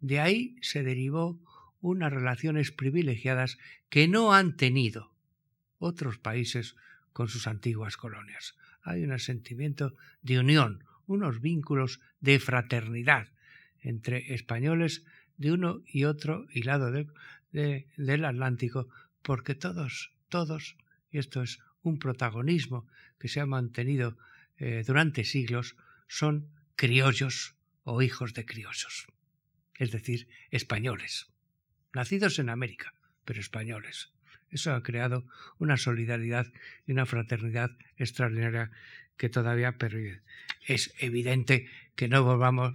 De 0.00 0.20
ahí 0.20 0.56
se 0.62 0.82
derivó 0.82 1.38
unas 1.82 2.10
relaciones 2.10 2.72
privilegiadas 2.72 3.58
que 3.90 4.08
no 4.08 4.32
han 4.32 4.56
tenido 4.56 5.12
otros 5.76 6.16
países 6.16 6.76
con 7.12 7.28
sus 7.28 7.46
antiguas 7.46 7.98
colonias. 7.98 8.56
Hay 8.80 9.04
un 9.04 9.18
sentimiento 9.18 9.96
de 10.22 10.38
unión, 10.38 10.82
unos 11.04 11.42
vínculos 11.42 12.00
de 12.20 12.40
fraternidad 12.40 13.28
entre 13.82 14.32
españoles 14.32 15.04
de 15.36 15.52
uno 15.52 15.82
y 15.84 16.04
otro 16.04 16.46
y 16.50 16.62
lado 16.62 16.90
del 17.52 18.24
Atlántico, 18.24 18.88
porque 19.20 19.54
todos, 19.54 20.10
todos, 20.28 20.76
y 21.10 21.18
esto 21.18 21.42
es 21.42 21.58
un 21.82 21.98
protagonismo 21.98 22.86
que 23.18 23.28
se 23.28 23.40
ha 23.40 23.46
mantenido 23.46 24.16
eh, 24.58 24.84
durante 24.86 25.24
siglos, 25.24 25.76
son 26.06 26.48
criollos 26.76 27.54
o 27.84 28.02
hijos 28.02 28.34
de 28.34 28.44
criollos, 28.44 29.06
es 29.76 29.90
decir, 29.90 30.28
españoles, 30.50 31.28
nacidos 31.92 32.38
en 32.38 32.50
América, 32.50 32.94
pero 33.24 33.40
españoles. 33.40 34.10
Eso 34.50 34.72
ha 34.72 34.82
creado 34.82 35.26
una 35.58 35.76
solidaridad 35.76 36.46
y 36.86 36.92
una 36.92 37.06
fraternidad 37.06 37.76
extraordinaria 37.96 38.70
que 39.16 39.28
todavía 39.28 39.76
pervive. 39.76 40.22
Es 40.66 40.94
evidente 40.98 41.68
que 41.96 42.08
no, 42.08 42.22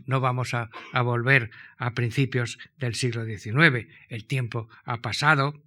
no 0.06 0.20
vamos 0.20 0.54
a, 0.54 0.70
a 0.92 1.02
volver 1.02 1.50
a 1.78 1.94
principios 1.94 2.60
del 2.78 2.96
siglo 2.96 3.26
XIX. 3.26 3.88
El 4.10 4.26
tiempo 4.26 4.70
ha 4.84 5.02
pasado, 5.02 5.64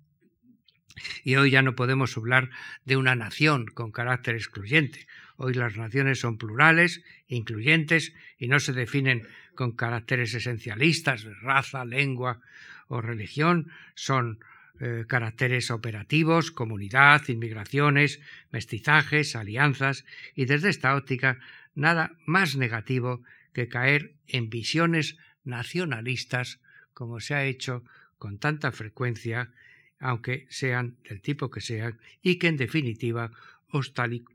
y 1.24 1.36
hoy 1.36 1.50
ya 1.50 1.62
no 1.62 1.74
podemos 1.74 2.16
hablar 2.16 2.50
de 2.84 2.96
una 2.96 3.14
nación 3.14 3.66
con 3.66 3.92
carácter 3.92 4.34
excluyente. 4.34 5.06
Hoy 5.36 5.54
las 5.54 5.76
naciones 5.76 6.20
son 6.20 6.38
plurales, 6.38 7.02
incluyentes 7.28 8.14
y 8.38 8.48
no 8.48 8.60
se 8.60 8.72
definen 8.72 9.26
con 9.54 9.72
caracteres 9.72 10.34
esencialistas, 10.34 11.24
raza, 11.42 11.84
lengua 11.84 12.40
o 12.88 13.00
religión. 13.00 13.70
Son 13.94 14.38
eh, 14.80 15.04
caracteres 15.08 15.70
operativos, 15.70 16.50
comunidad, 16.50 17.22
inmigraciones, 17.28 18.20
mestizajes, 18.50 19.34
alianzas, 19.34 20.04
y 20.34 20.44
desde 20.44 20.68
esta 20.70 20.96
óptica 20.96 21.38
nada 21.74 22.12
más 22.26 22.56
negativo 22.56 23.22
que 23.52 23.68
caer 23.68 24.12
en 24.26 24.50
visiones 24.50 25.16
nacionalistas 25.44 26.60
como 26.92 27.20
se 27.20 27.34
ha 27.34 27.44
hecho 27.44 27.84
con 28.18 28.38
tanta 28.38 28.72
frecuencia, 28.72 29.50
aunque 29.98 30.46
sean 30.50 30.96
del 31.08 31.20
tipo 31.20 31.50
que 31.50 31.60
sean, 31.60 31.98
y 32.22 32.38
que 32.38 32.48
en 32.48 32.56
definitiva 32.56 33.30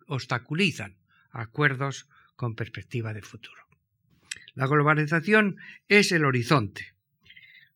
obstaculizan 0.08 0.96
acuerdos 1.32 2.08
con 2.36 2.56
perspectiva 2.56 3.14
de 3.14 3.22
futuro. 3.22 3.62
La 4.54 4.68
globalización 4.68 5.58
es 5.88 6.12
el 6.12 6.26
horizonte, 6.26 6.94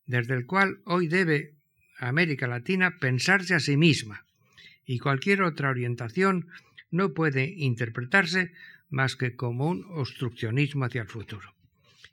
desde 0.06 0.34
el 0.34 0.46
cual 0.46 0.80
hoy 0.84 1.08
debe 1.08 1.54
América 1.98 2.46
Latina 2.46 2.98
pensarse 2.98 3.54
a 3.54 3.60
sí 3.60 3.76
misma 3.76 4.24
y 4.84 4.98
cualquier 4.98 5.42
otra 5.42 5.70
orientación 5.70 6.48
no 6.90 7.14
puede 7.14 7.46
interpretarse 7.56 8.52
más 8.88 9.16
que 9.16 9.34
como 9.34 9.68
un 9.68 9.84
obstruccionismo 9.90 10.84
hacia 10.84 11.02
el 11.02 11.08
futuro. 11.08 11.54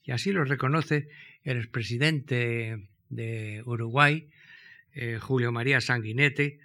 Y 0.04 0.12
así 0.12 0.32
lo 0.32 0.44
reconoce 0.44 1.10
el 1.44 1.58
expresidente 1.58 2.88
de 3.10 3.62
Uruguay, 3.66 4.30
eh, 4.94 5.20
Julio 5.20 5.52
María 5.52 5.82
Sanguinetti, 5.82 6.60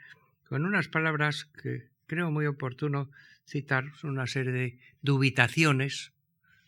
con 0.48 0.64
unas 0.64 0.88
palabras 0.88 1.46
que 1.62 1.88
creo 2.06 2.30
muy 2.30 2.46
oportuno 2.46 3.10
citar, 3.46 3.92
una 4.02 4.26
serie 4.26 4.52
de 4.52 4.78
dubitaciones 5.02 6.12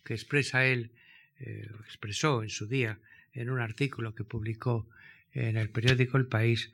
que 0.05 0.15
expresa 0.15 0.65
él, 0.65 0.93
eh, 1.39 1.71
expresó 1.85 2.43
en 2.43 2.51
su 2.51 2.67
día 2.67 2.99
en 3.33 3.51
un 3.51 3.61
artículo 3.61 4.15
que 4.15 4.25
publicó 4.25 4.89
en 5.33 5.57
el 5.57 5.71
periódico 5.71 6.17
El 6.17 6.27
País 6.27 6.73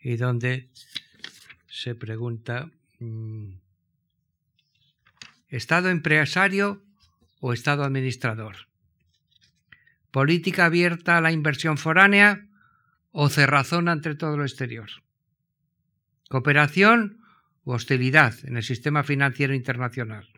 y 0.00 0.16
donde 0.16 0.68
se 1.68 1.94
pregunta 1.94 2.70
mm, 2.98 3.52
¿Estado 5.48 5.88
empresario 5.88 6.82
o 7.40 7.52
Estado 7.52 7.84
administrador? 7.84 8.68
¿Política 10.10 10.66
abierta 10.66 11.16
a 11.16 11.20
la 11.20 11.32
inversión 11.32 11.78
foránea 11.78 12.47
o 13.10 13.28
cerrazón 13.28 13.88
entre 13.88 14.14
todo 14.14 14.36
lo 14.36 14.44
exterior? 14.44 14.88
¿Cooperación 16.28 17.20
o 17.64 17.74
hostilidad 17.74 18.34
en 18.44 18.56
el 18.56 18.62
sistema 18.62 19.02
financiero 19.02 19.54
internacional? 19.54 20.28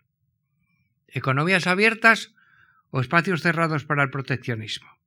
¿Economías 1.08 1.66
abiertas 1.66 2.34
o 2.90 3.00
espacios 3.00 3.42
cerrados 3.42 3.84
para 3.84 4.02
el 4.02 4.10
proteccionismo? 4.10 5.00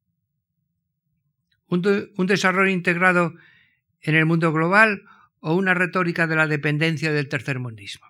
un, 1.68 2.28
desarrollo 2.28 2.72
integrado 2.72 3.34
en 4.02 4.16
el 4.16 4.26
mundo 4.26 4.52
global 4.52 5.04
o 5.40 5.56
una 5.56 5.74
retórica 5.74 6.28
de 6.28 6.36
la 6.36 6.48
dependencia 6.48 7.12
del 7.12 7.30
tercermundismo? 7.30 8.08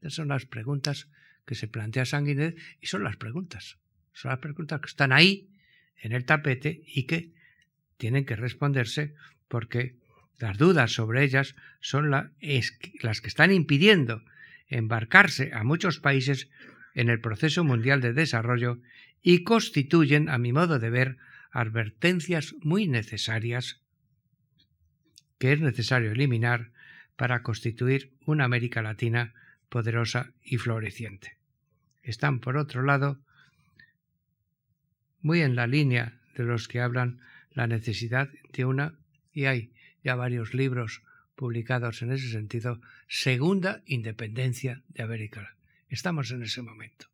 Esas 0.00 0.14
son 0.14 0.28
las 0.28 0.46
preguntas 0.46 1.08
que 1.44 1.54
se 1.54 1.68
plantea 1.68 2.04
Sanguinet 2.04 2.58
y 2.80 2.86
son 2.86 3.04
las 3.04 3.16
preguntas. 3.16 3.78
Son 4.12 4.30
las 4.30 4.38
preguntas 4.38 4.80
que 4.80 4.88
están 4.88 5.12
ahí, 5.12 5.50
en 5.98 6.12
el 6.12 6.24
tapete, 6.24 6.82
y 6.86 7.04
que 7.04 7.32
tienen 7.96 8.24
que 8.24 8.36
responderse 8.36 9.14
porque 9.48 9.96
las 10.38 10.58
dudas 10.58 10.92
sobre 10.92 11.24
ellas 11.24 11.54
son 11.80 12.10
las 12.10 13.20
que 13.20 13.28
están 13.28 13.52
impidiendo 13.52 14.22
embarcarse 14.68 15.52
a 15.54 15.64
muchos 15.64 16.00
países 16.00 16.48
en 16.94 17.08
el 17.08 17.20
proceso 17.20 17.64
mundial 17.64 18.00
de 18.00 18.12
desarrollo 18.12 18.80
y 19.22 19.44
constituyen, 19.44 20.28
a 20.28 20.38
mi 20.38 20.52
modo 20.52 20.78
de 20.78 20.90
ver, 20.90 21.16
advertencias 21.50 22.54
muy 22.62 22.86
necesarias 22.86 23.80
que 25.38 25.52
es 25.52 25.60
necesario 25.60 26.12
eliminar 26.12 26.70
para 27.16 27.42
constituir 27.42 28.12
una 28.24 28.44
América 28.44 28.82
Latina 28.82 29.34
poderosa 29.68 30.32
y 30.42 30.58
floreciente. 30.58 31.36
Están, 32.02 32.40
por 32.40 32.56
otro 32.56 32.82
lado, 32.82 33.20
muy 35.20 35.42
en 35.42 35.56
la 35.56 35.66
línea 35.66 36.20
de 36.36 36.44
los 36.44 36.68
que 36.68 36.80
hablan 36.80 37.20
la 37.56 37.66
necesidad 37.66 38.30
de 38.52 38.64
una, 38.64 38.94
y 39.32 39.46
hay 39.46 39.72
ya 40.04 40.14
varios 40.14 40.54
libros 40.54 41.02
publicados 41.34 42.02
en 42.02 42.12
ese 42.12 42.30
sentido, 42.30 42.80
segunda 43.08 43.82
independencia 43.86 44.82
de 44.88 45.02
América. 45.02 45.56
Estamos 45.88 46.30
en 46.30 46.44
ese 46.44 46.62
momento. 46.62 47.08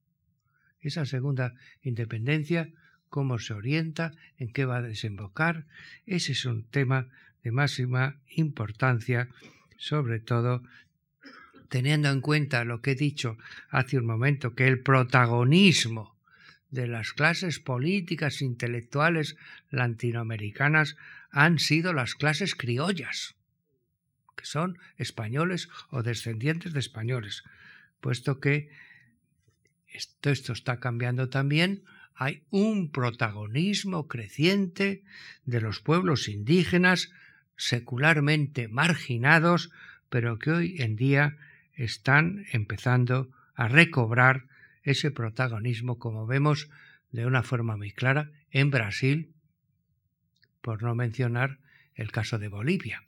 Esa 0.82 1.06
segunda 1.06 1.54
independencia 1.82 2.68
cómo 3.12 3.38
se 3.38 3.52
orienta, 3.52 4.12
en 4.38 4.52
qué 4.54 4.64
va 4.64 4.78
a 4.78 4.82
desembocar. 4.82 5.66
Ese 6.06 6.32
es 6.32 6.46
un 6.46 6.64
tema 6.64 7.08
de 7.44 7.52
máxima 7.52 8.16
importancia, 8.30 9.28
sobre 9.76 10.18
todo 10.18 10.62
teniendo 11.68 12.08
en 12.08 12.22
cuenta 12.22 12.64
lo 12.64 12.80
que 12.80 12.92
he 12.92 12.94
dicho 12.94 13.36
hace 13.68 13.98
un 13.98 14.06
momento, 14.06 14.54
que 14.54 14.66
el 14.66 14.80
protagonismo 14.80 16.11
de 16.72 16.88
las 16.88 17.12
clases 17.12 17.60
políticas 17.60 18.42
intelectuales 18.42 19.36
latinoamericanas 19.70 20.96
han 21.30 21.58
sido 21.58 21.92
las 21.92 22.14
clases 22.14 22.54
criollas, 22.54 23.36
que 24.34 24.46
son 24.46 24.78
españoles 24.96 25.68
o 25.90 26.02
descendientes 26.02 26.72
de 26.72 26.80
españoles, 26.80 27.44
puesto 28.00 28.40
que 28.40 28.70
esto, 29.86 30.30
esto 30.30 30.52
está 30.54 30.80
cambiando 30.80 31.28
también. 31.28 31.84
Hay 32.14 32.42
un 32.50 32.90
protagonismo 32.90 34.08
creciente 34.08 35.04
de 35.44 35.60
los 35.60 35.80
pueblos 35.80 36.26
indígenas 36.28 37.10
secularmente 37.56 38.68
marginados, 38.68 39.70
pero 40.08 40.38
que 40.38 40.50
hoy 40.50 40.76
en 40.80 40.96
día 40.96 41.36
están 41.74 42.46
empezando 42.52 43.30
a 43.54 43.68
recobrar 43.68 44.46
ese 44.82 45.10
protagonismo, 45.10 45.98
como 45.98 46.26
vemos 46.26 46.68
de 47.10 47.26
una 47.26 47.42
forma 47.42 47.76
muy 47.76 47.92
clara 47.92 48.30
en 48.50 48.70
Brasil, 48.70 49.32
por 50.60 50.82
no 50.82 50.94
mencionar 50.94 51.58
el 51.94 52.10
caso 52.10 52.38
de 52.38 52.48
Bolivia, 52.48 53.04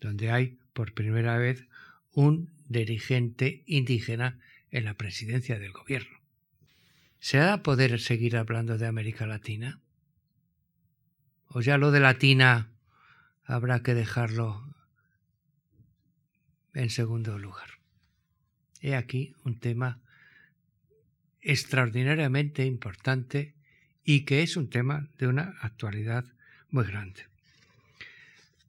donde 0.00 0.30
hay 0.30 0.58
por 0.72 0.92
primera 0.92 1.38
vez 1.38 1.66
un 2.12 2.52
dirigente 2.68 3.62
indígena 3.66 4.38
en 4.70 4.84
la 4.84 4.94
presidencia 4.94 5.58
del 5.58 5.72
gobierno. 5.72 6.18
¿Se 7.20 7.38
va 7.38 7.52
a 7.52 7.62
poder 7.62 8.00
seguir 8.00 8.36
hablando 8.36 8.78
de 8.78 8.86
América 8.86 9.26
Latina? 9.26 9.80
¿O 11.46 11.60
ya 11.60 11.78
lo 11.78 11.90
de 11.90 12.00
Latina 12.00 12.70
habrá 13.44 13.82
que 13.82 13.94
dejarlo 13.94 14.74
en 16.74 16.90
segundo 16.90 17.38
lugar? 17.38 17.78
He 18.80 18.96
aquí 18.96 19.34
un 19.44 19.60
tema 19.60 20.00
extraordinariamente 21.42 22.64
importante 22.64 23.54
y 24.04 24.24
que 24.24 24.42
es 24.42 24.56
un 24.56 24.70
tema 24.70 25.08
de 25.18 25.26
una 25.26 25.54
actualidad 25.60 26.24
muy 26.70 26.84
grande. 26.84 27.26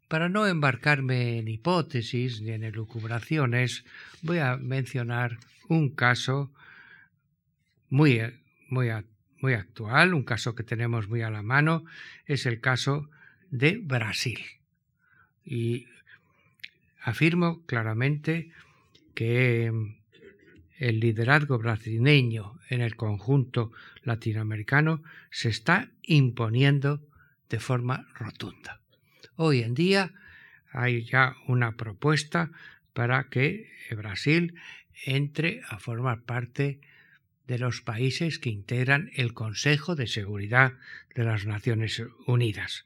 Para 0.08 0.30
no 0.30 0.46
embarcarme 0.46 1.40
en 1.40 1.48
hipótesis 1.48 2.42
ni 2.42 2.52
en 2.52 2.64
elucubraciones, 2.64 3.84
voy 4.22 4.40
a 4.40 4.58
mencionar 4.58 5.40
un 5.70 5.90
caso 5.90 6.52
muy, 7.90 8.22
muy, 8.70 8.90
muy 9.40 9.54
actual, 9.54 10.14
un 10.14 10.24
caso 10.24 10.56
que 10.56 10.64
tenemos 10.64 11.08
muy 11.08 11.22
a 11.22 11.30
la 11.30 11.42
mano, 11.42 11.86
es 12.26 12.46
el 12.46 12.60
caso 12.60 13.10
de 13.50 13.78
Brasil. 13.78 14.40
Y 15.46 15.88
afirmo 17.02 17.66
claramente 17.66 18.52
que 19.16 19.72
el 20.84 21.00
liderazgo 21.00 21.60
brasileño 21.60 22.60
en 22.70 22.82
el 22.82 22.98
conjunto 22.98 23.72
latinoamericano 24.02 25.02
se 25.32 25.48
está 25.48 25.90
imponiendo 26.02 27.00
de 27.50 27.62
forma 27.62 28.10
rotunda. 28.16 28.82
Hoy 29.38 29.64
en 29.64 29.76
día 29.76 30.12
hay 30.74 31.06
ya 31.06 31.38
una 31.48 31.78
propuesta 31.78 32.52
para 32.92 33.30
que 33.30 33.72
Brasil 33.96 34.56
entre 35.06 35.62
a 35.70 35.80
formar 35.80 36.24
parte 36.24 36.82
de 37.48 37.60
los 37.60 37.80
países 37.82 38.38
que 38.38 38.50
integran 38.50 39.10
el 39.16 39.34
Consejo 39.34 39.96
de 39.96 40.08
Seguridad 40.08 40.74
de 41.16 41.24
las 41.24 41.46
Naciones 41.46 42.04
Unidas. 42.28 42.84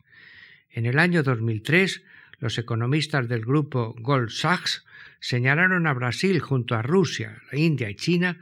En 0.69 0.85
el 0.85 0.99
año 0.99 1.23
2003, 1.23 2.03
los 2.39 2.57
economistas 2.57 3.27
del 3.27 3.41
grupo 3.41 3.95
Gold 3.99 4.29
Sachs 4.29 4.85
señalaron 5.19 5.87
a 5.87 5.93
Brasil 5.93 6.39
junto 6.39 6.75
a 6.75 6.81
Rusia, 6.81 7.41
la 7.51 7.57
India 7.57 7.89
y 7.89 7.95
China 7.95 8.39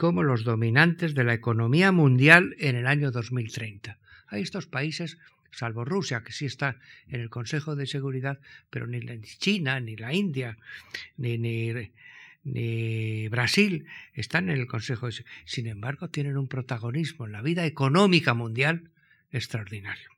como 0.00 0.22
los 0.22 0.44
dominantes 0.44 1.14
de 1.14 1.24
la 1.24 1.34
economía 1.34 1.92
mundial 1.92 2.56
en 2.58 2.74
el 2.74 2.86
año 2.86 3.10
2030. 3.10 3.98
Hay 4.28 4.42
estos 4.42 4.66
países, 4.66 5.18
salvo 5.50 5.84
Rusia, 5.84 6.22
que 6.22 6.32
sí 6.32 6.46
está 6.46 6.78
en 7.06 7.20
el 7.20 7.28
Consejo 7.28 7.76
de 7.76 7.86
Seguridad, 7.86 8.40
pero 8.70 8.86
ni 8.86 9.00
China, 9.20 9.78
ni 9.78 9.96
la 9.96 10.14
India, 10.14 10.56
ni, 11.18 11.36
ni, 11.36 13.28
Brasil 13.28 13.86
están 14.14 14.48
en 14.48 14.58
el 14.58 14.66
Consejo 14.66 15.06
de 15.06 15.12
Seguridad. 15.12 15.36
Sin 15.44 15.66
embargo, 15.66 16.08
tienen 16.08 16.38
un 16.38 16.48
protagonismo 16.48 17.26
en 17.26 17.32
la 17.32 17.42
vida 17.42 17.66
económica 17.66 18.32
mundial 18.32 18.90
extraordinario. 19.30 20.08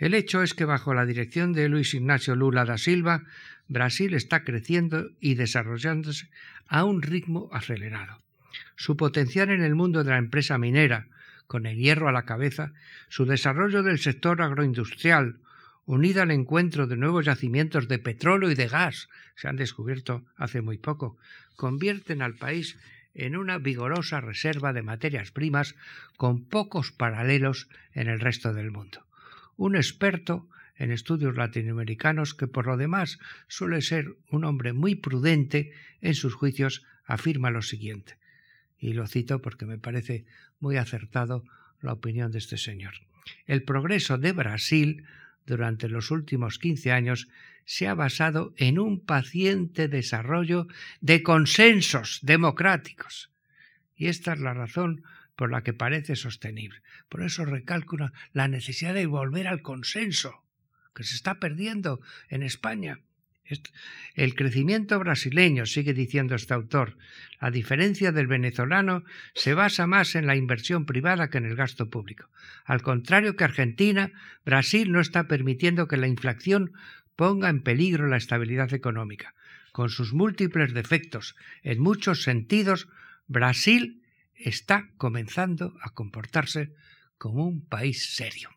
El 0.00 0.14
hecho 0.14 0.42
es 0.42 0.54
que 0.54 0.64
bajo 0.64 0.94
la 0.94 1.04
dirección 1.04 1.52
de 1.52 1.68
Luis 1.68 1.92
Ignacio 1.92 2.34
Lula 2.34 2.64
da 2.64 2.78
Silva, 2.78 3.24
Brasil 3.68 4.14
está 4.14 4.44
creciendo 4.44 5.10
y 5.20 5.34
desarrollándose 5.34 6.30
a 6.66 6.84
un 6.86 7.02
ritmo 7.02 7.50
acelerado. 7.52 8.22
Su 8.76 8.96
potencial 8.96 9.50
en 9.50 9.62
el 9.62 9.74
mundo 9.74 10.02
de 10.02 10.12
la 10.12 10.16
empresa 10.16 10.56
minera, 10.56 11.08
con 11.46 11.66
el 11.66 11.76
hierro 11.76 12.08
a 12.08 12.12
la 12.12 12.24
cabeza, 12.24 12.72
su 13.10 13.26
desarrollo 13.26 13.82
del 13.82 13.98
sector 13.98 14.40
agroindustrial, 14.40 15.36
unido 15.84 16.22
al 16.22 16.30
encuentro 16.30 16.86
de 16.86 16.96
nuevos 16.96 17.26
yacimientos 17.26 17.86
de 17.86 17.98
petróleo 17.98 18.50
y 18.50 18.54
de 18.54 18.68
gas, 18.68 19.10
se 19.36 19.48
han 19.48 19.56
descubierto 19.56 20.24
hace 20.34 20.62
muy 20.62 20.78
poco, 20.78 21.18
convierten 21.56 22.22
al 22.22 22.36
país 22.36 22.78
en 23.12 23.36
una 23.36 23.58
vigorosa 23.58 24.22
reserva 24.22 24.72
de 24.72 24.80
materias 24.80 25.30
primas 25.30 25.74
con 26.16 26.48
pocos 26.48 26.90
paralelos 26.90 27.68
en 27.92 28.08
el 28.08 28.18
resto 28.18 28.54
del 28.54 28.70
mundo. 28.70 29.09
Un 29.60 29.76
experto 29.76 30.48
en 30.74 30.90
estudios 30.90 31.36
latinoamericanos 31.36 32.32
que 32.32 32.46
por 32.46 32.66
lo 32.66 32.78
demás 32.78 33.18
suele 33.46 33.82
ser 33.82 34.16
un 34.30 34.46
hombre 34.46 34.72
muy 34.72 34.94
prudente 34.94 35.72
en 36.00 36.14
sus 36.14 36.32
juicios, 36.32 36.86
afirma 37.04 37.50
lo 37.50 37.60
siguiente. 37.60 38.16
Y 38.78 38.94
lo 38.94 39.06
cito 39.06 39.42
porque 39.42 39.66
me 39.66 39.76
parece 39.76 40.24
muy 40.60 40.78
acertado 40.78 41.44
la 41.82 41.92
opinión 41.92 42.32
de 42.32 42.38
este 42.38 42.56
señor. 42.56 42.94
El 43.44 43.62
progreso 43.62 44.16
de 44.16 44.32
Brasil 44.32 45.04
durante 45.44 45.90
los 45.90 46.10
últimos 46.10 46.58
15 46.58 46.92
años 46.92 47.28
se 47.66 47.86
ha 47.86 47.92
basado 47.92 48.54
en 48.56 48.78
un 48.78 49.04
paciente 49.04 49.88
desarrollo 49.88 50.68
de 51.02 51.22
consensos 51.22 52.20
democráticos. 52.22 53.30
Y 53.94 54.06
esta 54.06 54.32
es 54.32 54.40
la 54.40 54.54
razón 54.54 55.02
por 55.40 55.50
la 55.50 55.62
que 55.62 55.72
parece 55.72 56.16
sostenible. 56.16 56.82
Por 57.08 57.22
eso 57.22 57.46
recalcula 57.46 58.12
la 58.34 58.46
necesidad 58.46 58.92
de 58.92 59.06
volver 59.06 59.48
al 59.48 59.62
consenso 59.62 60.44
que 60.94 61.02
se 61.02 61.14
está 61.14 61.40
perdiendo 61.40 62.02
en 62.28 62.42
España. 62.42 63.00
El 64.14 64.34
crecimiento 64.34 64.98
brasileño, 64.98 65.64
sigue 65.64 65.94
diciendo 65.94 66.34
este 66.34 66.52
autor, 66.52 66.98
a 67.38 67.50
diferencia 67.50 68.12
del 68.12 68.26
venezolano, 68.26 69.02
se 69.32 69.54
basa 69.54 69.86
más 69.86 70.14
en 70.14 70.26
la 70.26 70.36
inversión 70.36 70.84
privada 70.84 71.30
que 71.30 71.38
en 71.38 71.46
el 71.46 71.56
gasto 71.56 71.88
público. 71.88 72.28
Al 72.66 72.82
contrario 72.82 73.34
que 73.34 73.44
Argentina, 73.44 74.12
Brasil 74.44 74.92
no 74.92 75.00
está 75.00 75.26
permitiendo 75.26 75.88
que 75.88 75.96
la 75.96 76.06
inflación 76.06 76.72
ponga 77.16 77.48
en 77.48 77.62
peligro 77.62 78.08
la 78.08 78.18
estabilidad 78.18 78.74
económica. 78.74 79.34
Con 79.72 79.88
sus 79.88 80.12
múltiples 80.12 80.74
defectos, 80.74 81.34
en 81.62 81.80
muchos 81.80 82.24
sentidos, 82.24 82.88
Brasil 83.26 84.00
está 84.44 84.90
comenzando 84.96 85.76
a 85.82 85.90
comportarse 85.90 86.72
como 87.18 87.46
un 87.46 87.66
país 87.66 88.14
serio. 88.14 88.50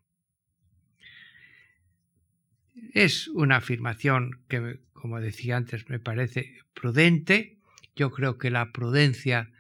Es 2.93 3.27
una 3.27 3.57
afirmación 3.57 4.41
que, 4.47 4.79
como 4.93 5.19
decía 5.19 5.57
antes, 5.57 5.89
me 5.89 5.99
parece 5.99 6.59
prudente. 6.73 7.57
Yo 7.95 8.11
creo 8.11 8.37
que 8.37 8.49
la 8.49 8.71
prudencia 8.71 9.51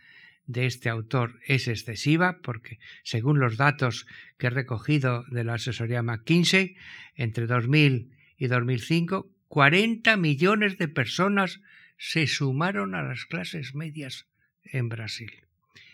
de 0.45 0.65
este 0.65 0.89
autor 0.89 1.39
es 1.45 1.67
excesiva 1.67 2.39
porque, 2.41 2.79
según 3.03 3.39
los 3.39 3.57
datos 3.57 4.07
que 4.37 4.47
he 4.47 4.49
recogido 4.49 5.23
de 5.29 5.43
la 5.43 5.55
asesoría 5.55 6.01
McKinsey, 6.01 6.75
entre 7.15 7.47
2000 7.47 8.11
y 8.37 8.47
2005, 8.47 9.29
40 9.47 10.17
millones 10.17 10.77
de 10.77 10.87
personas 10.87 11.61
se 11.97 12.27
sumaron 12.27 12.95
a 12.95 13.03
las 13.03 13.25
clases 13.25 13.75
medias 13.75 14.27
en 14.63 14.89
Brasil, 14.89 15.31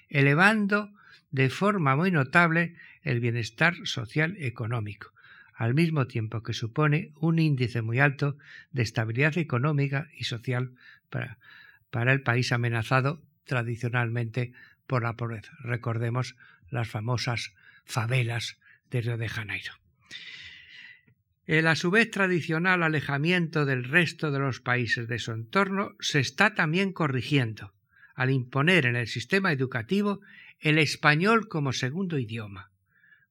elevando 0.10 0.92
de 1.32 1.50
forma 1.50 1.96
muy 1.96 2.12
notable 2.12 2.76
el 3.04 3.20
bienestar 3.20 3.76
social 3.86 4.36
económico 4.40 5.14
al 5.60 5.74
mismo 5.74 6.08
tiempo 6.08 6.42
que 6.42 6.54
supone 6.54 7.12
un 7.20 7.38
índice 7.38 7.82
muy 7.82 8.00
alto 8.00 8.38
de 8.72 8.82
estabilidad 8.82 9.38
económica 9.38 10.08
y 10.16 10.24
social 10.24 10.72
para, 11.10 11.38
para 11.90 12.14
el 12.14 12.22
país 12.22 12.54
amenazado 12.54 13.22
tradicionalmente 13.44 14.54
por 14.88 15.04
la 15.04 15.18
pobreza. 15.18 15.52
Recordemos 15.60 16.38
las 16.70 16.88
famosas 16.88 17.54
favelas 17.84 18.58
de 18.90 19.02
Río 19.02 19.18
de 19.18 19.28
Janeiro. 19.28 19.74
El 21.46 21.68
a 21.68 21.76
su 21.76 21.92
vez 21.92 22.10
tradicional 22.10 22.82
alejamiento 22.82 23.66
del 23.66 23.84
resto 23.84 24.32
de 24.32 24.40
los 24.40 24.62
países 24.62 25.10
de 25.10 25.20
su 25.20 25.34
entorno 25.34 25.94
se 26.00 26.22
está 26.22 26.56
también 26.56 26.94
corrigiendo 26.94 27.74
al 28.20 28.32
imponer 28.32 28.86
en 28.86 28.98
el 28.98 29.08
sistema 29.08 29.54
educativo 29.54 30.20
el 30.60 30.78
español 30.78 31.48
como 31.48 31.72
segundo 31.72 32.20
idioma. 32.20 32.70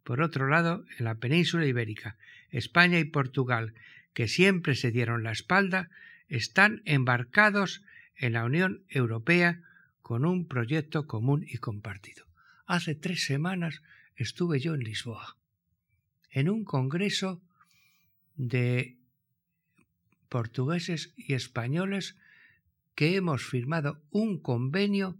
Por 0.03 0.23
otro 0.23 0.49
lado, 0.49 0.87
en 0.97 1.05
la 1.05 1.17
península 1.17 1.67
ibérica, 1.67 2.17
España 2.49 2.99
y 2.99 3.05
Portugal, 3.05 3.75
que 4.15 4.29
siempre 4.29 4.75
se 4.75 4.91
dieron 4.91 5.25
la 5.25 5.33
espalda, 5.33 5.91
están 6.31 6.81
embarcados 6.87 7.83
en 8.17 8.33
la 8.33 8.47
Unión 8.47 8.83
Europea 8.89 9.61
con 10.01 10.25
un 10.25 10.49
proyecto 10.49 11.07
común 11.07 11.45
y 11.47 11.59
compartido. 11.59 12.25
Hace 12.65 12.95
tres 12.95 13.27
semanas 13.27 13.83
estuve 14.17 14.59
yo 14.59 14.73
en 14.73 14.85
Lisboa, 14.85 15.37
en 16.31 16.49
un 16.49 16.65
congreso 16.65 17.43
de 18.37 18.97
portugueses 20.31 21.13
y 21.15 21.35
españoles 21.35 22.17
que 22.99 23.15
hemos 23.15 23.47
firmado 23.47 24.03
un 24.11 24.41
convenio 24.43 25.17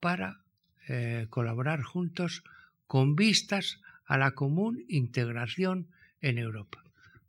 para 0.00 0.40
eh, 0.88 1.26
colaborar 1.28 1.82
juntos 1.82 2.44
con 2.86 3.14
vistas 3.14 3.82
a 4.06 4.16
la 4.16 4.30
común 4.30 4.86
integración 4.88 5.90
en 6.22 6.38
Europa. 6.38 6.82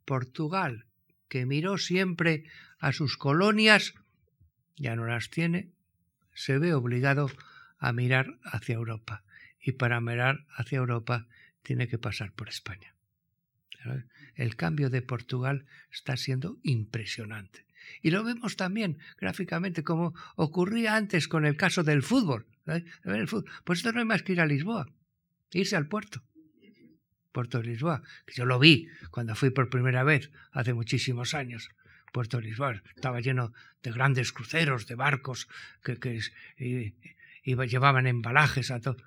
Portugal, 0.06 0.86
que 1.28 1.46
miró 1.46 1.78
siempre 1.78 2.46
a 2.80 2.94
sus 2.94 3.18
colonias, 3.18 3.96
ya 4.78 4.96
no 4.96 5.08
las 5.08 5.30
tiene, 5.30 5.74
se 6.34 6.58
ve 6.58 6.74
obligado 6.74 7.30
a 7.78 7.92
mirar 7.92 8.40
hacia 8.46 8.76
Europa. 8.76 9.26
Y 9.60 9.74
para 9.74 10.00
mirar 10.00 10.46
hacia 10.56 10.78
Europa 10.78 11.28
tiene 11.64 11.90
que 11.90 11.98
pasar 11.98 12.32
por 12.32 12.48
España. 12.48 12.96
El 14.36 14.56
cambio 14.56 14.90
de 14.90 15.02
Portugal 15.02 15.66
está 15.92 16.16
siendo 16.16 16.60
impresionante. 16.64 17.65
Y 18.02 18.12
lo 18.12 18.24
vemos 18.24 18.56
también 18.56 18.98
gráficamente 19.18 19.84
como 19.84 20.14
ocurría 20.36 20.96
antes 20.96 21.28
con 21.28 21.46
el 21.46 21.58
caso 21.58 21.84
del 21.84 22.04
fútbol. 22.04 22.48
Pues 23.64 23.80
esto 23.80 23.92
no 23.92 24.00
hay 24.00 24.06
más 24.06 24.24
que 24.24 24.34
ir 24.34 24.42
a 24.42 24.46
Lisboa, 24.46 24.88
irse 25.52 25.76
al 25.76 25.88
puerto. 25.88 26.24
Puerto 27.32 27.60
de 27.60 27.68
Lisboa, 27.68 28.02
yo 28.34 28.46
lo 28.46 28.60
vi 28.60 28.88
cuando 29.12 29.36
fui 29.36 29.50
por 29.50 29.70
primera 29.70 30.04
vez 30.04 30.32
hace 30.52 30.74
muchísimos 30.74 31.34
años. 31.34 31.70
puerto 32.14 32.38
de 32.38 32.44
Lisboa 32.44 32.82
estaba 32.96 33.20
lleno 33.20 33.52
de 33.84 33.92
grandes 33.92 34.32
cruceros, 34.32 34.88
de 34.88 34.96
barcos 34.96 35.50
que, 35.84 36.00
que 36.00 36.24
llevaban 37.44 38.08
embalajes 38.08 38.72
a 38.72 38.80
todo. 38.80 39.04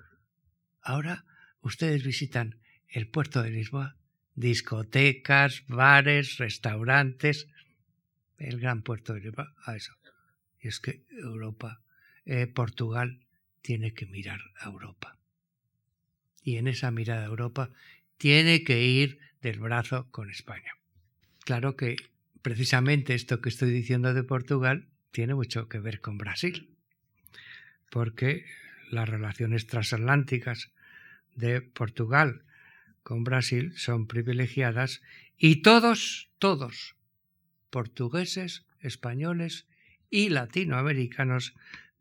Ahora 0.81 1.25
ustedes 1.61 2.03
visitan 2.03 2.59
el 2.87 3.07
puerto 3.09 3.41
de 3.41 3.49
Lisboa, 3.49 3.97
discotecas, 4.35 5.63
bares, 5.67 6.37
restaurantes, 6.37 7.47
el 8.39 8.59
gran 8.59 8.81
puerto 8.81 9.13
de 9.13 9.21
Lisboa, 9.21 9.53
a 9.65 9.75
eso. 9.75 9.93
Y 10.59 10.67
es 10.67 10.79
que 10.79 11.03
Europa, 11.09 11.81
eh, 12.25 12.47
Portugal, 12.47 13.19
tiene 13.61 13.93
que 13.93 14.05
mirar 14.05 14.39
a 14.59 14.69
Europa. 14.69 15.17
Y 16.43 16.57
en 16.57 16.67
esa 16.67 16.91
mirada 16.91 17.23
a 17.23 17.27
Europa 17.27 17.71
tiene 18.17 18.63
que 18.63 18.83
ir 18.83 19.19
del 19.41 19.59
brazo 19.59 20.09
con 20.11 20.29
España. 20.29 20.73
Claro 21.45 21.75
que 21.75 21.95
precisamente 22.41 23.13
esto 23.13 23.41
que 23.41 23.49
estoy 23.49 23.71
diciendo 23.71 24.13
de 24.13 24.23
Portugal 24.23 24.87
tiene 25.11 25.35
mucho 25.35 25.67
que 25.67 25.79
ver 25.79 26.01
con 26.01 26.17
Brasil, 26.17 26.75
porque 27.89 28.45
las 28.91 29.07
relaciones 29.07 29.67
transatlánticas 29.67 30.71
de 31.35 31.61
Portugal 31.61 32.43
con 33.03 33.23
Brasil 33.23 33.73
son 33.77 34.07
privilegiadas 34.07 35.01
y 35.37 35.61
todos, 35.61 36.29
todos, 36.37 36.95
portugueses, 37.69 38.65
españoles 38.81 39.65
y 40.09 40.29
latinoamericanos, 40.29 41.53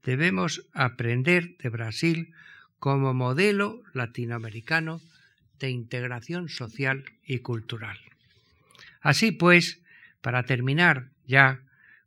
debemos 0.02 0.66
aprender 0.72 1.56
de 1.58 1.68
Brasil 1.68 2.32
como 2.78 3.14
modelo 3.14 3.82
latinoamericano 3.92 5.00
de 5.58 5.70
integración 5.70 6.48
social 6.48 7.04
y 7.24 7.40
cultural. 7.40 7.98
Así 9.00 9.32
pues, 9.32 9.80
para 10.20 10.44
terminar 10.44 11.10
ya 11.26 11.62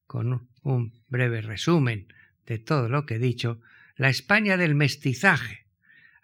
con 0.08 0.48
un 0.64 0.94
breve 1.10 1.42
resumen 1.42 2.08
de 2.46 2.60
todo 2.60 2.90
lo 2.90 3.06
que 3.06 3.16
he 3.16 3.20
dicho, 3.20 3.62
la 3.96 4.10
España 4.10 4.58
del 4.58 4.76
mestizaje, 4.76 5.66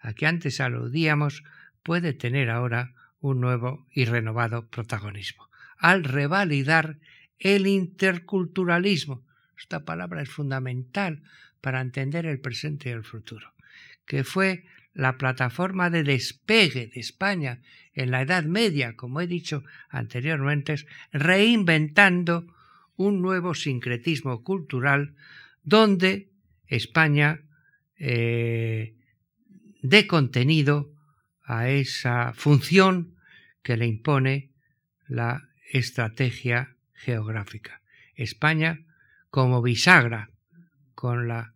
a 0.00 0.12
que 0.12 0.26
antes 0.26 0.60
aludíamos, 0.60 1.44
puede 1.82 2.12
tener 2.12 2.50
ahora 2.50 2.94
un 3.20 3.40
nuevo 3.40 3.86
y 3.92 4.04
renovado 4.04 4.66
protagonismo, 4.66 5.48
al 5.78 6.04
revalidar 6.04 6.98
el 7.38 7.66
interculturalismo. 7.66 9.24
Esta 9.58 9.84
palabra 9.84 10.22
es 10.22 10.28
fundamental 10.28 11.22
para 11.60 11.80
entender 11.80 12.26
el 12.26 12.40
presente 12.40 12.88
y 12.88 12.92
el 12.92 13.04
futuro, 13.04 13.52
que 14.06 14.24
fue 14.24 14.64
la 14.94 15.16
plataforma 15.18 15.90
de 15.90 16.02
despegue 16.02 16.88
de 16.88 17.00
España 17.00 17.62
en 17.92 18.10
la 18.10 18.22
Edad 18.22 18.44
Media, 18.44 18.96
como 18.96 19.20
he 19.20 19.26
dicho 19.26 19.64
anteriormente, 19.88 20.76
reinventando 21.12 22.46
un 22.96 23.22
nuevo 23.22 23.54
sincretismo 23.54 24.42
cultural 24.42 25.14
donde 25.62 26.30
España 26.66 27.42
eh, 27.96 28.94
dé 29.82 30.06
contenido 30.06 30.92
a 31.44 31.68
esa 31.68 32.32
función 32.34 33.14
que 33.62 33.76
le 33.76 33.86
impone 33.86 34.50
la 35.06 35.48
estrategia 35.70 36.76
geográfica. 36.98 37.80
España 38.14 38.80
como 39.30 39.62
bisagra 39.62 40.30
con 40.94 41.28
la, 41.28 41.54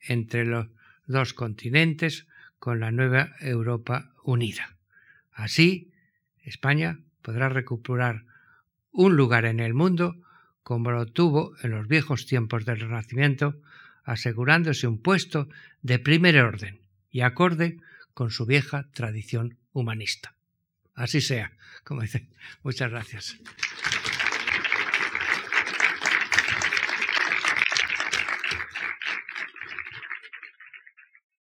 entre 0.00 0.44
los 0.44 0.68
dos 1.06 1.32
continentes 1.32 2.26
con 2.58 2.80
la 2.80 2.90
nueva 2.90 3.30
Europa 3.40 4.12
unida. 4.22 4.76
Así, 5.32 5.92
España 6.42 7.00
podrá 7.22 7.48
recuperar 7.48 8.24
un 8.90 9.16
lugar 9.16 9.44
en 9.44 9.60
el 9.60 9.74
mundo 9.74 10.16
como 10.62 10.90
lo 10.90 11.06
tuvo 11.06 11.54
en 11.62 11.70
los 11.70 11.88
viejos 11.88 12.26
tiempos 12.26 12.66
del 12.66 12.80
Renacimiento, 12.80 13.58
asegurándose 14.04 14.86
un 14.86 15.00
puesto 15.00 15.48
de 15.80 15.98
primer 15.98 16.38
orden 16.40 16.80
y 17.10 17.22
acorde 17.22 17.78
con 18.12 18.30
su 18.30 18.44
vieja 18.44 18.90
tradición 18.92 19.56
humanista. 19.72 20.34
Así 20.94 21.20
sea, 21.20 21.52
como 21.84 22.02
dice. 22.02 22.28
Muchas 22.62 22.90
gracias. 22.90 23.38